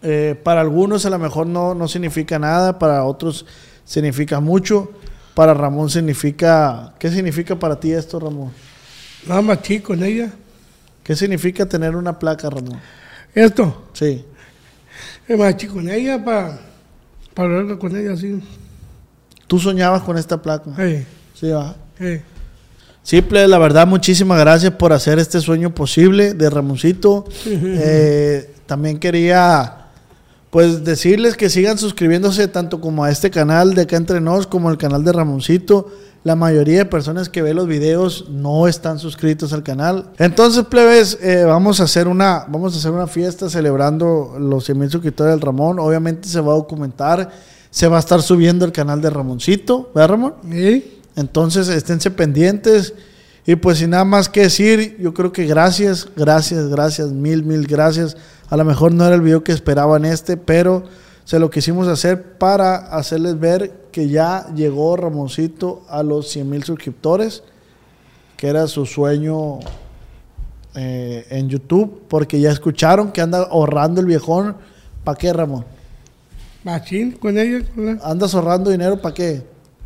Eh, 0.01 0.39
para 0.43 0.61
algunos 0.61 1.05
a 1.05 1.09
lo 1.11 1.19
mejor 1.19 1.45
no, 1.47 1.75
no 1.75 1.87
significa 1.87 2.39
nada, 2.39 2.79
para 2.79 3.03
otros 3.03 3.45
significa 3.85 4.39
mucho. 4.39 4.89
Para 5.33 5.53
Ramón 5.53 5.89
significa... 5.89 6.93
¿Qué 6.99 7.09
significa 7.09 7.55
para 7.57 7.79
ti 7.79 7.91
esto, 7.91 8.19
Ramón? 8.19 8.51
Nada 9.27 9.41
más 9.41 9.61
chico 9.61 9.87
con 9.89 10.03
ella. 10.03 10.29
¿Qué 11.03 11.15
significa 11.15 11.65
tener 11.65 11.95
una 11.95 12.17
placa, 12.19 12.49
Ramón? 12.49 12.79
Esto, 13.33 13.87
Sí. 13.93 14.25
es 15.27 15.37
más 15.37 15.55
chico 15.57 15.75
con 15.75 15.89
ella 15.89 16.23
para, 16.23 16.59
para 17.33 17.57
hablar 17.59 17.77
con 17.77 17.95
ella 17.95 18.13
así. 18.13 18.41
¿Tú 19.47 19.57
soñabas 19.59 20.01
con 20.03 20.17
esta 20.17 20.41
placa? 20.41 20.71
Hey, 20.77 21.05
Sí, 21.33 21.49
va. 21.49 21.75
hey. 21.99 22.21
Simple, 23.03 23.47
la 23.47 23.57
verdad, 23.57 23.87
muchísimas 23.87 24.37
gracias 24.39 24.73
por 24.73 24.93
hacer 24.93 25.17
este 25.17 25.39
sueño 25.39 25.73
posible 25.73 26.33
de 26.33 26.49
Ramoncito. 26.49 27.25
Eh, 27.47 28.53
también 28.67 28.99
quería, 28.99 29.80
pues, 30.51 30.83
decirles 30.83 31.37
que 31.37 31.49
sigan 31.49 31.77
suscribiéndose 31.77 32.47
tanto 32.49 32.81
como 32.81 33.05
a 33.05 33.09
este 33.09 33.31
canal 33.31 33.73
de 33.73 33.83
acá 33.83 33.95
entre 33.95 34.19
nos, 34.19 34.45
como 34.45 34.69
al 34.69 34.77
canal 34.77 35.03
de 35.03 35.13
Ramoncito. 35.13 35.87
La 36.23 36.35
mayoría 36.35 36.79
de 36.79 36.85
personas 36.85 37.29
que 37.29 37.41
ven 37.41 37.55
los 37.55 37.67
videos 37.67 38.29
no 38.29 38.67
están 38.67 38.99
suscritos 38.99 39.53
al 39.53 39.63
canal. 39.63 40.11
Entonces, 40.19 40.65
plebes, 40.65 41.17
eh, 41.21 41.45
vamos 41.45 41.79
a 41.79 41.85
hacer 41.85 42.07
una, 42.07 42.45
vamos 42.49 42.75
a 42.75 42.77
hacer 42.77 42.91
una 42.91 43.07
fiesta 43.07 43.49
celebrando 43.49 44.35
los 44.37 44.65
100 44.65 44.77
mil 44.77 44.89
suscriptores 44.91 45.31
del 45.31 45.41
Ramón. 45.41 45.79
Obviamente 45.79 46.27
se 46.27 46.41
va 46.41 46.51
a 46.51 46.57
documentar, 46.57 47.31
se 47.71 47.87
va 47.87 47.95
a 47.95 48.01
estar 48.01 48.21
subiendo 48.21 48.65
el 48.65 48.73
canal 48.73 49.01
de 49.01 49.09
Ramoncito, 49.09 49.89
¿verdad, 49.95 50.09
Ramón? 50.09 50.33
¿Sí? 50.51 50.99
Entonces, 51.15 51.69
esténse 51.69 52.11
pendientes. 52.11 52.93
Y 53.45 53.55
pues 53.55 53.79
sin 53.79 53.89
nada 53.89 54.05
más 54.05 54.29
que 54.29 54.41
decir, 54.41 54.97
yo 54.99 55.13
creo 55.13 55.31
que 55.31 55.45
gracias, 55.45 56.07
gracias, 56.15 56.67
gracias, 56.67 57.11
mil, 57.11 57.43
mil 57.43 57.65
gracias. 57.65 58.15
A 58.49 58.57
lo 58.57 58.65
mejor 58.65 58.93
no 58.93 59.05
era 59.05 59.15
el 59.15 59.21
video 59.21 59.43
que 59.43 59.51
esperaban 59.51 60.05
este, 60.05 60.37
pero 60.37 60.83
se 61.25 61.39
lo 61.39 61.49
quisimos 61.49 61.87
hacer 61.87 62.37
para 62.37 62.75
hacerles 62.75 63.39
ver 63.39 63.71
que 63.91 64.09
ya 64.09 64.47
llegó 64.53 64.95
Ramoncito 64.95 65.83
a 65.89 66.03
los 66.03 66.29
100 66.29 66.49
mil 66.49 66.63
suscriptores, 66.63 67.43
que 68.37 68.47
era 68.47 68.67
su 68.67 68.85
sueño 68.85 69.59
eh, 70.75 71.25
en 71.29 71.49
YouTube, 71.49 72.03
porque 72.07 72.39
ya 72.39 72.51
escucharon 72.51 73.11
que 73.11 73.21
anda 73.21 73.39
ahorrando 73.39 74.01
el 74.01 74.07
viejón. 74.07 74.55
¿Para 75.03 75.17
qué, 75.17 75.33
Ramón? 75.33 75.65
Machín 76.63 77.13
con 77.13 77.37
ella. 77.37 77.65
con 77.73 77.99
¿Andas 78.03 78.35
ahorrando 78.35 78.69
dinero 78.69 79.01
para 79.01 79.15
qué? 79.15 79.43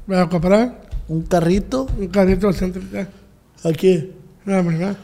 Para 0.07 0.27
comprar 0.27 0.81
¿Un 1.07 1.21
carrito? 1.21 1.87
un 1.97 2.07
carrito 2.07 2.51
céntrica. 2.51 3.07
Aquí. 3.63 4.11
La 4.45 4.61
verdad. 4.61 4.97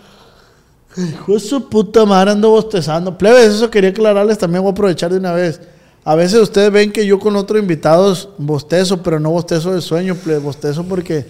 Hijo 0.98 1.34
de 1.34 1.40
su 1.40 1.70
puta 1.70 2.06
madre, 2.06 2.32
ando 2.32 2.50
bostezando. 2.50 3.18
Plebes, 3.18 3.56
eso 3.56 3.70
quería 3.70 3.92
aclararles 3.92 4.38
también, 4.38 4.62
voy 4.62 4.72
a 4.72 4.74
aprovechar 4.74 5.12
de 5.12 5.18
una 5.18 5.32
vez. 5.34 5.62
A 6.04 6.16
veces 6.16 6.42
ustedes 6.42 6.72
ven 6.72 6.92
que 6.92 7.06
yo 7.06 7.20
con 7.20 7.36
otros 7.36 7.62
invitados 7.62 8.30
bostezo, 8.38 9.02
pero 9.02 9.20
no 9.20 9.30
bostezo 9.32 9.74
de 9.74 9.82
sueño, 9.82 10.16
plebes, 10.16 10.44
bostezo 10.44 10.84
porque 10.84 11.28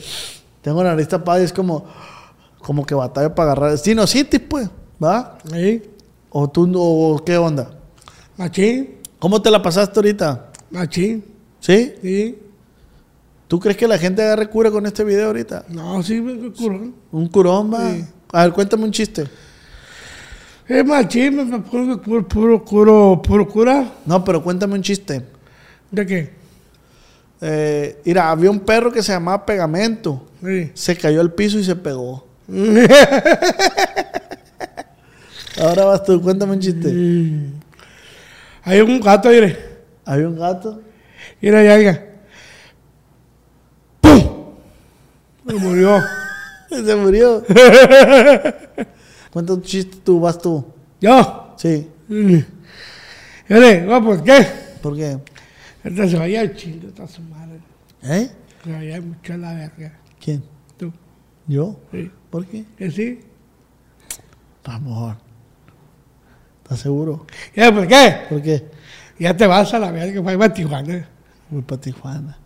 tengo 0.62 0.84
la 0.84 0.92
nariz 0.92 1.10
tapada 1.10 1.42
y 1.42 1.44
es 1.44 1.54
como, 1.54 1.86
como 2.60 2.86
que 2.86 2.96
batalla 2.96 3.36
para 3.36 3.52
agarrar. 3.52 3.78
Sinusitis, 3.78 4.40
pues, 4.40 4.70
¿va? 5.04 5.38
Ahí. 5.52 5.84
¿O 6.30 6.50
tú, 6.50 6.72
o 6.76 7.24
qué 7.24 7.38
onda? 7.38 7.72
Machín. 8.38 9.02
¿Cómo 9.20 9.42
te 9.42 9.52
la 9.52 9.62
pasaste 9.62 10.00
ahorita? 10.00 10.52
Machín. 10.72 11.24
¿Sí? 11.60 11.94
Sí. 12.02 12.40
¿Tú 13.52 13.60
crees 13.60 13.76
que 13.76 13.86
la 13.86 13.97
gente 13.97 14.22
agarre 14.22 14.47
cura 14.47 14.72
con 14.72 14.86
este 14.86 15.04
video 15.04 15.28
ahorita? 15.28 15.66
No, 15.68 16.02
sí, 16.02 16.22
me 16.22 16.54
curó. 16.54 16.93
¿Un 17.12 17.28
curón, 17.28 17.74
va? 17.74 17.91
Sí. 17.91 18.06
A 18.32 18.43
ver, 18.43 18.54
cuéntame 18.54 18.86
un 18.86 18.91
chiste. 18.91 19.26
Es 20.70 20.86
machín, 20.86 21.36
me 21.36 21.43
me 21.43 21.60
pongo 21.60 22.02
puro, 22.02 22.26
puro, 22.26 22.64
puro, 22.64 23.22
puro 23.22 23.45
cura. 23.49 23.91
No, 24.06 24.24
pero 24.24 24.41
cuéntame 24.41 24.76
un 24.76 24.82
chiste. 24.82 25.26
¿De 25.91 26.06
qué? 26.06 26.32
Eh, 27.41 28.02
mira, 28.06 28.32
había 28.32 28.49
un 28.49 28.62
perro 28.62 28.89
que 28.89 29.04
se 29.04 29.12
llamaba 29.12 29.45
Pegamento. 29.45 30.30
Sí. 30.41 30.72
Se 30.74 30.95
cayó 30.95 31.20
al 31.20 31.34
piso 31.34 31.60
y 31.60 31.66
se 31.66 31.76
pegó. 31.76 32.26
Ahora 35.60 35.84
vas 35.84 36.06
tú, 36.06 36.22
cuéntame 36.22 36.54
un 36.54 36.60
chiste. 36.62 36.88
Hay 38.64 38.80
un 38.80 39.02
gato, 39.02 39.28
mire. 39.28 39.60
Había 40.06 40.30
un 40.30 40.39
gato. 40.39 40.82
Mira, 41.41 41.62
ya, 41.62 41.78
ya. 41.80 42.11
Me 45.44 45.54
murió. 45.56 46.00
Se 46.70 46.96
murió. 46.96 47.44
Cuenta 49.32 49.54
un 49.54 49.62
chiste 49.62 49.98
tú, 50.04 50.20
vas 50.20 50.38
tú. 50.38 50.66
Yo. 51.00 51.54
Sí. 51.58 51.88
Mire, 52.08 53.82
no, 53.82 54.04
¿por 54.04 54.24
qué? 54.24 54.46
¿Por 54.82 54.96
qué? 54.96 55.18
Esta 55.84 56.08
se 56.08 56.18
vaya 56.18 56.54
chingo, 56.56 56.88
está 56.88 57.08
su 57.08 57.22
madre. 57.24 57.60
¿Eh? 58.04 58.30
Se 58.64 58.72
vaya 58.72 59.02
mucho 59.02 59.34
a 59.34 59.38
la 59.38 59.54
verga. 59.54 60.00
¿Quién? 60.20 60.44
Tú. 60.78 60.92
¿Yo? 61.48 61.80
Sí. 61.92 62.12
¿Por 62.30 62.46
qué? 62.46 62.66
¿Que 62.78 62.92
sí? 62.92 63.20
Amor. 64.66 65.18
¿Estás 66.64 66.80
seguro? 66.80 67.26
¿Ya 67.56 67.74
por 67.74 67.88
qué? 67.88 68.22
¿Por 68.30 68.42
qué? 68.42 68.70
Ya 69.20 69.36
te 69.36 69.48
vas 69.48 69.74
a 69.74 69.80
la 69.80 69.92
verga, 69.92 70.22
para 70.24 70.38
ir 70.38 70.44
a 70.44 70.54
Tijuana. 70.54 71.10
Voy 71.50 71.62
para 71.62 71.82
Tijuana. 71.82 72.38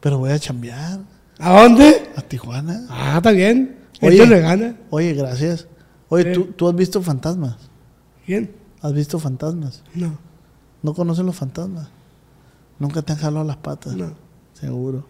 Pero 0.00 0.18
voy 0.18 0.30
a 0.30 0.38
chambear. 0.38 1.00
¿A 1.38 1.62
dónde? 1.62 2.10
¿A 2.16 2.22
Tijuana? 2.22 2.86
Ah, 2.88 3.14
está 3.16 3.30
bien. 3.30 3.78
Oye. 4.00 4.26
Le 4.26 4.40
gana. 4.40 4.76
Oye, 4.90 5.14
gracias. 5.14 5.66
Oye. 6.08 6.32
¿tú, 6.32 6.46
¿tú 6.46 6.68
has 6.68 6.74
visto 6.74 7.02
fantasmas? 7.02 7.56
¿Quién? 8.26 8.52
¿Has 8.80 8.92
visto 8.92 9.18
fantasmas? 9.18 9.82
No, 9.94 10.18
¿No 10.82 10.94
conocen 10.94 11.26
los 11.26 11.36
fantasmas? 11.36 11.88
¿Nunca 12.78 13.02
te 13.02 13.12
han 13.12 13.18
jalado 13.18 13.44
las 13.44 13.56
patas? 13.56 13.94
no. 13.94 14.12
Seguro. 14.52 15.06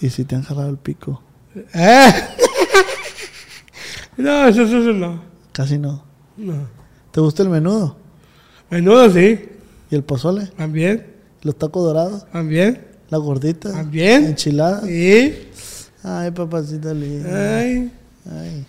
¿Y 0.00 0.10
si 0.10 0.24
te 0.24 0.34
han 0.34 0.42
jalado 0.42 0.68
el 0.68 0.76
pico? 0.76 1.22
¿Eh? 1.54 2.12
no, 4.16 4.46
eso, 4.48 4.62
eso, 4.62 4.78
eso 4.78 4.92
no. 4.92 5.22
Casi 5.52 5.78
no. 5.78 6.04
No. 6.36 6.68
¿Te 7.10 7.20
gusta 7.20 7.42
el 7.42 7.48
menudo? 7.48 7.96
Menudo 8.70 9.10
sí. 9.10 9.48
¿Y 9.90 9.94
el 9.94 10.02
pozole? 10.02 10.46
También. 10.48 11.06
¿Los 11.42 11.56
tacos 11.56 11.84
dorados? 11.84 12.26
También. 12.30 12.86
¿La 13.10 13.18
gordita? 13.18 13.72
También. 13.72 14.24
¿Enchilada? 14.26 14.80
Sí. 14.82 15.48
Ay, 16.04 16.30
papacita 16.30 16.92
linda. 16.92 17.58
Ay. 17.58 17.92
Ay. 18.30 18.66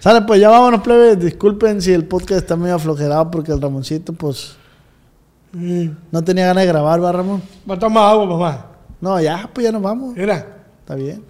Sale, 0.00 0.22
pues 0.22 0.40
ya 0.40 0.48
vámonos, 0.48 0.80
plebe. 0.82 1.16
Disculpen 1.16 1.80
si 1.82 1.92
el 1.92 2.04
podcast 2.06 2.42
está 2.42 2.56
medio 2.56 2.74
aflojerado 2.76 3.30
porque 3.30 3.52
el 3.52 3.60
Ramoncito, 3.60 4.12
pues, 4.12 4.56
Mm. 5.54 5.88
no 6.10 6.24
tenía 6.24 6.46
ganas 6.46 6.62
de 6.62 6.68
grabar, 6.68 7.02
¿va, 7.04 7.12
Ramón? 7.12 7.42
Va 7.70 7.74
a 7.74 7.78
tomar 7.78 8.10
agua, 8.10 8.24
mamá. 8.26 8.66
No, 9.02 9.20
ya, 9.20 9.50
pues 9.52 9.64
ya 9.64 9.70
nos 9.72 9.82
vamos. 9.82 10.16
Mira. 10.16 10.46
Está 10.80 10.94
bien. 10.94 11.22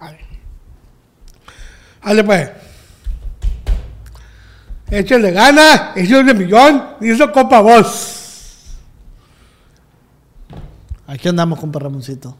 A 0.00 0.10
ver. 0.10 0.20
Dale, 2.04 2.24
pues. 2.24 2.50
Échale 4.90 5.32
gana, 5.32 5.92
échale 5.94 6.34
millón, 6.34 6.82
y 7.00 7.10
eso 7.10 7.30
copa 7.30 7.60
vos. 7.60 8.18
Aquí 11.06 11.28
andamos, 11.28 11.58
compa 11.58 11.78
Ramoncito. 11.78 12.36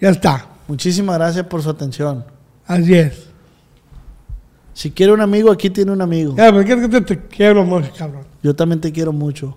Ya 0.00 0.10
está. 0.10 0.46
Muchísimas 0.66 1.16
gracias 1.16 1.46
por 1.46 1.62
su 1.62 1.70
atención. 1.70 2.24
Así 2.66 2.94
es. 2.94 3.28
Si 4.74 4.90
quiere 4.90 5.12
un 5.12 5.20
amigo, 5.20 5.50
aquí 5.50 5.68
tiene 5.68 5.92
un 5.92 6.00
amigo. 6.00 6.34
Ya, 6.36 6.50
¿por 6.50 6.64
qué 6.64 6.76
te, 6.76 7.00
te 7.02 7.26
quiero, 7.26 7.64
monje, 7.64 7.92
cabrón? 7.96 8.24
Yo 8.42 8.56
también 8.56 8.80
te 8.80 8.90
quiero 8.90 9.12
mucho. 9.12 9.56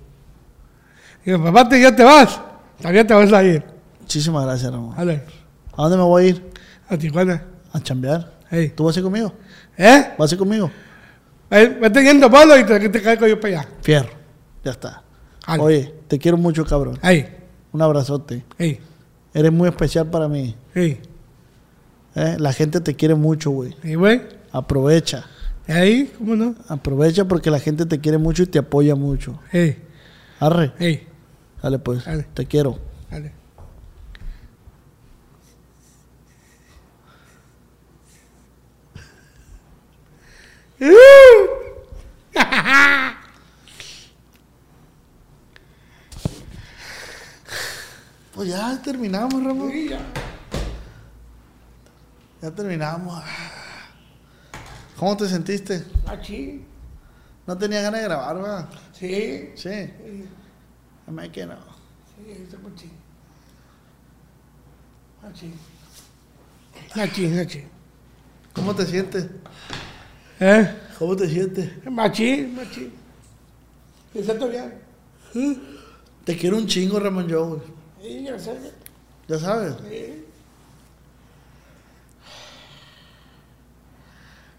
Y 1.25 1.31
el 1.31 1.41
papá 1.41 1.67
te, 1.67 1.81
ya 1.81 1.95
te 1.95 2.03
vas. 2.03 2.39
También 2.81 3.07
te 3.07 3.13
vas 3.13 3.31
a 3.31 3.43
ir. 3.43 3.63
Muchísimas 4.01 4.43
gracias, 4.45 4.71
Ramón. 4.71 4.95
Dale. 4.95 5.23
¿A 5.77 5.83
dónde 5.83 5.97
me 5.97 6.03
voy 6.03 6.23
a 6.23 6.27
ir? 6.27 6.51
A 6.89 6.97
Tijuana. 6.97 7.43
A 7.71 7.79
chambear. 7.79 8.33
Hey. 8.49 8.73
¿Tú 8.75 8.83
vas 8.83 8.95
a 8.95 8.99
ir 8.99 9.03
conmigo? 9.03 9.33
¿Eh? 9.77 10.13
¿Vas 10.17 10.31
a 10.31 10.35
ir 10.35 10.39
conmigo? 10.39 10.69
Ahí, 11.49 11.77
Vete 11.79 12.03
yendo 12.03 12.29
bolo 12.29 12.57
y 12.57 12.65
te, 12.65 12.89
te 12.89 13.01
caigo 13.01 13.27
yo 13.27 13.39
para 13.39 13.61
allá. 13.61 13.69
Fierro. 13.81 14.09
Ya 14.63 14.71
está. 14.71 15.03
Jale. 15.45 15.63
Oye, 15.63 15.93
te 16.07 16.17
quiero 16.17 16.37
mucho, 16.37 16.65
cabrón. 16.65 16.97
Ahí. 17.01 17.27
Un 17.71 17.81
abrazote. 17.81 18.43
Ahí. 18.57 18.79
Eres 19.33 19.51
muy 19.51 19.69
especial 19.69 20.09
para 20.09 20.27
mí. 20.27 20.55
Sí. 20.73 20.97
¿eh? 22.15 22.37
La 22.39 22.53
gente 22.53 22.81
te 22.81 22.95
quiere 22.95 23.15
mucho, 23.15 23.51
güey. 23.51 23.75
¿Y 23.83 23.95
güey? 23.95 24.21
Aprovecha. 24.51 25.25
Ahí, 25.67 26.11
¿cómo 26.17 26.35
no? 26.35 26.55
Aprovecha 26.67 27.25
porque 27.25 27.51
la 27.51 27.59
gente 27.59 27.85
te 27.85 27.99
quiere 27.99 28.17
mucho 28.17 28.43
y 28.43 28.47
te 28.47 28.59
apoya 28.59 28.95
mucho. 28.95 29.39
Sí. 29.51 29.75
Arre. 30.39 30.71
Sí. 30.79 31.03
Dale 31.61 31.79
pues. 31.79 32.05
Te 32.33 32.45
quiero. 32.45 32.79
Dale. 33.11 33.33
Pues 48.35 48.49
ya 48.49 48.74
terminamos, 48.85 49.43
Ramón. 49.43 49.71
Sí, 49.71 49.89
ya. 49.89 49.99
Ya 52.41 52.51
terminamos. 52.51 53.23
¿Cómo 54.95 55.17
te 55.17 55.27
sentiste? 55.27 55.83
Aquí. 56.05 56.63
No 57.47 57.57
tenía 57.57 57.81
ganas 57.81 58.01
de 58.01 58.07
grabar, 58.07 58.35
¿verdad? 58.35 58.69
Sí. 58.93 59.49
Sí. 59.55 59.91
A 61.07 61.11
mí 61.11 61.29
que 61.29 61.45
no. 61.47 61.55
Sí, 62.15 62.31
está 62.43 62.57
aquí. 62.57 62.91
Aquí. 65.23 65.53
Aquí, 67.01 67.39
aquí. 67.39 67.63
¿Cómo 68.53 68.75
te 68.75 68.85
sientes? 68.85 69.27
¿Eh? 70.39 70.75
¿Cómo 70.99 71.15
te 71.15 71.27
sientes? 71.27 71.71
Machín, 71.89 72.55
machín. 72.55 72.93
¿Me 74.13 74.23
siento 74.23 74.47
bien? 74.47 74.75
Te 76.23 76.37
quiero 76.37 76.57
un 76.57 76.67
chingo, 76.67 76.99
Ramón 76.99 77.27
yo. 77.27 77.74
Sí, 78.05 78.23
ya 78.23 78.37
sé. 78.37 78.55
Ya 79.27 79.39
sabes. 79.39 79.73
Sí. 79.89 80.25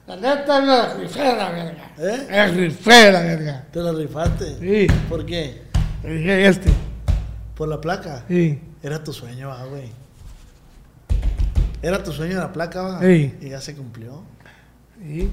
La 0.08 0.16
neta 0.16 0.58
es 0.58 0.66
la 0.66 0.94
rifé 0.94 1.36
la 1.36 1.50
verga. 1.50 1.90
¿Eh? 1.96 2.26
Es 2.28 2.56
rifé 2.56 3.12
la 3.12 3.20
verga. 3.20 3.64
Te 3.72 3.80
la 3.80 3.92
rifaste. 3.92 4.58
Sí. 4.58 4.92
¿Por 5.08 5.24
qué? 5.24 5.62
Dije 6.02 6.48
este. 6.48 6.72
¿Por 7.54 7.68
la 7.68 7.80
placa? 7.80 8.24
Sí. 8.26 8.60
Era 8.82 9.02
tu 9.04 9.12
sueño, 9.12 9.48
va, 9.48 9.64
güey. 9.66 9.92
Era 11.82 12.02
tu 12.02 12.10
sueño 12.12 12.40
la 12.40 12.52
placa, 12.52 12.82
va. 12.82 13.00
Sí. 13.00 13.32
Y 13.40 13.50
ya 13.50 13.60
se 13.60 13.76
cumplió. 13.76 14.22
Sí. 15.00 15.30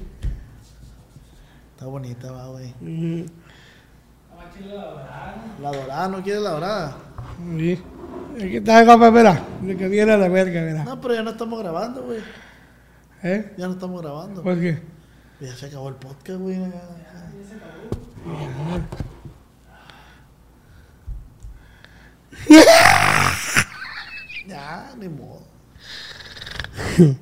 Está 1.72 1.86
bonita, 1.86 2.30
va, 2.30 2.46
güey. 2.46 2.72
Mm, 2.80 3.26
La 5.60 5.72
dorada, 5.72 6.08
¿no 6.08 6.22
quieres 6.22 6.42
la 6.42 6.50
dorada? 6.50 6.96
Sí. 7.58 7.82
Aquí 8.36 8.56
está, 8.56 8.84
compa, 8.84 9.10
verá. 9.10 9.44
De 9.62 9.76
que 9.76 9.88
viene 9.88 10.16
la 10.16 10.28
verga, 10.28 10.62
verá. 10.62 10.84
No, 10.84 11.00
pero 11.00 11.14
ya 11.14 11.22
no 11.22 11.30
estamos 11.30 11.60
grabando, 11.60 12.02
güey. 12.02 12.20
¿Eh? 13.22 13.54
Ya 13.56 13.66
no 13.66 13.74
estamos 13.74 14.02
grabando. 14.02 14.42
¿Por 14.42 14.60
qué? 14.60 14.82
Ya 15.40 15.54
se 15.54 15.66
acabó 15.66 15.88
el 15.88 15.94
podcast, 15.94 16.40
güey. 16.40 16.58
Ya, 16.58 16.70
Ya, 24.46 24.92
ni 24.98 25.08
modo. 25.08 25.42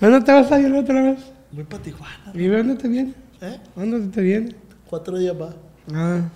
¿Dónde 0.00 0.20
te 0.20 0.32
vas 0.32 0.52
a 0.52 0.60
ir 0.60 0.72
otra 0.72 1.02
vez? 1.02 1.18
Voy 1.50 1.64
para 1.64 1.82
Tijuana. 1.82 2.32
¿Y 2.34 2.46
dónde 2.46 2.76
te 2.76 2.88
viene? 2.88 3.14
¿Eh? 3.40 3.58
¿Dónde 3.74 4.08
te 4.14 4.20
viene? 4.20 4.54
Cuatro 4.88 5.18
días 5.18 5.36
más. 5.36 5.54
Ah. 5.92 6.28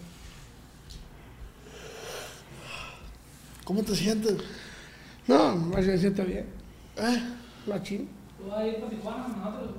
¿Cómo 3.72 3.84
te 3.84 3.96
sientes? 3.96 4.36
No, 5.26 5.56
más 5.56 5.82
se 5.82 5.96
siente 5.96 6.22
bien. 6.24 6.46
¿Eh? 6.98 7.22
Machín. 7.66 8.06
¿Tú 8.36 8.50
vas 8.50 8.58
a 8.58 8.66
ir 8.66 8.76
para 8.76 8.90
Tijuana 8.90 9.24
con 9.24 9.40
nosotros? 9.40 9.70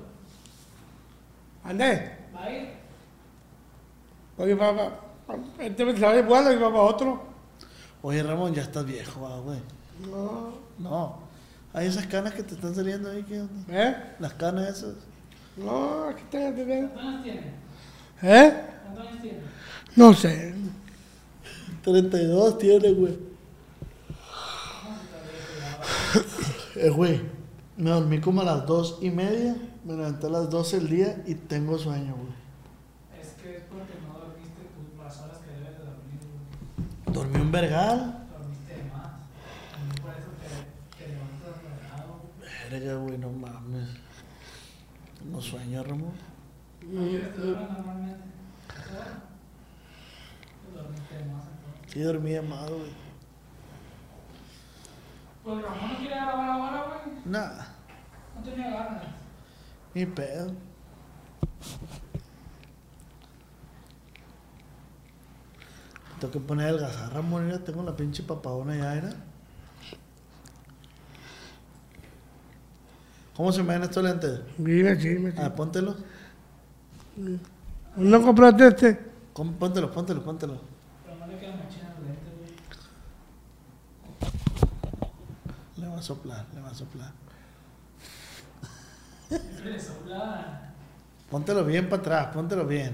Andé. 1.63 2.17
¿Va 2.35 2.43
a 2.43 2.51
ir? 2.51 2.69
Oye, 4.35 4.55
papá. 4.55 4.99
Este 5.59 5.85
me 5.85 5.95
sale 5.95 6.23
bueno 6.23 6.51
y 6.51 6.55
va 6.55 6.69
para 6.69 6.81
otro. 6.81 7.23
Oye, 8.01 8.23
Ramón, 8.23 8.55
ya 8.55 8.63
estás 8.63 8.83
viejo, 8.83 9.21
va, 9.21 9.39
güey. 9.41 9.59
No. 10.09 10.53
No. 10.79 11.19
Hay 11.71 11.85
esas 11.85 12.07
canas 12.07 12.33
que 12.33 12.41
te 12.41 12.55
están 12.55 12.73
saliendo 12.73 13.11
ahí, 13.11 13.21
¿qué 13.21 13.41
onda? 13.41 13.63
¿Eh? 13.69 13.95
Las 14.17 14.33
canas 14.33 14.69
esas. 14.69 14.95
No, 15.55 16.05
aquí 16.05 16.23
está, 16.23 16.55
te 16.55 16.63
veo. 16.63 16.89
¿Cuántos 16.89 17.13
años 17.13 17.23
tiene? 17.23 17.41
¿Eh? 18.23 18.53
¿Cuántos 18.85 19.07
años 19.07 19.21
tiene? 19.21 19.39
No 19.95 20.13
sé. 20.15 20.55
32 21.83 22.57
tiene, 22.57 22.91
güey. 22.93 23.32
Eh, 26.84 26.89
güey, 26.89 27.21
me 27.77 27.91
dormí 27.91 28.19
como 28.19 28.41
a 28.41 28.43
las 28.43 28.65
dos 28.65 28.97
y 29.01 29.09
media, 29.09 29.55
me 29.86 29.93
levanté 29.93 30.27
a 30.27 30.31
las 30.31 30.49
12 30.49 30.79
del 30.81 30.89
día 30.89 31.23
y 31.25 31.36
tengo 31.36 31.77
sueño, 31.77 32.13
güey. 32.13 33.21
Es 33.21 33.29
que 33.41 33.55
es 33.55 33.63
porque 33.71 33.93
no 34.05 34.19
dormiste 34.19 34.63
tus 34.63 35.01
las 35.01 35.17
horas 35.21 35.38
que 35.38 35.51
debes 35.51 35.77
de 35.79 35.86
dormir. 35.86 36.19
güey. 37.05 37.15
Dormí 37.15 37.39
un 37.39 37.51
vergal. 37.53 38.27
Dormiste 38.38 38.75
de 38.75 38.84
más. 38.91 39.11
Por 40.01 40.11
eso 40.11 40.27
te, 40.41 41.05
te 41.05 41.09
levantas 41.13 41.63
relajado. 41.63 42.19
Verga, 42.69 42.95
güey, 42.95 43.17
no 43.17 43.29
mames. 43.31 43.89
No 45.31 45.39
sueño, 45.41 45.84
Ramón. 45.86 46.11
¿No 46.81 47.01
quieres 47.07 47.38
duermas 47.38 47.71
normalmente? 47.77 48.25
Dormiste 50.75 51.15
de 51.15 51.25
más 51.31 51.43
entonces. 51.47 51.93
Sí, 51.93 52.01
dormí 52.01 52.31
de 52.31 52.41
más, 52.41 52.69
güey. 52.69 53.12
Pues 55.43 55.61
Ramón 55.61 55.89
no 55.91 55.97
quiere 55.97 56.15
grabar 56.15 56.49
ahora, 56.49 56.83
güey. 57.03 57.15
Nada, 57.25 57.67
No 58.35 58.43
tenía 58.43 58.69
ganas. 58.71 59.03
ni 59.93 60.05
pedo. 60.05 60.51
Tengo 66.19 66.31
que 66.31 66.39
poner 66.39 66.69
el 66.69 66.79
gazar, 66.79 67.13
Ramón, 67.13 67.49
ya 67.49 67.59
tengo 67.59 67.83
la 67.83 67.95
pinche 67.95 68.23
papadona 68.23 68.75
ya, 68.77 68.95
¿era? 68.95 69.09
¿Cómo 73.35 73.51
se 73.51 73.63
me 73.63 73.73
ven 73.73 73.83
estos 73.83 74.03
lentes? 74.03 74.41
Mira, 74.57 74.95
sí, 74.99 75.09
me 75.09 75.33
Ah, 75.37 75.53
póntelo. 75.53 75.95
¿No 77.97 78.21
compraste 78.21 78.67
este? 78.67 78.99
¿Cómo? 79.33 79.51
Póntelo, 79.53 79.91
póntelo, 79.91 80.23
póntelo. 80.23 80.61
Pero 81.03 81.17
no 81.17 81.27
le 81.27 81.37
quedan 81.39 81.57
machinas 81.57 81.89
los 81.97 82.07
lentes, 82.07 82.33
güey. 82.37 82.51
Le 85.77 85.87
va 85.87 85.92
a 86.03 86.05
soplar, 86.05 86.45
le 86.53 86.61
va 86.61 86.69
a 86.69 86.73
soplar. 86.73 87.11
Póntelo 91.29 91.63
bien 91.65 91.89
para 91.89 92.01
atrás, 92.01 92.27
póntelo 92.33 92.67
bien. 92.67 92.93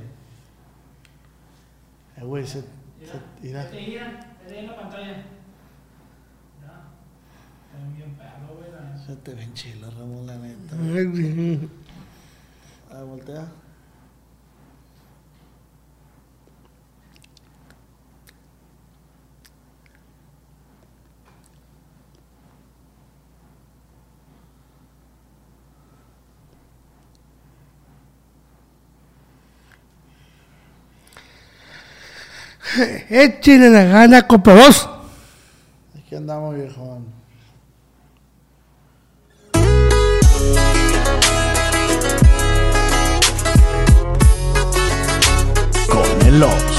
Eh, 2.17 2.23
güey, 2.23 2.45
se, 2.45 2.61
se 2.61 2.67
tira. 3.41 3.69
te 3.69 3.79
gira, 3.79 4.19
te 4.47 4.59
en 4.59 4.67
la 4.67 4.75
pantalla. 4.75 5.07
Ya. 6.61 6.83
Está 7.65 7.95
bien 7.95 8.15
perro, 8.15 8.55
güey. 8.55 9.05
Se 9.05 9.15
te 9.15 9.33
ven 9.33 9.53
chilos, 9.53 9.93
Ramón, 9.95 10.27
la 10.27 10.37
neta. 10.37 10.75
Ay, 10.79 11.69
A 12.91 12.93
ver, 12.95 13.05
voltea. 13.05 13.47
Échale 33.09 33.69
la 33.69 33.83
gana, 33.83 34.27
compa 34.27 34.53
vos. 34.53 34.89
Aquí 35.97 36.15
andamos, 36.15 36.55
viejón. 36.55 37.05
Con 45.87 46.27
el 46.27 46.43
Oz. 46.43 46.78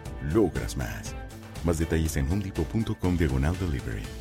logras 0.33 0.77
más. 0.77 1.15
Más 1.63 1.77
detalles 1.79 2.17
en 2.17 2.31
homedepot.com 2.31 3.17
diagonal 3.17 3.55
delivery. 3.59 4.20